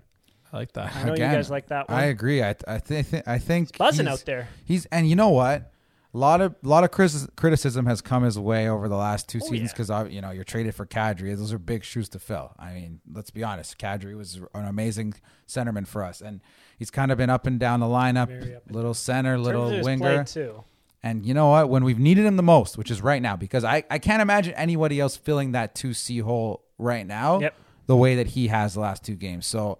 I 0.53 0.57
like 0.57 0.73
that. 0.73 0.95
I 0.95 1.05
know 1.05 1.13
Again, 1.15 1.31
you 1.31 1.37
guys 1.37 1.51
like 1.51 1.67
that 1.69 1.89
one. 1.89 1.99
I 1.99 2.05
agree. 2.07 2.43
I, 2.43 2.55
I 2.69 2.79
think, 2.79 3.09
I 3.27 3.39
think 3.39 3.77
buzzing 3.77 4.07
he's- 4.07 4.21
out 4.21 4.25
there. 4.27 4.49
He's 4.65 4.87
and 4.87 5.09
you 5.09 5.17
know 5.17 5.31
what? 5.31 5.73
A 6.15 6.19
lot 6.19 6.41
of 6.41 6.55
lot 6.63 6.85
of 6.85 6.91
criticism 6.93 7.87
has 7.87 8.01
come 8.01 8.23
his 8.23 8.39
way 8.39 8.69
over 8.69 8.89
the 8.89 8.97
last 8.97 9.29
two 9.29 9.41
Oh, 9.43 9.47
seasons 9.49 9.73
yeah. 9.77 9.85
because 9.87 10.13
you 10.13 10.21
know 10.21 10.31
you're 10.31 10.45
traded 10.45 10.75
for 10.75 10.87
Kadri. 10.87 11.37
Those 11.37 11.53
are 11.53 11.59
big 11.59 11.83
shoes 11.83 12.09
to 12.11 12.21
fill. 12.21 12.53
I 12.59 12.73
mean, 12.75 13.01
let's 13.13 13.31
be 13.31 13.43
honest. 13.43 13.79
Kadri 13.79 14.17
was 14.17 14.37
an 14.55 14.65
amazing 14.65 15.15
centerman 15.49 15.87
for 15.89 16.05
us, 16.05 16.21
and 16.21 16.41
he's 16.79 16.91
kind 16.91 17.11
of 17.11 17.19
been 17.19 17.31
up 17.31 17.47
and 17.49 17.59
down 17.59 17.81
the 17.81 17.87
lineup. 17.87 18.57
Up 18.57 18.63
Little 18.71 18.95
center, 18.95 19.37
little 19.39 19.83
winger. 19.83 20.23
too. 20.25 20.63
And 21.03 21.27
you 21.27 21.35
know 21.35 21.49
what? 21.51 21.69
When 21.69 21.83
we've 21.85 21.99
needed 21.99 22.25
him 22.25 22.37
the 22.37 22.43
most, 22.45 22.79
which 22.79 22.91
is 22.91 23.03
right 23.03 23.21
now, 23.21 23.37
because 23.37 23.63
I, 23.65 23.83
I 23.91 23.99
can't 23.99 24.23
imagine 24.23 24.55
anybody 24.55 25.01
else 25.01 25.17
filling 25.19 25.53
that 25.53 25.75
2C 25.75 26.23
hole 26.23 26.63
right 26.79 27.07
now 27.07 27.41
Yep. 27.41 27.55
the 27.87 27.97
way 27.97 28.15
that 28.17 28.29
he 28.29 28.47
has 28.47 28.73
the 28.73 28.81
last 28.81 29.05
two 29.05 29.15
games. 29.15 29.47
So, 29.47 29.77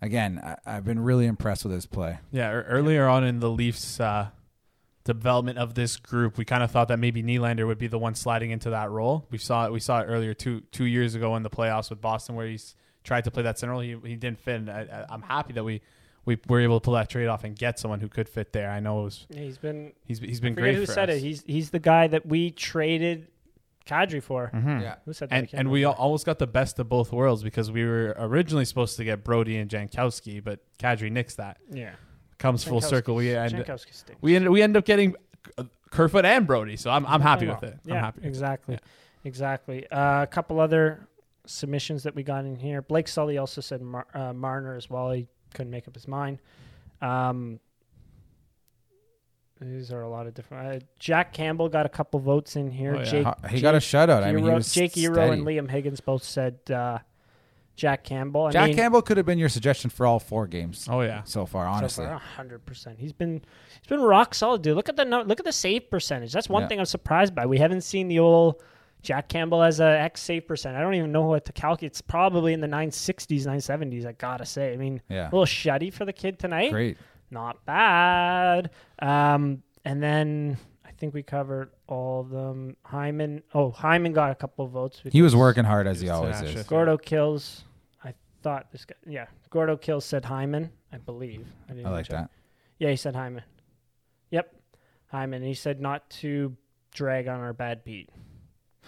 again, 0.00 0.40
I, 0.42 0.56
I've 0.76 0.84
been 0.86 1.00
really 1.00 1.26
impressed 1.26 1.64
with 1.64 1.74
his 1.74 1.84
play. 1.84 2.18
Yeah, 2.32 2.50
earlier 2.52 3.06
on 3.08 3.24
in 3.24 3.40
the 3.40 3.50
Leafs' 3.50 4.00
uh, 4.00 4.28
development 5.12 5.58
of 5.58 5.74
this 5.74 5.96
group, 5.96 6.36
we 6.38 6.44
kind 6.44 6.62
of 6.62 6.70
thought 6.70 6.88
that 6.88 6.98
maybe 6.98 7.22
Nylander 7.22 7.66
would 7.66 7.78
be 7.78 7.86
the 7.88 7.98
one 7.98 8.14
sliding 8.14 8.50
into 8.50 8.70
that 8.70 8.90
role. 8.90 9.26
We 9.30 9.38
saw 9.38 9.66
it. 9.66 9.72
We 9.72 9.80
saw 9.80 10.00
it 10.00 10.04
earlier 10.04 10.34
two 10.34 10.60
two 10.72 10.84
years 10.84 11.14
ago 11.14 11.34
in 11.36 11.42
the 11.42 11.50
playoffs 11.50 11.90
with 11.90 12.00
Boston, 12.00 12.34
where 12.36 12.46
he's 12.46 12.74
tried 13.04 13.24
to 13.24 13.30
play 13.30 13.42
that 13.42 13.58
center 13.58 13.72
role. 13.72 13.80
He, 13.80 13.96
he 14.04 14.16
didn't 14.16 14.38
fit. 14.38 14.56
And 14.56 14.70
I, 14.70 14.80
I, 15.08 15.12
I'm 15.14 15.22
happy 15.22 15.52
that 15.54 15.64
we 15.64 15.80
we 16.24 16.36
were 16.46 16.60
able 16.60 16.78
to 16.78 16.84
pull 16.84 16.94
that 16.94 17.08
trade 17.08 17.26
off 17.28 17.42
and 17.44 17.56
get 17.56 17.78
someone 17.78 18.00
who 18.00 18.08
could 18.08 18.28
fit 18.28 18.52
there. 18.52 18.70
I 18.70 18.80
know 18.80 19.00
it 19.00 19.04
was 19.04 19.26
Yeah, 19.30 19.40
he's 19.40 19.58
been. 19.58 19.92
he's 20.04 20.18
he's 20.18 20.40
been 20.40 20.52
I 20.52 20.60
great 20.60 20.74
who 20.76 20.84
for 20.86 20.92
said 20.92 21.08
us. 21.10 21.16
it. 21.16 21.20
He's 21.22 21.42
he's 21.46 21.70
the 21.70 21.78
guy 21.80 22.06
that 22.08 22.26
we 22.26 22.50
traded 22.50 23.28
Kadri 23.86 24.22
for. 24.22 24.50
Mhm. 24.54 24.82
Yeah. 24.82 24.96
Who 25.06 25.14
said 25.14 25.30
that? 25.30 25.34
And 25.38 25.48
and 25.54 25.70
we 25.70 25.80
remember. 25.84 25.98
almost 26.02 26.26
got 26.26 26.38
the 26.38 26.46
best 26.46 26.78
of 26.78 26.88
both 26.90 27.10
worlds 27.12 27.42
because 27.42 27.70
we 27.70 27.84
were 27.86 28.14
originally 28.18 28.66
supposed 28.66 28.96
to 28.98 29.04
get 29.04 29.24
Brodie 29.24 29.56
and 29.56 29.70
Jankowski, 29.70 30.44
but 30.44 30.60
Kadri 30.78 31.10
nixed 31.10 31.36
that. 31.36 31.56
yeah. 31.70 31.92
Comes 32.38 32.62
full 32.64 32.80
circle. 32.80 33.14
We 33.16 33.34
end 33.34 33.52
Jankowski 33.54 34.04
we 34.20 34.36
ended 34.36 34.50
we 34.52 34.62
end 34.62 34.76
up 34.76 34.84
getting 34.84 35.14
uh, 35.56 35.64
Kerfoot 35.90 36.24
and 36.24 36.46
Brodie, 36.46 36.76
so 36.76 36.90
I'm 36.90 37.04
I'm 37.06 37.20
happy 37.20 37.46
with 37.48 37.62
it. 37.64 37.78
Yeah, 37.84 37.94
I'm 37.94 38.00
happy. 38.04 38.20
exactly, 38.24 38.74
Yeah. 38.74 38.80
exactly. 39.24 39.90
Uh, 39.90 40.22
a 40.22 40.26
couple 40.26 40.60
other 40.60 41.08
submissions 41.46 42.04
that 42.04 42.14
we 42.14 42.22
got 42.22 42.44
in 42.44 42.54
here. 42.56 42.80
Blake 42.82 43.08
Sully 43.08 43.38
also 43.38 43.60
said 43.60 43.80
Mar- 43.82 44.06
uh, 44.14 44.32
Marner 44.32 44.76
as 44.76 44.88
well. 44.88 45.10
He 45.10 45.26
couldn't 45.54 45.70
make 45.70 45.88
up 45.88 45.94
his 45.94 46.06
mind. 46.06 46.38
Um, 47.02 47.58
these 49.60 49.90
are 49.90 50.02
a 50.02 50.08
lot 50.08 50.26
of 50.28 50.34
different. 50.34 50.82
Uh, 50.82 50.86
Jack 51.00 51.32
Campbell 51.32 51.68
got 51.68 51.84
a 51.86 51.88
couple 51.88 52.20
votes 52.20 52.54
in 52.54 52.70
here. 52.70 52.94
Oh, 52.94 52.98
yeah. 53.00 53.04
Jake, 53.04 53.26
he 53.48 53.56
Jake 53.56 53.62
got 53.62 53.74
a 53.74 53.78
shutout. 53.78 54.22
I 54.22 54.32
mean, 54.32 54.44
he 54.44 54.50
Eero- 54.50 54.54
was 54.54 54.72
Jake 54.72 54.92
Eero 54.92 55.14
steady. 55.14 55.32
and 55.32 55.44
Liam 55.46 55.68
Higgins 55.68 56.00
both 56.00 56.22
said 56.22 56.58
uh, 56.70 56.98
Jack 57.78 58.04
Campbell. 58.04 58.46
I 58.46 58.50
Jack 58.50 58.66
mean, 58.68 58.76
Campbell 58.76 59.00
could 59.00 59.16
have 59.16 59.24
been 59.24 59.38
your 59.38 59.48
suggestion 59.48 59.88
for 59.88 60.04
all 60.04 60.18
four 60.18 60.46
games 60.46 60.86
Oh 60.90 61.00
yeah. 61.00 61.22
so 61.24 61.46
far. 61.46 61.66
Honestly, 61.66 62.04
hundred 62.04 62.66
percent. 62.66 62.98
He's 62.98 63.12
been 63.12 63.40
he's 63.80 63.86
been 63.88 64.00
rock 64.02 64.34
solid, 64.34 64.62
dude. 64.62 64.76
Look 64.76 64.88
at 64.90 64.96
the 64.96 65.04
look 65.04 65.38
at 65.40 65.46
the 65.46 65.52
save 65.52 65.90
percentage. 65.90 66.32
That's 66.32 66.48
one 66.48 66.62
Yeah. 66.62 66.68
thing 66.68 66.78
I'm 66.80 66.84
surprised 66.86 67.34
by. 67.34 67.46
We 67.46 67.58
haven't 67.58 67.82
seen 67.82 68.08
the 68.08 68.18
old 68.18 68.60
Jack 69.00 69.28
Campbell 69.28 69.62
as 69.62 69.78
a 69.78 69.86
X 70.00 70.20
save 70.20 70.46
percent. 70.48 70.76
I 70.76 70.80
don't 70.80 70.94
even 70.94 71.12
know 71.12 71.22
what 71.22 71.44
to 71.44 71.52
calculate. 71.52 71.92
It's 71.92 72.00
probably 72.02 72.52
in 72.52 72.60
the 72.60 72.66
960s, 72.66 73.46
970s. 73.46 74.04
I 74.04 74.12
gotta 74.12 74.44
say. 74.44 74.72
I 74.72 74.76
mean, 74.76 75.00
yeah, 75.08 75.24
a 75.24 75.30
little 75.30 75.46
shutty 75.46 75.92
for 75.92 76.04
the 76.04 76.12
kid 76.12 76.38
tonight. 76.38 76.72
great. 76.72 76.98
Not 77.30 77.64
bad. 77.66 78.70
Um, 79.00 79.62
and 79.84 80.02
then 80.02 80.56
I 80.84 80.90
think 80.92 81.14
we 81.14 81.22
covered 81.22 81.70
all 81.86 82.20
of 82.22 82.30
them. 82.30 82.74
Hyman. 82.84 83.42
Oh, 83.54 83.70
Hyman 83.70 84.12
got 84.12 84.30
a 84.32 84.34
couple 84.34 84.64
of 84.64 84.72
votes. 84.72 85.00
He 85.12 85.22
was 85.22 85.36
working 85.36 85.64
hard 85.64 85.86
as 85.86 86.00
he 86.00 86.06
Just 86.08 86.16
always 86.16 86.40
is. 86.40 86.64
Gordo 86.66 86.96
kills. 86.96 87.64
Thought 88.42 88.70
this 88.70 88.84
guy. 88.84 88.94
Yeah, 89.06 89.26
Gordo 89.50 89.76
kills 89.76 90.04
said 90.04 90.24
Hyman. 90.24 90.70
I 90.92 90.98
believe. 90.98 91.46
I, 91.68 91.72
didn't 91.72 91.86
I 91.86 91.90
like 91.90 92.06
check. 92.06 92.16
that. 92.16 92.30
Yeah, 92.78 92.90
he 92.90 92.96
said 92.96 93.14
Hyman. 93.14 93.42
Yep, 94.30 94.54
Hyman. 95.08 95.42
He 95.42 95.54
said 95.54 95.80
not 95.80 96.08
to 96.10 96.56
drag 96.92 97.28
on 97.28 97.40
our 97.40 97.52
bad 97.52 97.84
beat. 97.84 98.10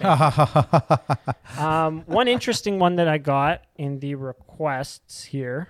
um, 1.58 2.04
one 2.06 2.26
interesting 2.26 2.78
one 2.78 2.96
that 2.96 3.08
I 3.08 3.18
got 3.18 3.62
in 3.76 3.98
the 3.98 4.14
requests 4.14 5.24
here 5.24 5.68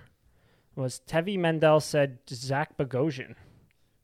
was 0.75 1.01
Tevi 1.05 1.37
Mendel 1.37 1.81
said 1.81 2.19
Zach 2.29 2.77
Bogosian, 2.77 3.35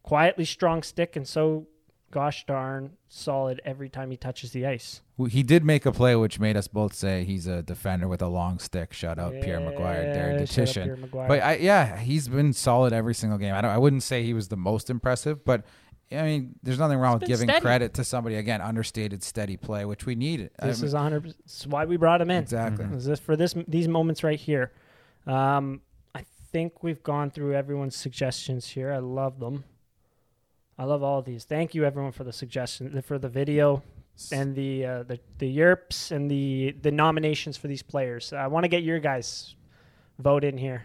quietly 0.04 0.44
strong 0.44 0.84
stick 0.84 1.16
and 1.16 1.28
so 1.28 1.68
gosh 2.12 2.46
darn 2.46 2.92
solid 3.10 3.62
every 3.66 3.90
time 3.90 4.12
he 4.12 4.18
touches 4.18 4.52
the 4.52 4.66
ice. 4.66 5.02
He 5.30 5.44
did 5.44 5.66
make 5.66 5.86
a 5.86 5.92
play 5.92 6.16
which 6.16 6.40
made 6.40 6.56
us 6.56 6.68
both 6.68 6.94
say 6.94 7.24
he's 7.24 7.48
a 7.48 7.64
defender 7.64 8.08
with 8.08 8.22
a 8.22 8.28
long 8.28 8.60
stick. 8.60 8.94
Shout 8.94 9.18
out 9.18 9.34
Pierre 9.42 9.60
McGuire 9.60 10.14
there, 10.14 10.40
Petition. 10.40 11.10
But 11.12 11.42
I, 11.42 11.56
yeah, 11.58 11.98
he's 11.98 12.28
been 12.28 12.54
solid 12.54 12.94
every 12.94 13.16
single 13.16 13.38
game. 13.38 13.54
I 13.54 13.62
don't. 13.62 13.72
I 13.72 13.78
wouldn't 13.78 14.04
say 14.04 14.24
he 14.24 14.34
was 14.34 14.48
the 14.48 14.58
most 14.58 14.90
impressive, 14.90 15.44
but 15.44 15.66
I 16.12 16.22
mean, 16.22 16.56
there's 16.64 16.80
nothing 16.80 17.00
wrong 17.00 17.20
with 17.20 17.28
giving 17.28 17.50
steady. 17.50 17.62
credit 17.62 17.94
to 17.96 18.04
somebody 18.04 18.36
again, 18.36 18.62
understated, 18.62 19.24
steady 19.24 19.58
play, 19.58 19.84
which 19.84 20.06
we 20.06 20.16
need. 20.16 20.50
This 20.62 20.82
I 20.82 20.86
is 20.86 20.94
100. 20.94 21.36
This 21.44 21.68
why 21.68 21.86
we 21.86 21.98
brought 21.98 22.22
him 22.22 22.32
in. 22.32 22.44
Exactly. 22.44 22.86
Mm-hmm. 22.86 22.98
Is 22.98 23.06
this 23.06 23.20
for 23.20 23.36
this 23.36 23.56
these 23.68 23.88
moments 23.88 24.24
right 24.24 24.40
here? 24.40 24.72
Um, 25.26 25.82
I 26.16 26.24
think 26.52 26.82
we've 26.82 27.04
gone 27.04 27.30
through 27.30 27.56
everyone's 27.56 27.96
suggestions 27.96 28.70
here. 28.70 28.92
I 28.92 29.00
love 29.00 29.40
them. 29.40 29.66
I 30.78 30.84
love 30.84 31.04
all 31.04 31.20
of 31.20 31.26
these. 31.26 31.44
Thank 31.44 31.74
you 31.74 31.86
everyone 31.86 32.12
for 32.12 32.24
the 32.24 32.34
suggestion 32.34 33.02
for 33.02 33.18
the 33.18 33.30
video 33.30 33.84
and 34.32 34.56
the 34.56 34.86
uh, 34.86 35.04
the 35.04 35.20
the 35.38 35.58
yerps 35.58 36.12
and 36.12 36.30
the 36.30 36.76
the 36.82 36.92
nominations 36.92 37.58
for 37.58 37.68
these 37.68 37.84
players. 37.84 38.34
I 38.34 38.48
want 38.48 38.64
to 38.64 38.68
get 38.68 38.84
your 38.84 39.00
guys 39.00 39.56
vote 40.20 40.44
in 40.44 40.58
here. 40.58 40.84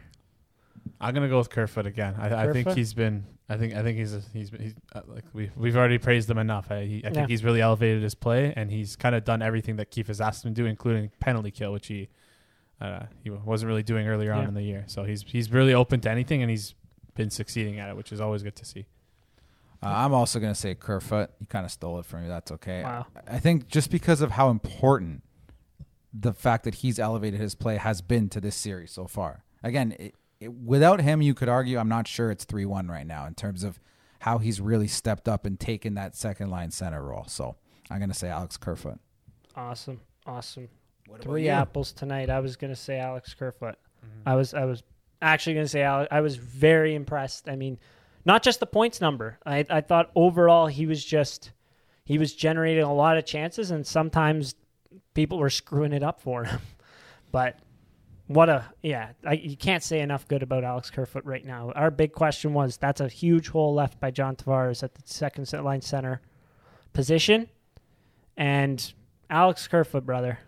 I'm 1.00 1.14
gonna 1.14 1.28
go 1.28 1.38
with 1.38 1.50
Kerfoot 1.50 1.86
again. 1.86 2.14
I, 2.18 2.48
I 2.48 2.52
think 2.52 2.68
he's 2.70 2.94
been. 2.94 3.24
I 3.48 3.56
think 3.56 3.74
I 3.74 3.82
think 3.82 3.98
he's 3.98 4.14
a, 4.14 4.22
he's 4.32 4.50
he's 4.50 4.74
uh, 4.94 5.02
like 5.06 5.24
we 5.32 5.50
we've 5.56 5.76
already 5.76 5.98
praised 5.98 6.30
him 6.30 6.38
enough. 6.38 6.70
I, 6.70 6.84
he, 6.84 6.98
I 7.00 7.08
think 7.08 7.16
yeah. 7.16 7.26
he's 7.26 7.44
really 7.44 7.60
elevated 7.60 8.02
his 8.02 8.14
play 8.14 8.52
and 8.56 8.70
he's 8.70 8.96
kind 8.96 9.14
of 9.14 9.24
done 9.24 9.42
everything 9.42 9.76
that 9.76 9.90
Keith 9.90 10.06
has 10.06 10.20
asked 10.20 10.44
him 10.44 10.54
to 10.54 10.62
do, 10.62 10.66
including 10.66 11.10
penalty 11.20 11.50
kill, 11.50 11.72
which 11.72 11.88
he 11.88 12.08
uh, 12.80 13.04
he 13.22 13.30
wasn't 13.30 13.68
really 13.68 13.82
doing 13.82 14.08
earlier 14.08 14.32
on 14.32 14.46
in 14.46 14.54
the 14.54 14.62
year. 14.62 14.84
So 14.86 15.04
he's 15.04 15.22
he's 15.22 15.50
really 15.52 15.74
open 15.74 16.00
to 16.00 16.10
anything 16.10 16.40
and 16.42 16.50
he's 16.50 16.74
been 17.14 17.30
succeeding 17.30 17.78
at 17.78 17.90
it, 17.90 17.96
which 17.96 18.10
is 18.10 18.20
always 18.20 18.42
good 18.42 18.56
to 18.56 18.64
see. 18.64 18.86
Uh, 19.82 19.86
I'm 19.88 20.14
also 20.14 20.38
going 20.38 20.52
to 20.52 20.58
say 20.58 20.74
Kerfoot. 20.74 21.30
You 21.40 21.46
kind 21.46 21.64
of 21.64 21.72
stole 21.72 21.98
it 21.98 22.06
from 22.06 22.22
me. 22.22 22.28
That's 22.28 22.52
okay. 22.52 22.82
Wow. 22.82 23.06
I, 23.28 23.36
I 23.36 23.38
think 23.38 23.68
just 23.68 23.90
because 23.90 24.20
of 24.20 24.32
how 24.32 24.50
important 24.50 25.22
the 26.12 26.32
fact 26.32 26.64
that 26.64 26.76
he's 26.76 26.98
elevated 26.98 27.40
his 27.40 27.54
play 27.54 27.76
has 27.76 28.00
been 28.00 28.28
to 28.30 28.40
this 28.40 28.54
series 28.54 28.90
so 28.92 29.06
far. 29.06 29.44
Again, 29.62 29.94
it, 29.98 30.14
it, 30.40 30.52
without 30.52 31.00
him, 31.00 31.22
you 31.22 31.34
could 31.34 31.48
argue 31.48 31.78
I'm 31.78 31.88
not 31.88 32.06
sure 32.06 32.30
it's 32.30 32.44
3 32.44 32.64
1 32.64 32.88
right 32.88 33.06
now 33.06 33.26
in 33.26 33.34
terms 33.34 33.64
of 33.64 33.80
how 34.20 34.38
he's 34.38 34.60
really 34.60 34.88
stepped 34.88 35.28
up 35.28 35.44
and 35.46 35.58
taken 35.58 35.94
that 35.94 36.14
second 36.14 36.50
line 36.50 36.70
center 36.70 37.02
role. 37.02 37.24
So 37.26 37.56
I'm 37.90 37.98
going 37.98 38.10
to 38.10 38.14
say 38.14 38.28
Alex 38.28 38.56
Kerfoot. 38.56 38.98
Awesome. 39.56 40.00
Awesome. 40.26 40.68
Three 41.20 41.48
apples 41.48 41.92
tonight. 41.92 42.30
I 42.30 42.40
was 42.40 42.56
going 42.56 42.72
to 42.72 42.78
say 42.78 42.98
Alex 42.98 43.34
Kerfoot. 43.34 43.74
Mm-hmm. 43.74 44.28
I 44.28 44.34
was 44.34 44.54
I 44.54 44.64
was 44.64 44.82
actually 45.20 45.54
going 45.54 45.66
to 45.66 45.70
say 45.70 45.82
Alex. 45.82 46.08
I 46.10 46.20
was 46.20 46.36
very 46.36 46.94
impressed. 46.94 47.48
I 47.48 47.56
mean, 47.56 47.78
not 48.24 48.42
just 48.42 48.60
the 48.60 48.66
points 48.66 49.00
number. 49.00 49.38
I, 49.44 49.64
I 49.68 49.80
thought 49.80 50.10
overall 50.14 50.66
he 50.66 50.86
was 50.86 51.04
just 51.04 51.52
he 52.04 52.18
was 52.18 52.34
generating 52.34 52.84
a 52.84 52.92
lot 52.92 53.16
of 53.16 53.24
chances, 53.24 53.70
and 53.70 53.86
sometimes 53.86 54.54
people 55.14 55.38
were 55.38 55.50
screwing 55.50 55.92
it 55.92 56.02
up 56.02 56.20
for 56.20 56.44
him. 56.44 56.60
but 57.32 57.58
what 58.26 58.48
a 58.48 58.64
yeah, 58.82 59.10
I, 59.26 59.34
you 59.34 59.56
can't 59.56 59.82
say 59.82 60.00
enough 60.00 60.26
good 60.28 60.42
about 60.42 60.64
Alex 60.64 60.90
Kerfoot 60.90 61.24
right 61.24 61.44
now. 61.44 61.72
Our 61.74 61.90
big 61.90 62.12
question 62.12 62.54
was 62.54 62.76
that's 62.76 63.00
a 63.00 63.08
huge 63.08 63.48
hole 63.48 63.74
left 63.74 64.00
by 64.00 64.10
John 64.10 64.36
Tavares 64.36 64.82
at 64.82 64.94
the 64.94 65.02
second 65.04 65.52
line 65.52 65.82
center 65.82 66.20
position, 66.92 67.48
and 68.36 68.92
Alex 69.28 69.66
Kerfoot, 69.66 70.06
brother, 70.06 70.38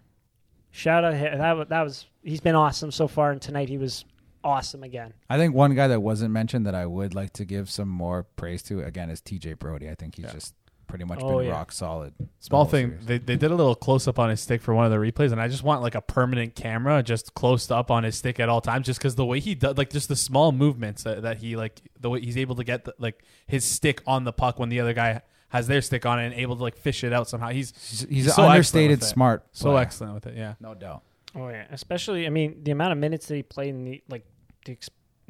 shout 0.71 1.05
out 1.05 1.13
that 1.13 1.69
that 1.69 1.83
was 1.83 2.07
he's 2.23 2.41
been 2.41 2.55
awesome 2.55 2.91
so 2.91 3.09
far, 3.09 3.33
and 3.33 3.43
tonight 3.43 3.69
he 3.69 3.79
was 3.79 4.05
awesome 4.45 4.83
again. 4.83 5.15
I 5.29 5.39
think 5.39 5.55
one 5.55 5.75
guy 5.75 5.89
that 5.89 6.01
wasn't 6.01 6.33
mentioned 6.33 6.67
that 6.67 6.75
I 6.75 6.87
would 6.87 7.15
like 7.15 7.33
to 7.35 7.45
give 7.45 7.71
some 7.71 7.89
more 7.89 8.25
praise 8.37 8.63
to 8.65 8.81
again 8.81 9.11
is 9.11 9.21
TJ 9.21 9.59
Brodie. 9.59 9.89
I 9.89 9.95
think 9.95 10.17
he's 10.17 10.27
yeah. 10.27 10.33
just 10.33 10.55
pretty 10.87 11.05
much 11.05 11.19
oh, 11.23 11.39
been 11.39 11.47
yeah. 11.47 11.53
rock 11.53 11.73
solid. 11.73 12.15
Small 12.39 12.65
thing, 12.67 12.99
they, 13.05 13.19
they 13.19 13.37
did 13.37 13.51
a 13.51 13.55
little 13.55 13.75
close 13.75 14.07
up 14.07 14.19
on 14.19 14.31
his 14.31 14.41
stick 14.41 14.63
for 14.63 14.75
one 14.75 14.85
of 14.85 14.93
the 14.93 14.99
replays, 14.99 15.33
and 15.33 15.41
I 15.41 15.49
just 15.49 15.63
want 15.63 15.83
like 15.83 15.95
a 15.95 16.01
permanent 16.01 16.55
camera 16.55 17.03
just 17.03 17.35
close 17.35 17.71
up 17.71 17.91
on 17.91 18.05
his 18.05 18.17
stick 18.17 18.39
at 18.39 18.49
all 18.49 18.61
times, 18.61 18.87
just 18.87 19.01
because 19.01 19.15
the 19.15 19.25
way 19.25 19.41
he 19.41 19.55
does, 19.55 19.77
like 19.77 19.91
just 19.91 20.09
the 20.09 20.17
small 20.17 20.53
movements 20.53 21.03
that, 21.03 21.23
that 21.23 21.39
he 21.39 21.57
like 21.57 21.81
the 21.99 22.11
way 22.11 22.21
he's 22.21 22.37
able 22.37 22.55
to 22.57 22.65
get 22.65 22.85
the, 22.85 22.95
like 22.99 23.25
his 23.47 23.65
stick 23.65 24.03
on 24.07 24.25
the 24.25 24.33
puck 24.33 24.59
when 24.59 24.69
the 24.69 24.81
other 24.81 24.93
guy 24.93 25.23
has 25.49 25.67
their 25.67 25.81
stick 25.81 26.05
on 26.05 26.19
it 26.19 26.27
and 26.27 26.35
able 26.35 26.57
to 26.57 26.63
like 26.63 26.77
fish 26.77 27.03
it 27.05 27.13
out 27.13 27.29
somehow. 27.29 27.49
He's 27.49 27.73
he's, 27.89 28.07
he's 28.09 28.35
so 28.35 28.45
understated 28.45 29.03
smart, 29.03 29.45
so 29.53 29.77
excellent 29.77 30.15
with 30.15 30.27
it. 30.27 30.37
Yeah, 30.37 30.55
no 30.61 30.75
doubt. 30.75 31.03
Oh 31.35 31.49
yeah, 31.49 31.65
especially 31.71 32.27
I 32.27 32.31
mean 32.31 32.63
the 32.63 32.71
amount 32.71 32.93
of 32.93 32.99
minutes 32.99 33.27
that 33.27 33.35
he 33.35 33.43
played 33.43 33.71
in 33.71 33.85
the 33.85 34.03
like 34.09 34.25
the 34.25 34.34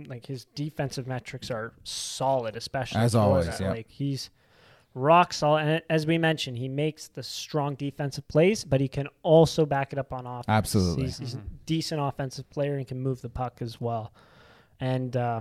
like 0.06 0.26
his 0.26 0.44
defensive 0.54 1.06
metrics 1.06 1.50
are 1.50 1.72
solid, 1.84 2.56
especially 2.56 3.00
as 3.00 3.14
always. 3.14 3.60
Yeah. 3.60 3.70
Like 3.70 3.88
he's 3.88 4.30
rock 4.94 5.32
solid, 5.32 5.60
and 5.66 5.82
as 5.90 6.06
we 6.06 6.18
mentioned, 6.18 6.58
he 6.58 6.68
makes 6.68 7.08
the 7.08 7.22
strong 7.22 7.74
defensive 7.74 8.26
plays, 8.28 8.64
but 8.64 8.80
he 8.80 8.88
can 8.88 9.08
also 9.22 9.66
back 9.66 9.92
it 9.92 9.98
up 9.98 10.12
on 10.12 10.26
offense. 10.26 10.46
Absolutely, 10.48 11.04
he's, 11.04 11.18
he's 11.18 11.34
mm-hmm. 11.34 11.46
a 11.46 11.66
decent 11.66 12.00
offensive 12.00 12.48
player 12.50 12.76
and 12.76 12.86
can 12.86 13.00
move 13.00 13.20
the 13.20 13.28
puck 13.28 13.58
as 13.60 13.80
well. 13.80 14.12
And 14.80 15.16
uh, 15.16 15.40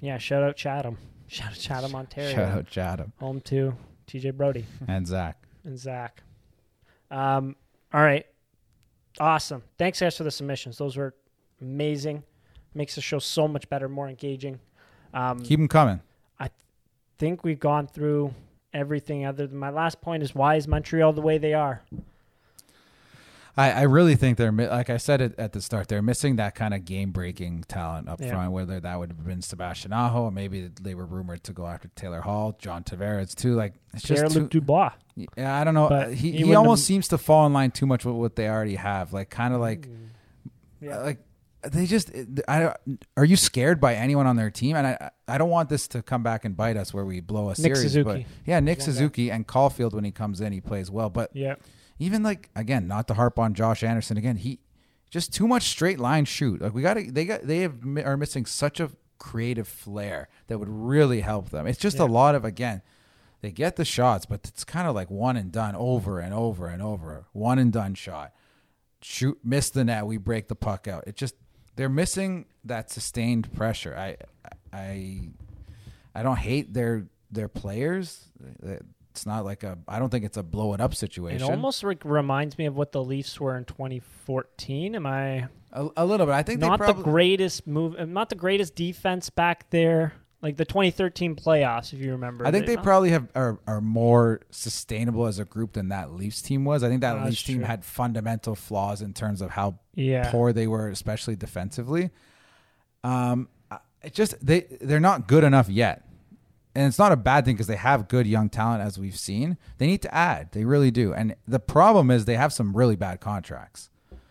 yeah, 0.00 0.18
shout 0.18 0.42
out 0.42 0.56
Chatham, 0.56 0.98
shout 1.26 1.52
out 1.52 1.58
Chatham, 1.58 1.94
Ontario. 1.94 2.34
Shout 2.34 2.52
out 2.52 2.66
Chatham, 2.66 3.12
home 3.18 3.40
to 3.42 3.74
TJ 4.06 4.34
Brodie 4.34 4.66
and 4.88 5.06
Zach 5.06 5.42
and 5.64 5.78
Zach. 5.78 6.22
Um, 7.10 7.56
all 7.92 8.02
right, 8.02 8.26
awesome. 9.18 9.62
Thanks 9.78 10.00
guys 10.00 10.16
for 10.16 10.24
the 10.24 10.30
submissions; 10.30 10.78
those 10.78 10.96
were 10.96 11.14
amazing 11.60 12.22
makes 12.74 12.94
the 12.94 13.00
show 13.00 13.18
so 13.18 13.48
much 13.48 13.68
better, 13.68 13.88
more 13.88 14.08
engaging. 14.08 14.60
Um, 15.12 15.40
Keep 15.40 15.60
them 15.60 15.68
coming. 15.68 16.00
I 16.38 16.48
th- 16.48 16.52
think 17.18 17.44
we've 17.44 17.60
gone 17.60 17.86
through 17.86 18.34
everything 18.72 19.24
other 19.24 19.46
than 19.46 19.58
my 19.58 19.70
last 19.70 20.00
point 20.00 20.22
is 20.22 20.34
why 20.34 20.56
is 20.56 20.66
Montreal 20.66 21.12
the 21.12 21.22
way 21.22 21.38
they 21.38 21.54
are? 21.54 21.82
I, 23.56 23.70
I 23.70 23.82
really 23.82 24.16
think 24.16 24.36
they're 24.36 24.50
like 24.50 24.90
I 24.90 24.96
said 24.96 25.20
at, 25.22 25.38
at 25.38 25.52
the 25.52 25.60
start 25.60 25.86
they're 25.86 26.02
missing 26.02 26.36
that 26.36 26.56
kind 26.56 26.74
of 26.74 26.84
game 26.84 27.12
breaking 27.12 27.64
talent 27.68 28.08
up 28.08 28.20
yeah. 28.20 28.30
front. 28.30 28.50
Whether 28.50 28.80
that 28.80 28.98
would 28.98 29.10
have 29.10 29.24
been 29.24 29.42
Sebastian 29.42 29.92
Aho, 29.92 30.24
or 30.24 30.32
maybe 30.32 30.68
they 30.80 30.96
were 30.96 31.06
rumored 31.06 31.44
to 31.44 31.52
go 31.52 31.66
after 31.66 31.88
Taylor 31.94 32.22
Hall, 32.22 32.56
John 32.58 32.82
Tavares 32.82 33.32
too. 33.34 33.54
Like 33.54 33.74
it's 33.92 34.02
just 34.02 34.22
Pierre-Luc 34.22 34.50
Dubois. 34.50 34.90
Yeah, 35.36 35.60
I 35.60 35.62
don't 35.62 35.74
know. 35.74 35.86
Uh, 35.86 36.08
he 36.08 36.32
he, 36.32 36.46
he 36.46 36.54
almost 36.56 36.80
have... 36.80 36.86
seems 36.86 37.08
to 37.08 37.18
fall 37.18 37.46
in 37.46 37.52
line 37.52 37.70
too 37.70 37.86
much 37.86 38.04
with 38.04 38.16
what 38.16 38.34
they 38.34 38.48
already 38.48 38.74
have. 38.74 39.12
Like 39.12 39.30
kind 39.30 39.54
of 39.54 39.60
like, 39.60 39.88
yeah. 40.80 40.98
like 40.98 41.18
they 41.66 41.86
just 41.86 42.10
I 42.48 42.74
are 43.16 43.24
you 43.24 43.36
scared 43.36 43.80
by 43.80 43.94
anyone 43.94 44.26
on 44.26 44.36
their 44.36 44.50
team? 44.50 44.76
And 44.76 44.86
I 44.86 45.10
I 45.26 45.38
don't 45.38 45.50
want 45.50 45.68
this 45.68 45.88
to 45.88 46.02
come 46.02 46.22
back 46.22 46.44
and 46.44 46.56
bite 46.56 46.76
us 46.76 46.92
where 46.92 47.04
we 47.04 47.20
blow 47.20 47.46
a 47.46 47.50
Nick 47.50 47.56
series. 47.56 47.82
Suzuki. 47.82 48.04
But 48.04 48.22
yeah, 48.46 48.60
Nick 48.60 48.80
Suzuki 48.80 49.30
and 49.30 49.46
Caufield 49.46 49.92
when 49.92 50.04
he 50.04 50.10
comes 50.10 50.40
in, 50.40 50.52
he 50.52 50.60
plays 50.60 50.90
well. 50.90 51.10
But 51.10 51.30
yeah, 51.34 51.56
even 51.98 52.22
like 52.22 52.50
again, 52.54 52.86
not 52.86 53.08
to 53.08 53.14
harp 53.14 53.38
on 53.38 53.54
Josh 53.54 53.82
Anderson 53.82 54.16
again, 54.16 54.36
he 54.36 54.60
just 55.10 55.32
too 55.32 55.46
much 55.46 55.64
straight 55.64 56.00
line 56.00 56.24
shoot. 56.24 56.60
Like 56.60 56.74
we 56.74 56.82
got 56.82 56.94
to 56.94 57.10
they 57.10 57.24
got 57.24 57.42
they 57.42 57.60
have 57.60 57.78
are 58.04 58.16
missing 58.16 58.46
such 58.46 58.80
a 58.80 58.90
creative 59.18 59.68
flair 59.68 60.28
that 60.48 60.58
would 60.58 60.68
really 60.68 61.20
help 61.20 61.50
them. 61.50 61.66
It's 61.66 61.78
just 61.78 61.98
yeah. 61.98 62.04
a 62.04 62.06
lot 62.06 62.34
of 62.34 62.44
again. 62.44 62.82
They 63.40 63.50
get 63.50 63.76
the 63.76 63.84
shots, 63.84 64.24
but 64.24 64.40
it's 64.44 64.64
kind 64.64 64.88
of 64.88 64.94
like 64.94 65.10
one 65.10 65.36
and 65.36 65.52
done 65.52 65.76
over 65.76 66.18
and 66.18 66.32
over 66.32 66.66
and 66.66 66.80
over. 66.80 67.26
One 67.32 67.58
and 67.58 67.70
done 67.70 67.94
shot. 67.94 68.32
Shoot, 69.02 69.38
miss 69.44 69.68
the 69.68 69.84
net, 69.84 70.06
we 70.06 70.16
break 70.16 70.48
the 70.48 70.54
puck 70.54 70.88
out. 70.88 71.04
It 71.06 71.14
just 71.14 71.34
they're 71.76 71.88
missing 71.88 72.46
that 72.64 72.90
sustained 72.90 73.52
pressure. 73.52 73.96
I 73.96 74.16
I 74.72 75.28
I 76.14 76.22
don't 76.22 76.38
hate 76.38 76.72
their 76.72 77.06
their 77.30 77.48
players. 77.48 78.24
It's 79.10 79.26
not 79.26 79.44
like 79.44 79.62
a. 79.62 79.78
I 79.86 79.98
don't 79.98 80.10
think 80.10 80.24
it's 80.24 80.36
a 80.36 80.42
blow 80.42 80.74
it 80.74 80.80
up 80.80 80.94
situation. 80.94 81.42
It 81.42 81.50
almost 81.50 81.84
like 81.84 82.04
reminds 82.04 82.58
me 82.58 82.66
of 82.66 82.76
what 82.76 82.92
the 82.92 83.02
Leafs 83.02 83.38
were 83.38 83.56
in 83.56 83.64
2014. 83.64 84.96
Am 84.96 85.06
I 85.06 85.48
a, 85.72 85.88
a 85.96 86.04
little 86.04 86.26
bit? 86.26 86.32
I 86.32 86.42
think 86.42 86.60
not 86.60 86.78
probably, 86.78 87.02
the 87.02 87.10
greatest 87.10 87.66
move, 87.66 88.08
not 88.08 88.28
the 88.28 88.34
greatest 88.34 88.74
defense 88.74 89.30
back 89.30 89.70
there 89.70 90.14
like 90.44 90.58
the 90.58 90.66
2013 90.66 91.36
playoffs, 91.36 91.94
if 91.94 92.00
you 92.00 92.10
remember. 92.12 92.46
I 92.46 92.50
think 92.50 92.66
they, 92.66 92.76
probably 92.76 93.10
have 93.10 93.28
are, 93.34 93.58
are 93.66 93.80
more 93.80 94.42
sustainable 94.50 95.26
as 95.26 95.38
a 95.38 95.46
group 95.46 95.72
than 95.72 95.88
that 95.88 96.12
Leafs 96.12 96.42
team 96.42 96.66
was. 96.66 96.84
I 96.84 96.90
think 96.90 97.00
that 97.00 97.16
oh, 97.16 97.24
Leafs 97.24 97.42
team 97.42 97.62
had 97.62 97.82
fundamental 97.82 98.54
flaws 98.54 99.00
in 99.00 99.14
terms 99.14 99.40
of 99.40 99.52
how 99.52 99.78
yeah. 99.94 100.30
poor 100.30 100.52
they 100.52 100.66
were, 100.66 100.90
especially 100.90 101.34
defensively. 101.34 102.10
Um, 103.02 103.48
it 104.02 104.12
just 104.12 104.34
they 104.44 104.66
they're 104.82 105.00
not 105.00 105.26
good 105.26 105.44
enough 105.44 105.70
yet, 105.70 106.06
and 106.74 106.86
it's 106.86 106.98
not 106.98 107.10
a 107.10 107.16
bad 107.16 107.46
thing 107.46 107.54
because 107.54 107.66
they 107.66 107.76
have 107.76 108.06
good 108.06 108.26
young 108.26 108.50
talent 108.50 108.82
as 108.82 108.98
we've 108.98 109.18
seen. 109.18 109.56
They 109.78 109.86
need 109.86 110.02
to 110.02 110.14
add, 110.14 110.52
they 110.52 110.66
really 110.66 110.90
do. 110.90 111.14
And 111.14 111.36
the 111.48 111.58
problem 111.58 112.10
is 112.10 112.26
they 112.26 112.36
have 112.36 112.52
some 112.52 112.76
really 112.76 112.96
bad 112.96 113.18
contracts, 113.18 113.88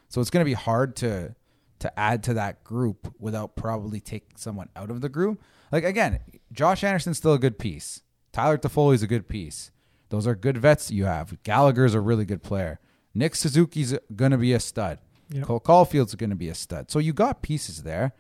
so 0.10 0.22
it's 0.22 0.30
going 0.30 0.46
to 0.46 0.50
be 0.50 0.54
hard 0.54 0.96
to 0.98 1.34
to 1.80 2.00
add 2.00 2.22
to 2.24 2.36
that 2.36 2.64
group 2.64 3.16
without 3.20 3.56
probably 3.56 4.00
taking 4.00 4.38
someone 4.38 4.70
out 4.76 4.92
of 4.92 5.02
the 5.02 5.10
group. 5.10 5.42
Like 5.74 5.84
again, 5.84 6.20
Josh 6.52 6.84
Anderson's 6.84 7.18
still 7.18 7.34
a 7.34 7.40
good 7.40 7.58
piece. 7.58 8.04
Tyler 8.32 8.60
Toffoli's 8.60 9.02
a 9.02 9.08
good 9.08 9.28
piece. 9.28 9.72
Those 10.10 10.28
are 10.28 10.36
good 10.36 10.56
vets 10.56 10.92
you 10.92 11.06
have. 11.06 11.42
Gallagher's 11.42 11.96
a 11.96 12.00
really 12.00 12.26
good 12.26 12.44
player. 12.44 12.80
Nick 13.16 13.34
Suzuki's 13.34 13.98
going 14.16 14.30
to 14.30 14.38
be 14.38 14.54
a 14.54 14.60
stud. 14.60 15.00
Yep. 15.32 15.46
Cole 15.46 15.60
Caufield's 15.60 16.14
going 16.14 16.30
to 16.30 16.36
be 16.36 16.48
a 16.48 16.54
stud. 16.54 16.92
So 16.92 17.00
you 17.00 17.12
got 17.12 17.42
pieces 17.42 17.82
there. 17.82 18.14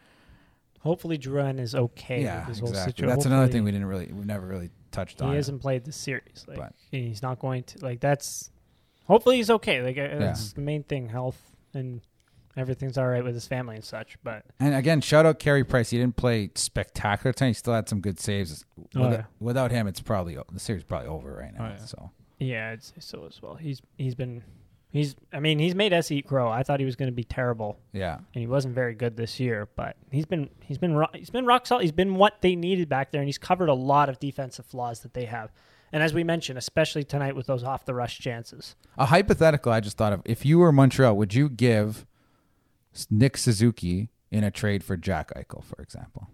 Hopefully, 0.79 1.19
Drouin 1.19 1.59
is 1.59 1.75
okay 1.75 2.23
yeah, 2.23 2.39
with 2.39 2.47
this 2.47 2.59
whole 2.59 2.69
exactly. 2.69 2.91
situation. 2.91 3.15
That's 3.15 3.25
another 3.27 3.47
thing 3.47 3.63
we 3.63 3.71
didn't 3.71 3.87
really, 3.87 4.11
we 4.11 4.25
never 4.25 4.47
really 4.47 4.71
touched 4.91 5.21
on. 5.21 5.29
He 5.29 5.35
hasn't 5.35 5.61
played 5.61 5.85
the 5.85 5.91
series. 5.91 6.45
Like 6.47 6.57
But- 6.57 6.73
he's 6.89 7.21
not 7.21 7.37
going 7.37 7.63
to. 7.65 7.85
Like 7.85 7.99
that's. 7.99 8.49
Hopefully 9.05 9.37
he's 9.37 9.51
okay. 9.51 9.83
Like 9.83 9.97
uh, 9.99 10.17
that's 10.17 10.53
the 10.53 10.61
main 10.61 10.81
thing. 10.81 11.07
Health 11.07 11.39
and 11.75 12.01
everything's 12.57 12.97
all 12.97 13.07
right 13.07 13.23
with 13.23 13.33
his 13.33 13.47
family 13.47 13.75
and 13.75 13.83
such. 13.83 14.17
But 14.23 14.43
And 14.59 14.73
again, 14.75 15.01
shout 15.01 15.25
out 15.25 15.39
Carey 15.39 15.63
Price. 15.63 15.89
He 15.91 15.97
didn't 15.97 16.15
play 16.15 16.49
spectacular 16.55 17.33
tonight. 17.33 17.49
He 17.49 17.53
still 17.55 17.73
had 17.73 17.87
some 17.89 18.01
good 18.01 18.19
saves. 18.19 18.65
Oh, 18.95 19.01
Without, 19.01 19.11
yeah. 19.11 19.23
without 19.39 19.71
him, 19.71 19.87
it's 19.87 20.01
probably 20.01 20.37
the 20.51 20.59
series 20.59 20.81
is 20.81 20.85
probably 20.85 21.07
over 21.09 21.33
right 21.35 21.53
now. 21.57 21.65
Oh, 21.65 21.69
yeah. 21.69 21.85
So 21.85 22.11
yeah, 22.39 22.69
I'd 22.71 22.83
say 22.83 22.95
so 22.99 23.25
as 23.27 23.41
well. 23.41 23.55
He's 23.55 23.81
he's 23.97 24.15
been. 24.15 24.43
He's. 24.91 25.15
I 25.31 25.39
mean, 25.39 25.57
he's 25.57 25.73
made 25.73 25.91
us 25.91 26.11
eat 26.11 26.27
crow. 26.27 26.49
I 26.51 26.61
thought 26.61 26.79
he 26.79 26.85
was 26.85 26.95
going 26.95 27.07
to 27.09 27.15
be 27.15 27.23
terrible, 27.23 27.79
yeah, 27.93 28.15
and 28.15 28.41
he 28.41 28.45
wasn't 28.45 28.75
very 28.75 28.93
good 28.93 29.17
this 29.17 29.39
year. 29.39 29.67
But 29.75 29.95
he's 30.11 30.25
been. 30.27 30.49
He's 30.61 30.77
been. 30.77 30.93
ro- 30.93 31.07
He's 31.15 31.31
been 31.31 31.45
rock 31.47 31.65
solid. 31.65 31.81
He's 31.81 31.91
been 31.91 32.13
what 32.15 32.41
they 32.41 32.55
needed 32.55 32.89
back 32.89 33.11
there, 33.11 33.19
and 33.21 33.27
he's 33.27 33.39
covered 33.39 33.69
a 33.69 33.73
lot 33.73 34.07
of 34.07 34.19
defensive 34.19 34.65
flaws 34.67 34.99
that 34.99 35.15
they 35.15 35.25
have. 35.25 35.51
And 35.91 36.03
as 36.03 36.13
we 36.13 36.23
mentioned, 36.23 36.57
especially 36.59 37.03
tonight 37.03 37.35
with 37.35 37.47
those 37.47 37.63
off 37.63 37.85
the 37.85 37.93
rush 37.95 38.19
chances. 38.19 38.75
a 38.97 39.05
hypothetical 39.07 39.71
I 39.71 39.79
just 39.79 39.97
thought 39.97 40.11
of. 40.13 40.21
If 40.25 40.45
you 40.45 40.59
were 40.59 40.71
Montreal, 40.71 41.15
would 41.17 41.33
you 41.33 41.49
give 41.49 42.05
Nick 43.09 43.37
Suzuki 43.37 44.09
in 44.31 44.43
a 44.43 44.51
trade 44.51 44.83
for 44.83 44.97
Jack 44.97 45.31
Eichel, 45.35 45.63
for 45.63 45.81
example? 45.81 46.29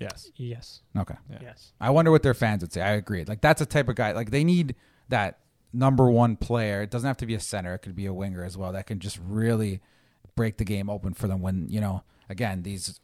Yes. 0.00 0.30
Yes. 0.36 0.82
Okay. 0.96 1.14
Yeah. 1.30 1.38
Yes. 1.42 1.72
I 1.80 1.90
wonder 1.90 2.10
what 2.10 2.22
their 2.22 2.34
fans 2.34 2.62
would 2.62 2.72
say. 2.72 2.80
I 2.80 2.92
agree. 2.92 3.24
Like 3.24 3.40
that's 3.40 3.60
a 3.60 3.66
type 3.66 3.88
of 3.88 3.94
guy. 3.94 4.12
Like 4.12 4.30
they 4.30 4.42
need 4.44 4.74
that 5.08 5.38
number 5.72 6.10
one 6.10 6.36
player. 6.36 6.82
It 6.82 6.90
doesn't 6.90 7.06
have 7.06 7.18
to 7.18 7.26
be 7.26 7.34
a 7.34 7.40
center. 7.40 7.74
It 7.74 7.80
could 7.80 7.94
be 7.94 8.06
a 8.06 8.12
winger 8.12 8.44
as 8.44 8.56
well. 8.56 8.72
That 8.72 8.86
can 8.86 8.98
just 8.98 9.20
really 9.24 9.80
break 10.34 10.56
the 10.56 10.64
game 10.64 10.90
open 10.90 11.14
for 11.14 11.28
them 11.28 11.40
when 11.40 11.68
you 11.68 11.80
know. 11.80 12.02
Again, 12.28 12.62
these 12.62 13.00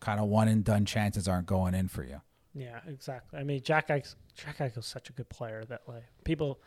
kind 0.00 0.18
of 0.18 0.26
one 0.26 0.48
and 0.48 0.64
done 0.64 0.86
chances 0.86 1.28
aren't 1.28 1.46
going 1.46 1.74
in 1.74 1.88
for 1.88 2.02
you. 2.02 2.22
Yeah, 2.54 2.80
exactly. 2.88 3.38
I 3.38 3.44
mean, 3.44 3.62
Jack 3.62 3.88
Eichel, 3.88 4.14
Jack 4.34 4.58
Eichel's 4.58 4.86
such 4.86 5.10
a 5.10 5.12
good 5.12 5.28
player 5.28 5.64
that 5.66 5.82
like 5.86 6.04
people. 6.24 6.60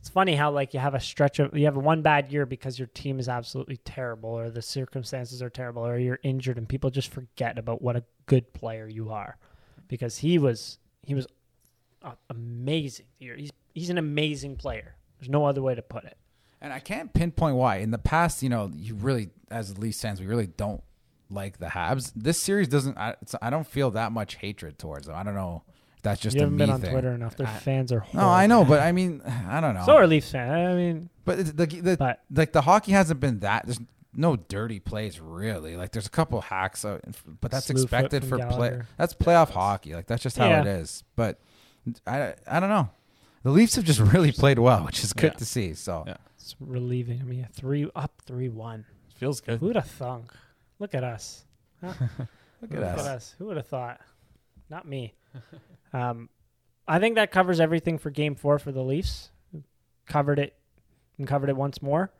It's 0.00 0.08
funny 0.08 0.34
how 0.34 0.50
like 0.50 0.72
you 0.72 0.80
have 0.80 0.94
a 0.94 1.00
stretch 1.00 1.38
of 1.38 1.56
you 1.56 1.66
have 1.66 1.76
one 1.76 2.00
bad 2.00 2.32
year 2.32 2.46
because 2.46 2.78
your 2.78 2.88
team 2.88 3.18
is 3.18 3.28
absolutely 3.28 3.76
terrible 3.78 4.30
or 4.30 4.50
the 4.50 4.62
circumstances 4.62 5.42
are 5.42 5.50
terrible 5.50 5.86
or 5.86 5.98
you're 5.98 6.18
injured 6.22 6.56
and 6.56 6.66
people 6.66 6.88
just 6.90 7.12
forget 7.12 7.58
about 7.58 7.82
what 7.82 7.96
a 7.96 8.04
good 8.24 8.52
player 8.54 8.88
you 8.88 9.10
are 9.10 9.36
because 9.88 10.18
he 10.18 10.38
was 10.38 10.78
he 11.02 11.14
was 11.14 11.26
amazing. 12.30 13.06
He's 13.18 13.50
he's 13.74 13.90
an 13.90 13.98
amazing 13.98 14.56
player. 14.56 14.96
There's 15.18 15.28
no 15.28 15.44
other 15.44 15.60
way 15.60 15.74
to 15.74 15.82
put 15.82 16.04
it. 16.04 16.16
And 16.62 16.72
I 16.72 16.78
can't 16.78 17.12
pinpoint 17.12 17.56
why. 17.56 17.76
In 17.76 17.90
the 17.90 17.98
past, 17.98 18.42
you 18.42 18.48
know, 18.48 18.70
you 18.74 18.94
really, 18.94 19.30
as 19.50 19.78
Leafs 19.78 20.00
fans, 20.00 20.20
we 20.20 20.26
really 20.26 20.46
don't 20.46 20.82
like 21.30 21.58
the 21.58 21.66
Habs. 21.66 22.12
This 22.14 22.38
series 22.38 22.68
doesn't. 22.68 22.96
I, 22.98 23.16
I 23.40 23.50
don't 23.50 23.66
feel 23.66 23.90
that 23.92 24.12
much 24.12 24.36
hatred 24.36 24.78
towards 24.78 25.06
them. 25.06 25.16
I 25.16 25.22
don't 25.22 25.34
know 25.34 25.62
that's 26.02 26.20
just 26.20 26.34
you 26.36 26.42
haven't 26.42 26.56
me 26.56 26.64
been 26.64 26.70
on 26.70 26.80
thing. 26.80 26.92
Twitter 26.92 27.12
enough. 27.12 27.36
Their 27.36 27.46
I- 27.46 27.50
fans 27.58 27.92
are 27.92 28.04
No, 28.12 28.28
I 28.28 28.46
know, 28.46 28.64
but 28.64 28.80
I 28.80 28.92
mean, 28.92 29.22
I 29.48 29.60
don't 29.60 29.74
know. 29.74 29.84
so 29.84 29.96
are 29.96 30.06
Leafs 30.06 30.30
fans. 30.30 30.50
I 30.68 30.74
mean, 30.74 31.10
But 31.24 31.56
the 31.56 31.66
the, 31.66 31.96
But- 31.96 32.20
like 32.34 32.52
the 32.52 32.62
hockey 32.62 32.92
hasn't 32.92 33.20
been 33.20 33.40
that. 33.40 33.66
There's 33.66 33.80
no 34.14 34.36
dirty 34.36 34.80
plays 34.80 35.20
really. 35.20 35.76
Like 35.76 35.92
there's 35.92 36.06
a 36.06 36.10
couple 36.10 36.40
hacks, 36.40 36.84
uh, 36.84 36.98
but 37.40 37.50
that's 37.50 37.66
Slew 37.66 37.82
expected 37.82 38.24
from 38.24 38.40
for 38.40 38.46
play. 38.48 38.68
Gallagher. 38.70 38.86
That's 38.96 39.14
playoff 39.14 39.50
hockey. 39.50 39.94
Like 39.94 40.06
that's 40.06 40.22
just 40.22 40.36
how 40.36 40.48
Yeah. 40.48 40.62
it 40.62 40.66
is. 40.66 41.04
But 41.16 41.38
I 42.06 42.34
I 42.46 42.58
don't 42.60 42.70
know. 42.70 42.90
The 43.42 43.50
Leafs 43.50 43.76
have 43.76 43.84
just 43.84 44.00
really 44.12 44.32
played 44.32 44.58
well, 44.58 44.84
which 44.84 45.02
is 45.04 45.12
good 45.12 45.32
Yeah. 45.32 45.38
to 45.38 45.44
see. 45.44 45.74
So 45.74 46.04
Yeah. 46.06 46.16
it's 46.36 46.56
relieving. 46.60 47.20
I 47.20 47.24
mean, 47.24 47.46
three 47.52 47.88
up, 47.94 48.20
three 48.26 48.48
one. 48.48 48.84
Feels 49.16 49.40
good. 49.40 49.60
Who'd 49.60 49.76
have 49.76 49.86
thunk? 49.86 50.32
Look 50.78 50.94
at 50.94 51.04
us. 51.04 51.44
look 51.82 51.94
Look 52.62 52.72
at 52.72 52.82
at 52.82 52.98
us. 52.98 53.06
us. 53.06 53.34
Who 53.38 53.44
would 53.46 53.56
have 53.58 53.66
thought? 53.66 54.00
Not 54.70 54.86
me. 54.86 55.14
um, 55.92 56.28
I 56.86 56.98
think 56.98 57.16
that 57.16 57.30
covers 57.30 57.60
everything 57.60 57.98
for 57.98 58.10
Game 58.10 58.34
Four 58.34 58.58
for 58.58 58.72
the 58.72 58.82
Leafs. 58.82 59.30
Covered 60.06 60.38
it 60.38 60.56
and 61.18 61.26
covered 61.26 61.48
it 61.48 61.56
once 61.56 61.82
more. 61.82 62.10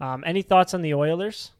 Um, 0.00 0.22
any 0.26 0.42
thoughts 0.42 0.74
on 0.74 0.82
the 0.82 0.94
Oilers? 0.94 1.50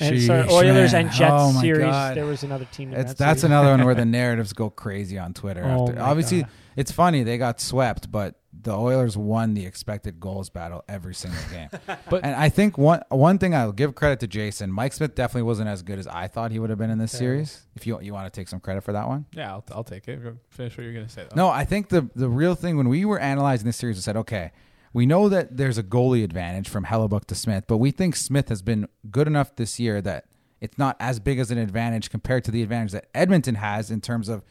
And 0.00 0.22
sorry, 0.22 0.48
Oilers 0.48 0.92
man. 0.92 1.06
and 1.06 1.14
Jets 1.14 1.32
Oh 1.34 1.60
series. 1.60 1.86
God. 1.86 2.16
There 2.16 2.26
was 2.26 2.42
another 2.44 2.66
team. 2.66 2.90
That 2.92 3.16
that's 3.18 3.18
series. 3.40 3.44
another 3.44 3.70
one 3.70 3.84
where 3.84 3.94
the 3.94 4.04
narratives 4.06 4.52
go 4.52 4.70
crazy 4.70 5.18
on 5.18 5.34
Twitter. 5.34 5.64
Oh 5.64 5.88
after. 5.88 6.00
Obviously, 6.00 6.42
God. 6.42 6.50
it's 6.76 6.92
funny 6.92 7.22
they 7.24 7.36
got 7.36 7.60
swept, 7.60 8.10
but 8.10 8.37
the 8.60 8.74
Oilers 8.76 9.16
won 9.16 9.54
the 9.54 9.64
expected 9.66 10.18
goals 10.18 10.50
battle 10.50 10.84
every 10.88 11.14
single 11.14 11.40
game. 11.50 11.68
But- 12.10 12.24
and 12.24 12.34
I 12.34 12.48
think 12.48 12.76
one 12.78 13.02
one 13.08 13.38
thing 13.38 13.54
I'll 13.54 13.72
give 13.72 13.94
credit 13.94 14.20
to 14.20 14.26
Jason. 14.26 14.72
Mike 14.72 14.92
Smith 14.92 15.14
definitely 15.14 15.42
wasn't 15.42 15.68
as 15.68 15.82
good 15.82 15.98
as 15.98 16.06
I 16.06 16.26
thought 16.26 16.50
he 16.50 16.58
would 16.58 16.70
have 16.70 16.78
been 16.78 16.90
in 16.90 16.98
this 16.98 17.12
series. 17.16 17.62
If 17.76 17.86
you 17.86 18.00
you 18.00 18.12
want 18.12 18.32
to 18.32 18.40
take 18.40 18.48
some 18.48 18.60
credit 18.60 18.82
for 18.82 18.92
that 18.92 19.06
one. 19.06 19.26
Yeah, 19.32 19.52
I'll, 19.52 19.64
I'll 19.72 19.84
take 19.84 20.08
it. 20.08 20.20
Finish 20.50 20.76
what 20.76 20.84
you're 20.84 20.92
gonna 20.94 21.08
say. 21.08 21.26
Though. 21.30 21.36
No, 21.36 21.48
I 21.48 21.64
think 21.64 21.88
the 21.88 22.08
the 22.14 22.28
real 22.28 22.54
thing 22.54 22.76
when 22.76 22.88
we 22.88 23.04
were 23.04 23.18
analyzing 23.20 23.66
this 23.66 23.76
series, 23.76 23.96
we 23.96 24.02
said, 24.02 24.16
okay, 24.16 24.52
we 24.92 25.06
know 25.06 25.28
that 25.28 25.56
there's 25.56 25.78
a 25.78 25.82
goalie 25.82 26.24
advantage 26.24 26.68
from 26.68 26.84
Hellebuyck 26.86 27.26
to 27.26 27.34
Smith, 27.34 27.64
but 27.68 27.76
we 27.76 27.90
think 27.90 28.16
Smith 28.16 28.48
has 28.48 28.62
been 28.62 28.88
good 29.10 29.26
enough 29.26 29.54
this 29.56 29.78
year 29.78 30.00
that 30.02 30.24
it's 30.60 30.78
not 30.78 30.96
as 30.98 31.20
big 31.20 31.38
as 31.38 31.50
an 31.50 31.58
advantage 31.58 32.10
compared 32.10 32.42
to 32.44 32.50
the 32.50 32.62
advantage 32.62 32.92
that 32.92 33.06
Edmonton 33.14 33.56
has 33.56 33.90
in 33.90 34.00
terms 34.00 34.28
of 34.28 34.42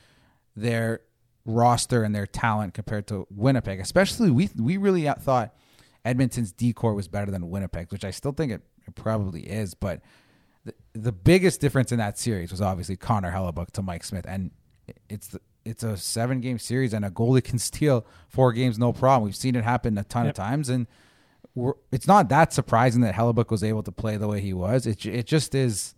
their 0.55 1.01
roster 1.47 2.03
and 2.03 2.13
their 2.13 2.27
talent 2.27 2.75
compared 2.75 3.07
to 3.07 3.25
Winnipeg. 3.31 3.79
Especially, 3.79 4.29
we 4.29 4.49
we 4.55 4.77
really 4.77 5.09
thought 5.19 5.55
Edmonton's 6.05 6.51
decor 6.51 6.93
was 6.93 7.07
better 7.07 7.31
than 7.31 7.49
Winnipeg, 7.49 7.91
which 7.91 8.05
I 8.05 8.11
still 8.11 8.33
think 8.33 8.51
it, 8.51 8.61
it 8.87 8.93
probably 8.93 9.41
is, 9.49 9.73
but. 9.73 10.01
The, 10.65 10.73
the 10.99 11.11
biggest 11.13 11.61
difference 11.61 11.93
in 11.93 11.97
that 11.99 12.17
series 12.19 12.51
was 12.51 12.59
obviously 12.59 12.97
Connor 12.97 13.31
Hellebuyck 13.31 13.71
to 13.71 13.81
Mike 13.81 14.03
Smith, 14.03 14.25
and 14.27 14.51
it's 15.07 15.29
the, 15.29 15.39
it's 15.63 15.81
a 15.81 15.95
seven 15.95 16.41
game 16.41 16.59
series, 16.59 16.91
and 16.93 17.05
a 17.05 17.09
goalie 17.09 17.41
can 17.41 17.57
steal 17.57 18.05
four 18.27 18.51
games 18.51 18.77
no 18.77 18.91
problem. 18.91 19.23
We've 19.23 19.33
seen 19.35 19.55
it 19.55 19.63
happen 19.63 19.97
a 19.97 20.03
ton 20.03 20.25
Yep. 20.25 20.31
of 20.31 20.35
times, 20.35 20.67
and 20.67 20.87
we're, 21.55 21.71
it's 21.93 22.05
not 22.05 22.27
that 22.29 22.51
surprising 22.51 22.99
that 23.01 23.15
Hellebuyck 23.15 23.49
was 23.49 23.63
able 23.63 23.81
to 23.83 23.93
play 23.93 24.17
the 24.17 24.27
way 24.27 24.41
he 24.41 24.51
was. 24.51 24.85
It 24.85 25.05
it 25.05 25.25
just 25.25 25.55
is, 25.55 25.95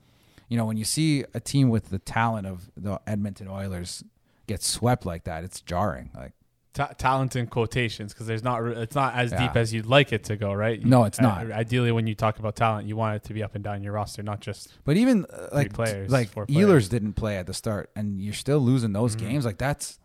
you 0.49 0.57
know, 0.57 0.65
when 0.65 0.77
you 0.77 0.85
see 0.85 1.23
a 1.33 1.39
team 1.39 1.69
with 1.69 1.89
the 1.89 1.97
talent 1.97 2.45
of 2.45 2.69
the 2.77 3.01
Edmonton 3.07 3.47
Oilers 3.47 4.03
get 4.49 4.61
swept 4.63 5.05
like 5.05 5.23
that, 5.23 5.43
it's 5.43 5.61
jarring. 5.61 6.09
Like 6.15 6.33
Ta- 6.71 6.93
talent 6.97 7.35
in 7.35 7.47
quotations 7.47 8.13
because 8.13 8.27
there's 8.27 8.43
not 8.43 8.63
it's 8.63 8.93
not 8.95 9.15
as 9.15 9.31
Yeah. 9.31 9.47
deep 9.47 9.55
as 9.55 9.73
you'd 9.73 9.87
like 9.87 10.13
it 10.13 10.23
to 10.25 10.35
go, 10.37 10.53
right? 10.53 10.83
No, 10.85 11.03
it's 11.05 11.19
I- 11.19 11.23
not. 11.23 11.51
ideally, 11.51 11.91
when 11.91 12.05
you 12.05 12.13
talk 12.15 12.37
about 12.37 12.55
talent, 12.55 12.87
you 12.87 12.95
want 12.95 13.15
it 13.15 13.23
to 13.25 13.33
be 13.33 13.41
up 13.41 13.55
and 13.55 13.63
down 13.63 13.81
your 13.81 13.93
roster, 13.93 14.21
not 14.21 14.39
just 14.39 14.71
But 14.85 14.95
even 14.95 15.25
uh, 15.25 15.47
like 15.51 15.73
players, 15.73 16.11
like 16.11 16.29
four 16.29 16.45
Ehlers 16.45 16.53
players. 16.65 16.89
didn't 16.89 17.13
play 17.13 17.37
at 17.37 17.47
the 17.47 17.53
start, 17.55 17.89
and 17.95 18.21
you're 18.21 18.35
still 18.35 18.59
losing 18.59 18.93
those 18.93 19.15
Mhm. 19.15 19.19
games. 19.19 19.45
Like 19.45 19.57
that's 19.57 19.99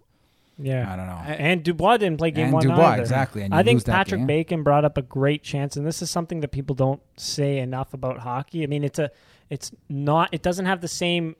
Yeah. 0.59 0.91
I 0.91 0.97
don't 0.97 1.07
know. 1.07 1.19
And 1.27 1.63
Dubois 1.63 1.99
didn't 1.99 2.19
play 2.19 2.31
game 2.31 2.45
and 2.47 2.55
one 2.55 2.63
Dubois 2.63 2.93
either. 2.93 3.03
exactly. 3.03 3.43
And 3.43 3.53
you 3.53 3.59
I 3.61 3.63
think 3.63 3.77
lose 3.77 3.85
that 3.85 3.93
Patrick 3.93 4.21
game. 4.21 4.27
Bacon 4.27 4.63
brought 4.63 4.85
up 4.87 4.97
a 4.97 5.03
great 5.03 5.43
chance, 5.43 5.77
and 5.77 5.87
this 5.87 6.01
is 6.01 6.11
something 6.11 6.41
that 6.41 6.49
people 6.49 6.75
don't 6.75 7.03
say 7.19 7.59
enough 7.59 7.93
about 7.93 8.21
hockey. 8.21 8.63
I 8.65 8.67
mean, 8.69 8.85
it's 8.85 8.99
a, 8.99 9.11
it's 9.51 9.71
not, 9.91 10.31
it 10.33 10.43
doesn't 10.43 10.65
have 10.67 10.81
the 10.81 10.89
same 10.89 11.37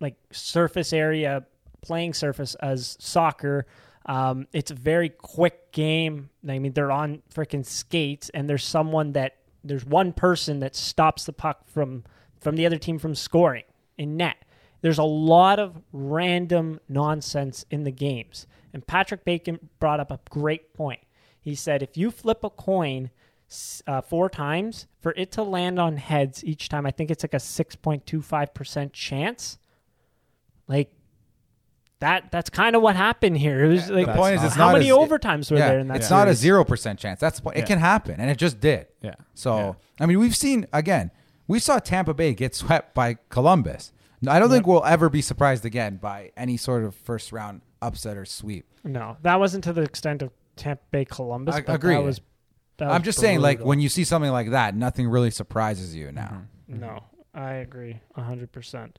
like 0.00 0.16
surface 0.32 0.92
area 0.92 1.44
playing 1.84 2.14
surface 2.14 2.54
as 2.56 2.96
soccer. 2.98 3.66
Um, 4.06 4.46
it's 4.52 4.70
a 4.70 4.74
very 4.74 5.10
quick 5.10 5.70
game. 5.72 6.30
I 6.48 6.58
mean, 6.58 6.72
they're 6.72 6.92
on 6.92 7.22
freaking 7.32 7.64
skates, 7.64 8.30
and 8.30 8.48
there's 8.48 8.64
someone 8.64 9.12
that 9.12 9.36
there's 9.62 9.84
one 9.84 10.12
person 10.12 10.60
that 10.60 10.74
stops 10.74 11.24
the 11.24 11.32
puck 11.32 11.68
from 11.68 12.04
from 12.40 12.56
the 12.56 12.66
other 12.66 12.78
team 12.78 12.98
from 12.98 13.14
scoring 13.14 13.64
in 13.96 14.16
net. 14.16 14.36
There's 14.82 14.98
a 14.98 15.04
lot 15.04 15.58
of 15.58 15.80
random 15.92 16.80
nonsense 16.88 17.64
in 17.70 17.84
the 17.84 17.90
games. 17.90 18.46
And 18.74 18.86
Patrick 18.86 19.24
Bacon 19.24 19.70
brought 19.78 20.00
up 20.00 20.10
a 20.10 20.20
great 20.28 20.74
point. 20.74 21.00
He 21.40 21.54
said 21.54 21.82
if 21.82 21.96
you 21.96 22.10
flip 22.10 22.44
a 22.44 22.50
coin 22.50 23.10
uh, 23.86 24.00
four 24.00 24.28
times, 24.28 24.86
for 25.00 25.12
it 25.16 25.32
to 25.32 25.42
land 25.42 25.78
on 25.78 25.96
heads 25.96 26.44
each 26.44 26.68
time, 26.68 26.86
I 26.86 26.90
think 26.90 27.10
it's 27.10 27.24
like 27.24 27.34
a 27.34 27.38
6.25% 27.38 28.92
chance. 28.92 29.58
Like, 30.66 30.92
that 32.00 32.30
that's 32.32 32.50
kind 32.50 32.76
of 32.76 32.82
what 32.82 32.96
happened 32.96 33.38
here. 33.38 33.64
It 33.64 33.68
was 33.68 33.88
like 33.90 34.06
the 34.06 34.12
point 34.14 34.36
is, 34.36 34.44
it's 34.44 34.54
how 34.54 34.66
not 34.66 34.72
many 34.74 34.90
as- 34.90 34.96
overtimes 34.96 35.50
were 35.50 35.56
yeah, 35.58 35.68
there 35.68 35.78
in 35.78 35.88
that 35.88 35.96
it's 35.98 36.10
not 36.10 36.28
a 36.28 36.34
zero 36.34 36.64
percent 36.64 36.98
chance. 36.98 37.20
That's 37.20 37.42
what 37.42 37.56
it 37.56 37.60
Yeah. 37.60 37.66
can 37.66 37.78
happen, 37.78 38.20
and 38.20 38.30
it 38.30 38.36
just 38.38 38.60
did. 38.60 38.86
yeah. 39.00 39.14
So 39.34 39.56
Yeah. 39.56 39.72
I 40.00 40.06
mean, 40.06 40.18
we've 40.18 40.36
seen 40.36 40.66
again. 40.72 41.10
We 41.46 41.58
saw 41.58 41.78
Tampa 41.78 42.14
Bay 42.14 42.32
get 42.34 42.54
swept 42.54 42.94
by 42.94 43.18
Columbus. 43.28 43.92
I 44.26 44.38
don't 44.38 44.48
think 44.48 44.66
we'll 44.66 44.84
ever 44.86 45.10
be 45.10 45.20
surprised 45.20 45.66
again 45.66 45.96
by 45.96 46.32
any 46.38 46.56
sort 46.56 46.84
of 46.84 46.94
first 46.94 47.30
round 47.32 47.60
upset 47.82 48.16
or 48.16 48.24
sweep. 48.24 48.64
No, 48.82 49.18
that 49.20 49.38
wasn't 49.38 49.64
to 49.64 49.74
the 49.74 49.82
extent 49.82 50.22
of 50.22 50.30
Tampa 50.56 50.82
Bay 50.90 51.04
Columbus. 51.04 51.54
I 51.56 51.60
but 51.60 51.74
agree. 51.74 51.94
That 51.94 52.02
was, 52.02 52.20
that 52.78 52.86
I'm 52.88 53.00
was 53.00 53.02
just 53.02 53.18
saying, 53.20 53.40
like 53.40 53.60
when 53.60 53.80
you 53.80 53.90
see 53.90 54.04
something 54.04 54.30
like 54.30 54.50
that, 54.52 54.74
nothing 54.74 55.06
really 55.08 55.30
surprises 55.30 55.94
you 55.94 56.10
now. 56.12 56.44
Mm-hmm. 56.70 56.80
No, 56.80 57.04
I 57.34 57.52
agree 57.54 58.00
hundred 58.16 58.50
percent. 58.50 58.98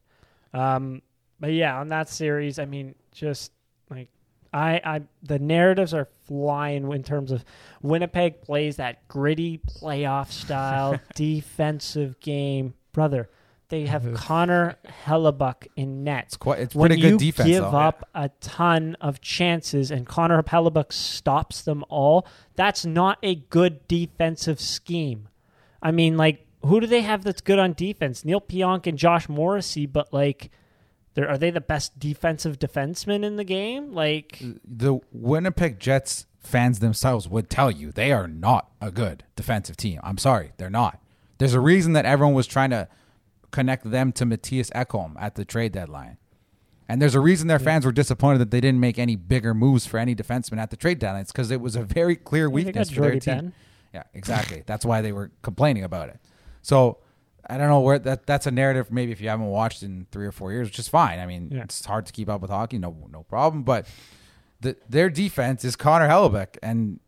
Um, 0.54 1.02
But 1.40 1.54
yeah, 1.54 1.80
on 1.80 1.90
that 1.90 2.10
series, 2.10 2.60
I 2.60 2.66
mean, 2.66 2.96
just 3.12 3.52
like 3.90 4.10
I, 4.54 4.82
I 4.84 5.02
the 5.22 5.40
narratives 5.40 5.94
are 5.94 6.08
flying 6.28 6.92
in 6.92 7.04
terms 7.04 7.32
of 7.32 7.44
Winnipeg 7.82 8.42
plays 8.42 8.78
that 8.78 9.08
gritty 9.08 9.58
playoff 9.58 10.32
style 10.32 11.00
defensive 11.16 12.20
game, 12.20 12.74
brother. 12.94 13.30
They 13.70 13.88
have 13.88 14.14
Connor 14.14 14.76
Hellebuyck 15.06 15.68
in 15.76 16.04
net. 16.04 16.26
It's 16.28 16.38
quite. 16.38 16.60
It's 16.60 16.76
when 16.76 16.90
pretty 16.90 17.02
good 17.02 17.20
defense. 17.20 17.50
give 17.50 17.64
though. 17.64 17.78
up 17.78 18.08
a 18.14 18.30
ton 18.40 18.96
of 19.02 19.22
chances 19.22 19.90
and 19.90 20.06
Connor 20.06 20.44
Hellebuyck 20.44 20.94
stops 20.94 21.64
them 21.64 21.84
all, 21.90 22.28
that's 22.56 22.86
not 22.86 23.18
a 23.24 23.36
good 23.36 23.88
defensive 23.88 24.62
scheme. 24.62 25.30
I 25.82 25.92
mean, 25.92 26.16
like, 26.16 26.46
who 26.64 26.80
do 26.80 26.86
they 26.86 27.02
have 27.02 27.24
that's 27.24 27.42
good 27.42 27.58
on 27.58 27.74
defense? 27.74 28.24
Neal 28.24 28.40
Pionk 28.40 28.86
and 28.86 28.98
Josh 28.98 29.28
Morrissey, 29.28 29.88
but 29.88 30.14
like, 30.14 30.52
they're, 31.16 31.28
are 31.28 31.38
they 31.38 31.50
the 31.50 31.62
best 31.62 31.98
defensive 31.98 32.60
defensemen 32.60 33.24
in 33.24 33.38
the 33.38 33.44
game? 33.44 33.94
Like, 33.94 34.42
the 34.64 35.00
Winnipeg 35.12 35.80
Jets 35.80 36.28
fans 36.40 36.80
themselves 36.80 37.28
would 37.28 37.50
tell 37.50 37.72
you 37.72 37.92
they 37.92 38.12
are 38.12 38.28
not 38.28 38.70
a 38.80 38.92
good 38.92 39.24
defensive 39.36 39.76
team. 39.76 40.00
I'm 40.04 40.18
sorry, 40.18 40.52
they're 40.58 40.70
not. 40.70 41.02
There's 41.40 41.54
a 41.54 41.60
reason 41.60 41.94
that 41.94 42.06
everyone 42.06 42.36
was 42.36 42.48
trying 42.48 42.70
to 42.70 42.88
connect 43.52 43.90
them 43.90 44.12
to 44.14 44.26
Mattias 44.26 44.72
Ekholm 44.72 45.16
at 45.20 45.36
the 45.36 45.46
trade 45.46 45.72
deadline. 45.72 46.18
And 46.88 47.02
there's 47.02 47.16
a 47.16 47.20
reason 47.20 47.48
their 47.48 47.58
fans 47.58 47.84
were 47.84 47.92
disappointed 47.92 48.38
that 48.40 48.52
they 48.52 48.62
didn't 48.62 48.80
make 48.80 49.00
any 49.00 49.16
bigger 49.16 49.56
moves 49.56 49.88
for 49.88 49.98
any 49.98 50.14
defenseman 50.14 50.60
at 50.60 50.70
the 50.70 50.78
trade 50.78 51.00
deadline. 51.00 51.22
It's 51.22 51.32
because 51.32 51.50
it 51.50 51.60
was 51.60 51.76
a 51.76 51.82
very 51.82 52.16
clear 52.16 52.48
weakness 52.48 52.92
for 52.92 53.02
their 53.02 53.20
team. 53.20 53.36
Ben. 53.36 53.54
Yeah, 53.94 54.04
exactly. 54.14 54.62
That's 54.66 54.86
why 54.86 55.02
they 55.02 55.12
were 55.12 55.32
complaining 55.42 55.84
about 55.84 56.10
it. 56.10 56.20
So 56.62 57.00
I 57.50 57.58
don't 57.58 57.70
know 57.70 57.80
where 57.82 58.00
that 58.00 58.26
that's 58.26 58.48
a 58.48 58.52
narrative. 58.52 58.92
Maybe 58.92 59.12
if 59.12 59.22
you 59.22 59.30
haven't 59.30 59.48
watched 59.48 59.84
in 59.84 60.08
three 60.12 60.26
or 60.26 60.32
four 60.32 60.52
years, 60.52 60.68
which 60.68 60.80
is 60.80 60.88
fine. 60.88 61.20
I 61.20 61.26
mean, 61.26 61.50
Yeah. 61.52 61.64
it's 61.64 61.86
hard 61.86 62.06
to 62.08 62.14
keep 62.14 62.30
up 62.30 62.42
with 62.42 62.50
hockey, 62.52 62.78
no 62.78 62.96
no 63.12 63.24
problem. 63.24 63.64
But 63.64 63.88
the, 64.62 64.76
their 64.90 65.10
defense 65.10 65.64
is 65.64 65.76
Connor 65.76 66.08
Hellebuyck, 66.08 66.58
and 66.64 67.00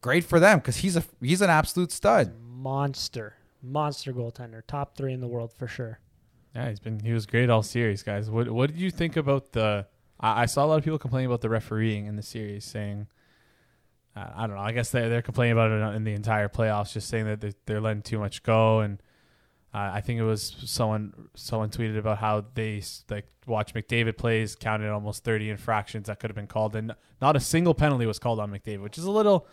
great 0.00 0.24
for 0.24 0.40
them 0.40 0.58
because 0.58 0.78
he's 0.78 0.96
a 0.96 1.04
he's 1.20 1.42
an 1.42 1.50
absolute 1.50 1.92
stud. 1.92 2.32
monster, 2.40 3.34
monster 3.62 4.12
goaltender, 4.12 4.62
top 4.66 4.96
three 4.96 5.12
in 5.12 5.20
the 5.20 5.26
world 5.28 5.52
for 5.52 5.66
sure. 5.66 5.98
Yeah, 6.54 6.68
he's 6.68 6.80
been 6.80 7.00
he 7.00 7.12
was 7.12 7.26
great 7.26 7.50
all 7.50 7.62
series, 7.62 8.02
guys. 8.02 8.30
What 8.30 8.50
what 8.50 8.70
did 8.70 8.78
you 8.80 8.90
think 8.90 9.16
about 9.16 9.52
the? 9.52 9.86
I, 10.20 10.42
I 10.42 10.46
saw 10.46 10.64
a 10.64 10.68
lot 10.68 10.78
of 10.78 10.84
people 10.84 10.98
complaining 10.98 11.26
about 11.26 11.40
the 11.40 11.48
refereeing 11.50 12.06
in 12.06 12.16
the 12.16 12.22
series, 12.22 12.64
saying, 12.64 13.08
uh, 14.16 14.26
I 14.36 14.46
don't 14.46 14.56
know. 14.56 14.62
I 14.62 14.72
guess 14.72 14.90
they 14.90 15.08
they're 15.08 15.22
complaining 15.22 15.52
about 15.52 15.70
it 15.70 15.96
in 15.96 16.04
the 16.04 16.12
entire 16.14 16.48
playoffs, 16.48 16.92
just 16.92 17.08
saying 17.08 17.24
that 17.26 17.40
they're, 17.40 17.52
they're 17.66 17.80
letting 17.80 18.02
too 18.02 18.18
much 18.18 18.42
go. 18.42 18.80
And 18.80 19.02
uh, 19.74 19.90
I 19.94 20.00
think 20.02 20.20
it 20.20 20.24
was 20.24 20.54
someone 20.64 21.28
someone 21.34 21.70
tweeted 21.70 21.98
about 21.98 22.18
how 22.18 22.44
they 22.54 22.78
s- 22.78 23.04
like 23.10 23.26
watch 23.46 23.74
McDavid 23.74 24.16
plays, 24.18 24.54
counted 24.54 24.90
almost 24.90 25.24
thirty 25.24 25.48
infractions 25.50 26.06
that 26.08 26.20
could 26.20 26.30
have 26.30 26.34
been 26.36 26.46
called, 26.46 26.76
and 26.76 26.94
not 27.20 27.36
a 27.36 27.40
single 27.40 27.74
penalty 27.74 28.06
was 28.06 28.18
called 28.18 28.38
on 28.40 28.50
McDavid, 28.50 28.82
which 28.82 28.98
is 28.98 29.04
a 29.04 29.10
little. 29.10 29.46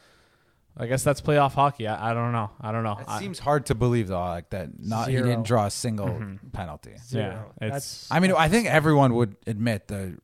I 0.78 0.86
guess 0.88 1.04
that's 1.04 1.20
playoff 1.20 1.54
hockey. 1.54 1.88
I, 1.88 2.12
I 2.12 2.14
don't 2.14 2.32
know. 2.32 2.52
I 2.62 2.72
don't 2.72 2.84
know. 2.84 2.98
It 3.00 3.06
I- 3.08 3.20
seems 3.20 3.40
hard 3.40 3.66
to 3.68 3.76
believe 3.76 4.08
though, 4.08 4.20
like 4.20 4.50
that. 4.52 4.80
Not 4.80 5.10
he 5.10 5.16
didn't 5.16 5.44
draw 5.44 5.66
a 5.66 5.72
single 5.72 6.08
Mhm. 6.08 6.52
penalty. 6.54 6.94
Zero. 7.06 7.52
it's- 7.60 7.72
That's, 7.72 8.12
I 8.12 8.20
mean, 8.20 8.32
I 8.34 8.48
think 8.50 8.68
everyone 8.68 9.14
would 9.16 9.36
admit 9.48 9.88
the 9.88 10.20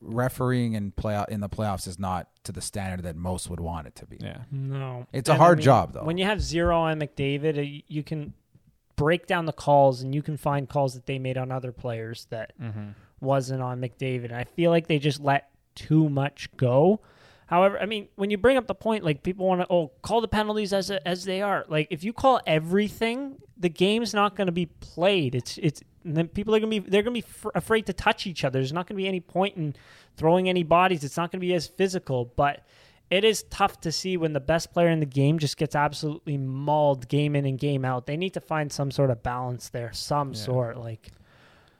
refereeing 0.00 0.74
in 0.74 0.92
play 0.92 1.24
in 1.28 1.40
the 1.40 1.48
playoffs 1.48 1.88
is 1.88 1.98
not 1.98 2.28
to 2.44 2.52
the 2.52 2.60
standard 2.60 3.02
that 3.04 3.16
most 3.16 3.50
would 3.50 3.58
want 3.60 3.86
it 3.86 3.96
to 3.96 4.06
be. 4.06 4.18
yeah. 4.20 4.42
no. 4.52 5.06
It's 5.12 5.28
a 5.28 5.32
And 5.32 5.40
I 5.40 5.44
hard 5.44 5.58
mean, 5.58 5.64
job 5.64 5.92
though. 5.94 6.04
When 6.04 6.18
you 6.18 6.24
have 6.26 6.40
zero 6.40 6.78
on 6.78 7.00
McDavid, 7.00 7.58
uh, 7.58 7.62
you- 7.62 7.82
you 7.88 8.02
can 8.04 8.34
break 8.96 9.26
down 9.26 9.46
the 9.46 9.52
calls 9.52 10.02
and 10.02 10.14
you 10.14 10.22
can 10.22 10.36
find 10.36 10.68
calls 10.68 10.94
that 10.94 11.06
they 11.06 11.18
made 11.18 11.36
on 11.38 11.52
other 11.52 11.72
players 11.72 12.26
that 12.30 12.52
Mm-hmm. 12.60 12.88
wasn't 13.20 13.62
on 13.62 13.80
McDavid. 13.80 14.32
I 14.32 14.44
feel 14.44 14.70
like 14.70 14.86
they 14.86 14.98
just 14.98 15.20
let 15.20 15.48
too 15.74 16.08
much 16.08 16.48
go. 16.56 17.00
However, 17.46 17.78
I 17.78 17.86
mean, 17.86 18.08
when 18.16 18.30
you 18.30 18.38
bring 18.38 18.56
up 18.56 18.66
the 18.66 18.74
point, 18.74 19.04
like 19.04 19.22
people 19.22 19.46
want 19.46 19.60
to, 19.60 19.66
oh, 19.70 19.92
call 20.02 20.20
the 20.20 20.26
penalties 20.28 20.72
as 20.72 20.90
as 20.90 21.24
they 21.24 21.42
are. 21.42 21.64
Like 21.68 21.86
if 21.90 22.02
you 22.02 22.12
call 22.12 22.40
everything, 22.46 23.36
the 23.56 23.68
game's 23.68 24.12
not 24.12 24.34
going 24.34 24.46
to 24.46 24.52
be 24.52 24.66
played. 24.66 25.34
It's 25.36 25.56
it's 25.58 25.80
and 26.04 26.16
then 26.16 26.26
people 26.28 26.54
are 26.56 26.60
going 26.60 26.72
to 26.72 26.80
be 26.80 26.90
they're 26.90 27.02
going 27.02 27.14
to 27.14 27.22
be 27.22 27.28
fr- 27.32 27.50
afraid 27.54 27.86
to 27.86 27.92
touch 27.92 28.26
each 28.26 28.44
other. 28.44 28.58
There's 28.58 28.72
not 28.72 28.86
going 28.88 28.96
to 28.96 29.02
be 29.02 29.06
any 29.08 29.20
point 29.20 29.56
in 29.56 29.74
throwing 30.16 30.48
any 30.48 30.64
bodies. 30.64 31.04
It's 31.04 31.16
not 31.16 31.30
going 31.30 31.40
to 31.40 31.46
be 31.46 31.54
as 31.54 31.66
physical, 31.68 32.32
but 32.36 32.64
it 33.10 33.24
is 33.24 33.44
tough 33.50 33.80
to 33.82 33.92
see 33.92 34.16
when 34.16 34.32
the 34.32 34.40
best 34.40 34.72
player 34.72 34.88
in 34.88 35.00
the 35.00 35.06
game 35.06 35.38
just 35.38 35.56
gets 35.56 35.74
absolutely 35.76 36.36
mauled 36.36 37.08
game 37.08 37.36
in 37.36 37.44
and 37.46 37.58
game 37.58 37.84
out. 37.84 38.06
They 38.06 38.16
need 38.16 38.34
to 38.34 38.40
find 38.40 38.72
some 38.72 38.90
sort 38.90 39.10
of 39.10 39.22
balance 39.22 39.68
there, 39.68 39.92
some 39.92 40.32
Yeah. 40.32 40.40
sort. 40.40 40.76
Like, 40.78 41.10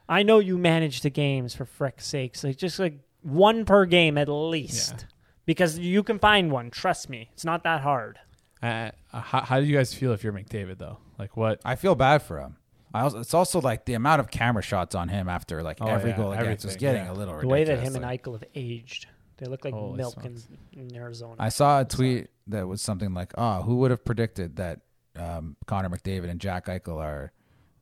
I 0.07 0.23
know 0.23 0.39
you 0.39 0.57
manage 0.57 1.01
the 1.01 1.09
games 1.09 1.53
for 1.53 1.65
frick's 1.65 2.05
sakes. 2.05 2.43
Like, 2.43 2.57
just 2.57 2.79
like 2.79 2.99
one 3.23 3.65
per 3.65 3.85
game 3.85 4.17
at 4.17 4.29
least, 4.29 4.93
Yeah. 4.99 5.05
because 5.45 5.77
you 5.77 6.01
can 6.03 6.17
find 6.19 6.49
one. 6.51 6.71
Trust 6.71 7.09
me, 7.09 7.29
it's 7.33 7.43
not 7.43 7.63
that 7.63 7.81
hard. 7.81 8.19
Uh, 8.63 8.91
how, 9.11 9.41
how 9.41 9.59
do 9.59 9.65
you 9.65 9.75
guys 9.75 9.93
feel 9.93 10.13
if 10.13 10.23
you're 10.23 10.33
McDavid 10.33 10.77
though? 10.77 10.97
Like 11.19 11.35
what? 11.35 11.59
I 11.65 11.75
feel 11.75 11.93
bad 11.95 12.21
for 12.23 12.39
him. 12.39 12.55
I 12.93 13.01
also, 13.01 13.19
it's 13.19 13.33
also 13.33 13.59
like 13.59 13.85
the 13.85 13.93
amount 13.95 14.21
of 14.21 14.31
camera 14.31 14.63
shots 14.63 14.95
on 14.95 15.09
him 15.09 15.27
after 15.27 15.61
like 15.61 15.77
Oh, 15.81 15.87
every 15.87 16.11
yeah, 16.11 16.17
goal 16.17 16.31
against 16.31 16.65
was 16.65 16.77
getting 16.77 17.03
yeah. 17.05 17.11
a 17.11 17.13
little 17.13 17.37
The 17.39 17.47
way 17.47 17.65
that 17.65 17.79
him 17.79 17.93
Like, 17.93 18.01
and 18.01 18.23
Eichel 18.23 18.33
have 18.33 18.45
aged, 18.55 19.07
they 19.37 19.45
look 19.45 19.63
like 19.63 19.73
Holy 19.73 19.97
milk 19.97 20.23
in, 20.23 20.41
in 20.73 20.95
Arizona. 20.95 21.35
I 21.39 21.49
saw 21.49 21.81
a 21.81 21.85
tweet 21.85 22.27
that 22.47 22.67
was 22.67 22.81
something 22.81 23.13
like, 23.13 23.33
"Oh, 23.37 23.61
who 23.61 23.77
would 23.77 23.91
have 23.91 24.03
predicted 24.03 24.55
that 24.57 24.81
um, 25.15 25.55
Connor 25.65 25.89
McDavid 25.89 26.29
and 26.29 26.39
Jack 26.39 26.65
Eichel 26.67 27.01
are 27.01 27.31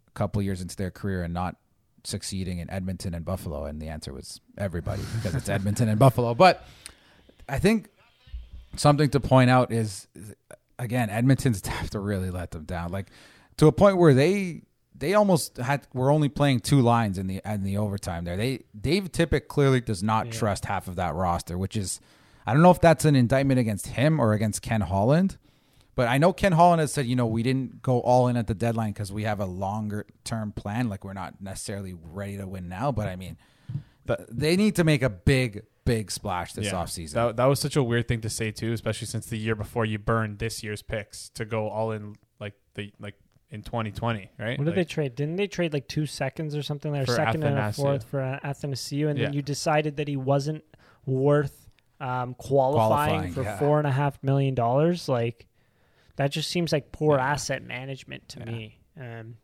a 0.07 0.11
couple 0.11 0.41
years 0.41 0.61
into 0.61 0.75
their 0.75 0.91
career 0.91 1.23
and 1.23 1.33
not 1.33 1.55
succeeding 2.03 2.59
in 2.59 2.69
Edmonton 2.69 3.13
and 3.13 3.23
Buffalo?" 3.23 3.65
And 3.65 3.81
the 3.81 3.87
answer 3.87 4.13
was 4.13 4.41
everybody 4.57 5.03
because 5.15 5.35
it's 5.35 5.49
Edmonton 5.57 5.87
and 5.87 5.97
Buffalo. 5.99 6.35
But 6.35 6.65
I 7.47 7.59
think 7.59 7.89
something 8.75 9.09
to 9.11 9.19
point 9.19 9.49
out 9.49 9.71
is 9.71 10.07
again, 10.79 11.09
Edmonton's 11.09 11.65
have 11.67 11.89
to 11.91 11.99
really 11.99 12.31
let 12.31 12.51
them 12.51 12.65
down, 12.65 12.91
like 12.91 13.07
to 13.57 13.67
a 13.67 13.71
point 13.71 13.97
where 13.97 14.13
they 14.13 14.63
they 14.97 15.13
almost 15.13 15.57
had 15.57 15.87
were 15.93 16.11
only 16.11 16.29
playing 16.29 16.61
two 16.61 16.81
lines 16.81 17.17
in 17.17 17.27
the 17.27 17.41
in 17.45 17.63
the 17.63 17.77
overtime 17.77 18.23
there. 18.25 18.37
They 18.37 18.63
Dave 18.79 19.11
Tippett 19.11 19.47
clearly 19.47 19.81
does 19.81 20.01
not 20.03 20.27
Yeah. 20.27 20.31
trust 20.33 20.65
half 20.65 20.87
of 20.87 20.95
that 20.95 21.15
roster, 21.15 21.57
which 21.57 21.75
is 21.75 21.99
I 22.45 22.53
don't 22.53 22.61
know 22.61 22.71
if 22.71 22.79
that's 22.81 23.05
an 23.05 23.15
indictment 23.15 23.59
against 23.59 23.87
him 23.87 24.19
or 24.19 24.33
against 24.33 24.61
Ken 24.61 24.81
Holland. 24.81 25.37
But 25.95 26.09
I 26.09 26.17
know 26.17 26.33
Ken 26.33 26.51
Holland 26.51 26.81
has 26.81 26.91
said, 26.91 27.05
you 27.05 27.15
know, 27.15 27.25
we 27.25 27.41
didn't 27.41 27.81
go 27.81 28.01
all 28.01 28.27
in 28.27 28.35
at 28.35 28.47
the 28.47 28.53
deadline 28.53 28.91
because 28.91 29.13
we 29.13 29.23
have 29.23 29.39
a 29.39 29.45
longer 29.45 30.05
term 30.25 30.51
plan. 30.51 30.89
Like 30.89 31.05
we're 31.05 31.13
not 31.13 31.41
necessarily 31.41 31.93
ready 31.93 32.35
to 32.37 32.45
win 32.45 32.67
now. 32.67 32.91
But 32.91 33.07
I 33.07 33.15
mean, 33.15 33.37
the, 34.05 34.25
they 34.29 34.57
need 34.57 34.75
to 34.75 34.83
make 34.83 35.01
a 35.01 35.09
big, 35.09 35.63
big 35.85 36.11
splash 36.11 36.51
this 36.51 36.67
offseason. 36.73 37.13
That, 37.13 37.37
that 37.37 37.45
was 37.45 37.61
such 37.61 37.77
a 37.77 37.83
weird 37.83 38.09
thing 38.09 38.19
to 38.21 38.29
say 38.29 38.51
too, 38.51 38.73
especially 38.73 39.07
since 39.07 39.25
the 39.27 39.37
year 39.37 39.55
before 39.55 39.85
you 39.85 39.97
burned 39.97 40.39
this 40.39 40.63
year's 40.63 40.81
picks 40.81 41.29
to 41.29 41.45
go 41.45 41.69
all 41.69 41.91
in 41.91 42.15
like 42.41 42.55
the 42.73 42.91
like 42.99 43.15
in 43.55 43.63
2020, 43.63 44.29
right? 44.37 44.57
What 44.59 44.65
did 44.65 44.65
Like, 44.67 44.75
they 44.75 44.83
trade? 44.85 45.15
Didn't 45.15 45.37
they 45.37 45.47
trade 45.47 45.73
like 45.73 45.87
two 45.87 46.05
seconds 46.05 46.55
or 46.55 46.61
something? 46.61 46.91
Like 46.91 47.03
a 47.03 47.05
For 47.07 47.15
second 47.15 47.43
and 47.43 47.57
a 47.57 47.73
fourth 47.73 48.03
for 48.03 48.21
uh, 48.21 48.39
Athanasiu, 48.43 49.09
and 49.09 49.19
then 49.19 49.33
you 49.33 49.41
decided 49.41 49.97
that 49.97 50.07
he 50.07 50.17
wasn't 50.17 50.63
worth 51.07 51.67
um, 51.99 52.33
qualifying, 52.35 53.31
Qualifying, 53.31 53.33
for 53.33 53.41
yeah. 53.43 53.57
four 53.57 53.77
and 53.79 53.87
a 53.87 53.91
half 53.91 54.21
million 54.21 54.53
dollars. 54.53 55.09
Like 55.09 55.47
that 56.17 56.29
just 56.31 56.49
seems 56.51 56.71
like 56.71 56.91
poor 56.91 57.17
Yeah. 57.17 57.31
asset 57.31 57.63
management 57.63 58.27
to 58.29 58.39
Yeah. 58.39 58.45
me. 58.45 58.79
Um, 58.99 59.37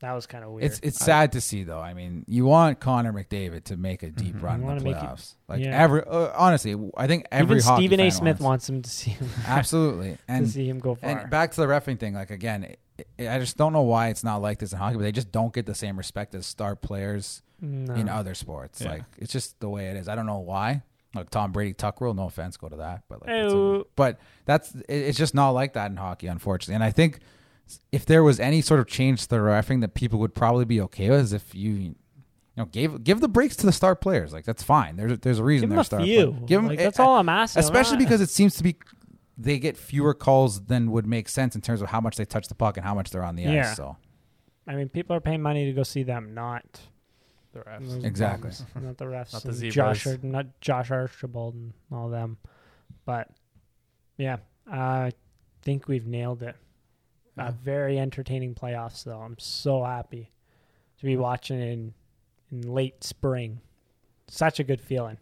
that 0.00 0.12
was 0.14 0.26
kind 0.26 0.42
of 0.44 0.50
weird. 0.52 0.64
It's 0.64 0.80
it's 0.82 0.98
sad 0.98 1.32
to 1.32 1.42
see 1.42 1.62
though. 1.62 1.78
I 1.78 1.92
mean, 1.92 2.24
you 2.26 2.46
want 2.46 2.80
Connor 2.80 3.12
McDavid 3.12 3.64
to 3.64 3.76
make 3.76 4.02
a 4.02 4.08
deep 4.10 4.34
Mhm. 4.36 4.42
run 4.42 4.62
You 4.62 4.70
in 4.70 4.78
the 4.78 4.84
make 4.84 4.96
it- 4.96 4.98
playoffs. 5.02 5.34
like 5.46 5.60
yeah. 5.62 5.78
every 5.78 6.02
uh, 6.04 6.32
honestly, 6.34 6.74
I 6.96 7.06
think 7.06 7.26
every 7.30 7.58
Even 7.58 7.76
Stephen 7.76 8.00
A. 8.00 8.10
Smith 8.10 8.40
wants. 8.40 8.66
wants 8.66 8.68
him 8.70 8.80
to 8.82 8.88
see 8.90 9.10
him 9.10 9.28
absolutely 9.46 10.12
to 10.16 10.18
and 10.26 10.48
see 10.48 10.66
him 10.66 10.78
go 10.78 10.94
far. 10.94 11.10
and 11.20 11.30
back 11.30 11.50
to 11.52 11.60
the 11.60 11.66
refing 11.66 12.00
thing. 12.00 12.14
Like 12.14 12.30
again, 12.30 12.64
it, 12.64 12.70
it- 12.70 12.78
I 13.18 13.38
just 13.38 13.56
don't 13.56 13.72
know 13.72 13.82
why 13.82 14.08
it's 14.08 14.24
not 14.24 14.42
like 14.42 14.58
this 14.58 14.72
in 14.72 14.78
hockey, 14.78 14.96
but 14.96 15.02
they 15.02 15.12
just 15.12 15.30
don't 15.32 15.52
get 15.52 15.66
the 15.66 15.74
same 15.74 15.96
respect 15.96 16.34
as 16.34 16.46
star 16.46 16.76
players 16.76 17.42
no. 17.60 17.94
in 17.94 18.08
other 18.08 18.34
sports. 18.34 18.80
Yeah. 18.80 18.90
Like 18.92 19.02
it's 19.18 19.32
just 19.32 19.58
the 19.60 19.68
way 19.68 19.86
it 19.86 19.96
is. 19.96 20.08
I 20.08 20.14
don't 20.14 20.26
know 20.26 20.38
why. 20.38 20.82
Like 21.14 21.30
Tom 21.30 21.50
Brady 21.52 21.72
tuck 21.74 22.00
rule. 22.00 22.14
No 22.14 22.26
offense, 22.26 22.56
go 22.56 22.68
to 22.68 22.76
that, 22.76 23.02
but 23.08 23.20
like, 23.22 23.30
it's 23.30 23.52
a- 23.52 23.82
but 23.96 24.20
that's 24.44 24.74
it, 24.74 24.84
it's 24.88 25.18
just 25.18 25.34
not 25.34 25.50
like 25.50 25.72
that 25.72 25.90
in 25.90 25.96
hockey, 25.96 26.28
unfortunately. 26.28 26.76
And 26.76 26.84
I 26.84 26.90
think 26.92 27.18
if 27.90 28.06
there 28.06 28.22
was 28.22 28.38
any 28.38 28.60
sort 28.62 28.80
of 28.80 28.86
change 28.86 29.22
to 29.22 29.28
the 29.28 29.36
refing 29.36 29.80
that 29.80 29.94
people 29.94 30.18
would 30.20 30.34
probably 30.34 30.64
be 30.64 30.80
okay 30.82 31.10
with, 31.10 31.20
is 31.20 31.32
if 31.32 31.54
you. 31.54 31.94
You 32.56 32.64
know, 32.64 32.64
gave 32.66 33.04
give 33.04 33.20
the 33.20 33.28
breaks 33.28 33.54
to 33.56 33.66
the 33.66 33.72
star 33.72 33.94
players. 33.94 34.32
Like 34.32 34.44
that's 34.44 34.62
fine. 34.62 34.96
There's 34.96 35.18
there's 35.20 35.38
a 35.38 35.44
reason 35.44 35.68
Give 35.68 35.76
they're 35.76 35.84
star 35.84 36.00
few. 36.02 36.32
players. 36.32 36.44
Give 36.46 36.58
them 36.60 36.68
Like, 36.68 36.78
that's 36.80 36.98
all 36.98 37.16
I'm 37.16 37.28
asking. 37.28 37.60
Especially 37.60 37.96
not- 37.96 38.00
because 38.00 38.20
it 38.20 38.28
seems 38.28 38.56
to 38.56 38.64
be 38.64 38.76
they 39.42 39.58
get 39.58 39.76
fewer 39.76 40.12
calls 40.14 40.64
than 40.66 40.90
would 40.90 41.06
make 41.06 41.28
sense 41.28 41.54
in 41.54 41.60
terms 41.62 41.80
of 41.80 41.88
how 41.88 42.00
much 42.00 42.16
they 42.16 42.24
touch 42.24 42.48
the 42.48 42.54
puck 42.54 42.76
and 42.76 42.84
how 42.84 42.94
much 42.94 43.10
they're 43.10 43.24
on 43.24 43.36
the 43.36 43.42
Yeah. 43.44 43.70
ice. 43.70 43.76
So 43.76 43.96
I 44.66 44.74
mean, 44.74 44.88
people 44.88 45.16
are 45.16 45.20
paying 45.20 45.40
money 45.42 45.64
to 45.66 45.72
go 45.72 45.82
see 45.82 46.02
them, 46.02 46.34
not 46.34 46.64
the 47.52 47.60
refs. 47.60 47.82
Mm-hmm. 47.88 48.04
Exactly. 48.06 48.50
bums, 48.50 48.64
not 48.76 48.98
the 48.98 49.04
refs, 49.06 49.32
Not 49.32 49.42
the 49.42 49.48
and 49.48 49.56
zebras. 49.56 49.74
Josh, 49.74 50.06
Ar- 50.06 50.18
not 50.22 50.60
Josh 50.60 50.90
Archibald 50.90 51.54
and 51.54 51.72
all 51.90 52.08
them. 52.08 52.36
But 53.04 53.28
yeah, 54.18 54.36
I 54.70 55.12
think 55.62 55.88
we've 55.88 56.06
nailed 56.06 56.42
it. 56.42 56.54
Yeah. 57.36 57.48
A 57.48 57.52
very 57.52 57.98
entertaining 57.98 58.54
playoffs, 58.54 59.02
though. 59.04 59.20
I'm 59.20 59.38
so 59.38 59.82
happy 59.84 60.30
to 60.98 61.04
be 61.06 61.16
watching 61.16 61.60
in 61.60 61.94
in 62.52 62.62
late 62.72 63.02
spring. 63.02 63.60
Such 64.28 64.60
a 64.60 64.64
good 64.64 64.80
feeling. 64.80 65.16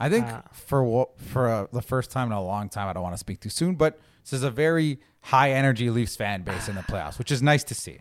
I 0.00 0.08
think 0.08 0.26
Uh, 0.26 0.42
for 0.52 1.08
for 1.16 1.48
uh, 1.48 1.66
the 1.72 1.82
first 1.82 2.10
time 2.10 2.26
in 2.28 2.32
a 2.32 2.42
long 2.42 2.68
time, 2.68 2.88
I 2.88 2.92
don't 2.92 3.02
want 3.02 3.14
to 3.14 3.18
speak 3.18 3.40
too 3.40 3.48
soon, 3.50 3.74
but 3.76 3.98
this 4.22 4.32
is 4.32 4.42
a 4.42 4.50
very 4.50 5.00
high 5.20 5.52
energy 5.52 5.90
Leafs 5.90 6.16
fan 6.16 6.42
base 6.42 6.68
in 6.68 6.74
the 6.74 6.82
playoffs, 6.82 7.18
which 7.18 7.30
is 7.30 7.42
nice 7.42 7.64
to 7.64 7.74
see. 7.74 7.98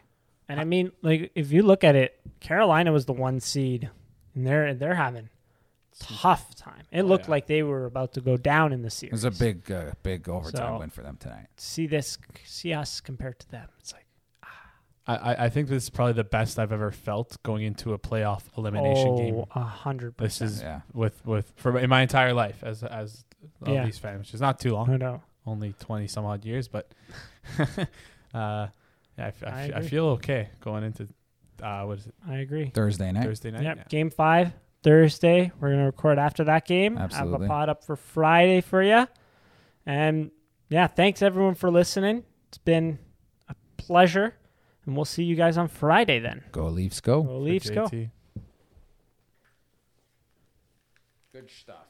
And 0.50 0.60
I 0.60 0.64
mean, 0.66 0.92
like 1.02 1.32
if 1.36 1.52
you 1.52 1.64
look 1.64 1.84
at 1.84 1.96
it, 1.96 2.20
Carolina 2.40 2.92
was 2.92 3.06
the 3.06 3.14
one 3.14 3.40
seed, 3.40 3.90
and 4.36 4.46
they're 4.46 4.74
they're 4.74 4.96
having 4.96 5.30
tough 6.00 6.56
time. 6.56 6.84
It 6.92 7.04
looked 7.04 7.26
yeah. 7.26 7.32
like 7.32 7.48
they 7.48 7.64
were 7.64 7.86
about 7.86 8.14
to 8.14 8.22
go 8.22 8.36
down 8.36 8.74
in 8.74 8.82
the 8.82 8.90
series. 8.90 9.12
It 9.24 9.28
was 9.28 9.40
a 9.40 9.44
big, 9.44 9.72
uh, 9.72 9.92
big 10.02 10.28
overtime 10.28 10.74
So- 10.74 10.80
win 10.80 10.90
for 10.90 11.02
them 11.04 11.18
tonight. 11.18 11.48
see 11.58 11.86
this, 11.88 12.18
see 12.46 12.74
us 12.74 13.00
compared 13.00 13.40
to 13.40 13.50
them. 13.52 13.70
It's 13.80 13.94
like 13.94 14.06
I, 15.06 15.16
I 15.16 15.46
I 15.46 15.50
think 15.50 15.68
this 15.68 15.84
is 15.84 15.90
probably 15.90 16.14
the 16.14 16.24
best 16.24 16.58
I've 16.60 16.72
ever 16.72 16.92
felt 16.92 17.42
going 17.44 17.64
into 17.64 17.94
a 17.94 18.00
playoff 18.00 18.44
elimination 18.58 19.16
game. 19.18 19.36
oh, 19.36 19.48
a 19.56 19.60
hundred 19.64 20.16
This 20.18 20.42
is 20.42 20.62
Yeah. 20.62 20.82
with 20.94 21.26
with 21.26 21.52
for 21.58 21.78
in 21.78 21.90
my 21.90 22.02
entire 22.02 22.34
life 22.34 22.64
as 22.64 22.84
as 22.84 23.26
a 23.66 23.72
Yeah. 23.72 23.84
Leafs 23.86 23.98
fan, 24.00 24.20
which 24.20 24.34
is 24.34 24.40
not 24.42 24.60
too 24.60 24.72
long, 24.74 24.90
I 24.90 24.98
know. 24.98 25.22
only 25.46 25.74
twenty 25.80 26.08
some 26.08 26.24
odd 26.26 26.46
years, 26.46 26.68
but 26.70 26.94
uh, 27.60 27.88
yeah, 28.34 28.68
I, 29.18 29.24
f- 29.28 29.44
I 29.44 29.48
I 29.48 29.50
f- 29.50 29.56
I 29.74 29.78
agree. 29.78 29.88
feel 29.90 30.06
okay 30.08 30.50
going 30.62 30.84
into 30.84 31.08
uh, 31.62 31.84
what 31.84 32.00
is 32.00 32.08
it 32.08 32.16
I 32.28 32.38
agree. 32.38 32.72
Thursday 32.74 33.12
night. 33.12 33.24
Thursday 33.26 33.52
night? 33.52 33.64
Yep. 33.64 33.78
Yeah. 33.78 33.84
Game 33.90 34.10
five 34.10 34.54
Thursday. 34.84 35.52
We're 35.60 35.72
gonna 35.72 35.86
record 35.86 36.18
after 36.18 36.44
that 36.46 36.66
game. 36.66 36.98
Absolutely. 36.98 37.34
Have 37.34 37.42
a 37.42 37.48
pod 37.48 37.70
up 37.70 37.84
for 37.84 37.96
Friday 37.96 38.62
for 38.62 38.82
you. 38.82 39.08
And 39.86 40.32
yeah, 40.70 40.88
thanks 40.88 41.22
everyone 41.22 41.56
for 41.56 41.70
listening. 41.70 42.24
It's 42.48 42.58
been 42.58 43.00
a 43.50 43.56
pleasure, 43.78 44.36
and 44.86 44.96
we'll 44.96 45.06
see 45.06 45.24
you 45.24 45.36
guys 45.36 45.58
on 45.58 45.68
Friday 45.68 46.20
then. 46.20 46.44
Go 46.52 46.68
Leafs, 46.68 47.02
go. 47.02 47.24
Go 47.24 47.38
Leafs, 47.40 47.70
go. 47.70 47.86
JT. 47.86 47.90
Good 47.90 47.90
stuff. 47.90 48.12
Good 51.34 51.50
stuff. 51.50 51.52
Good 51.52 51.52
stuff. 51.52 51.83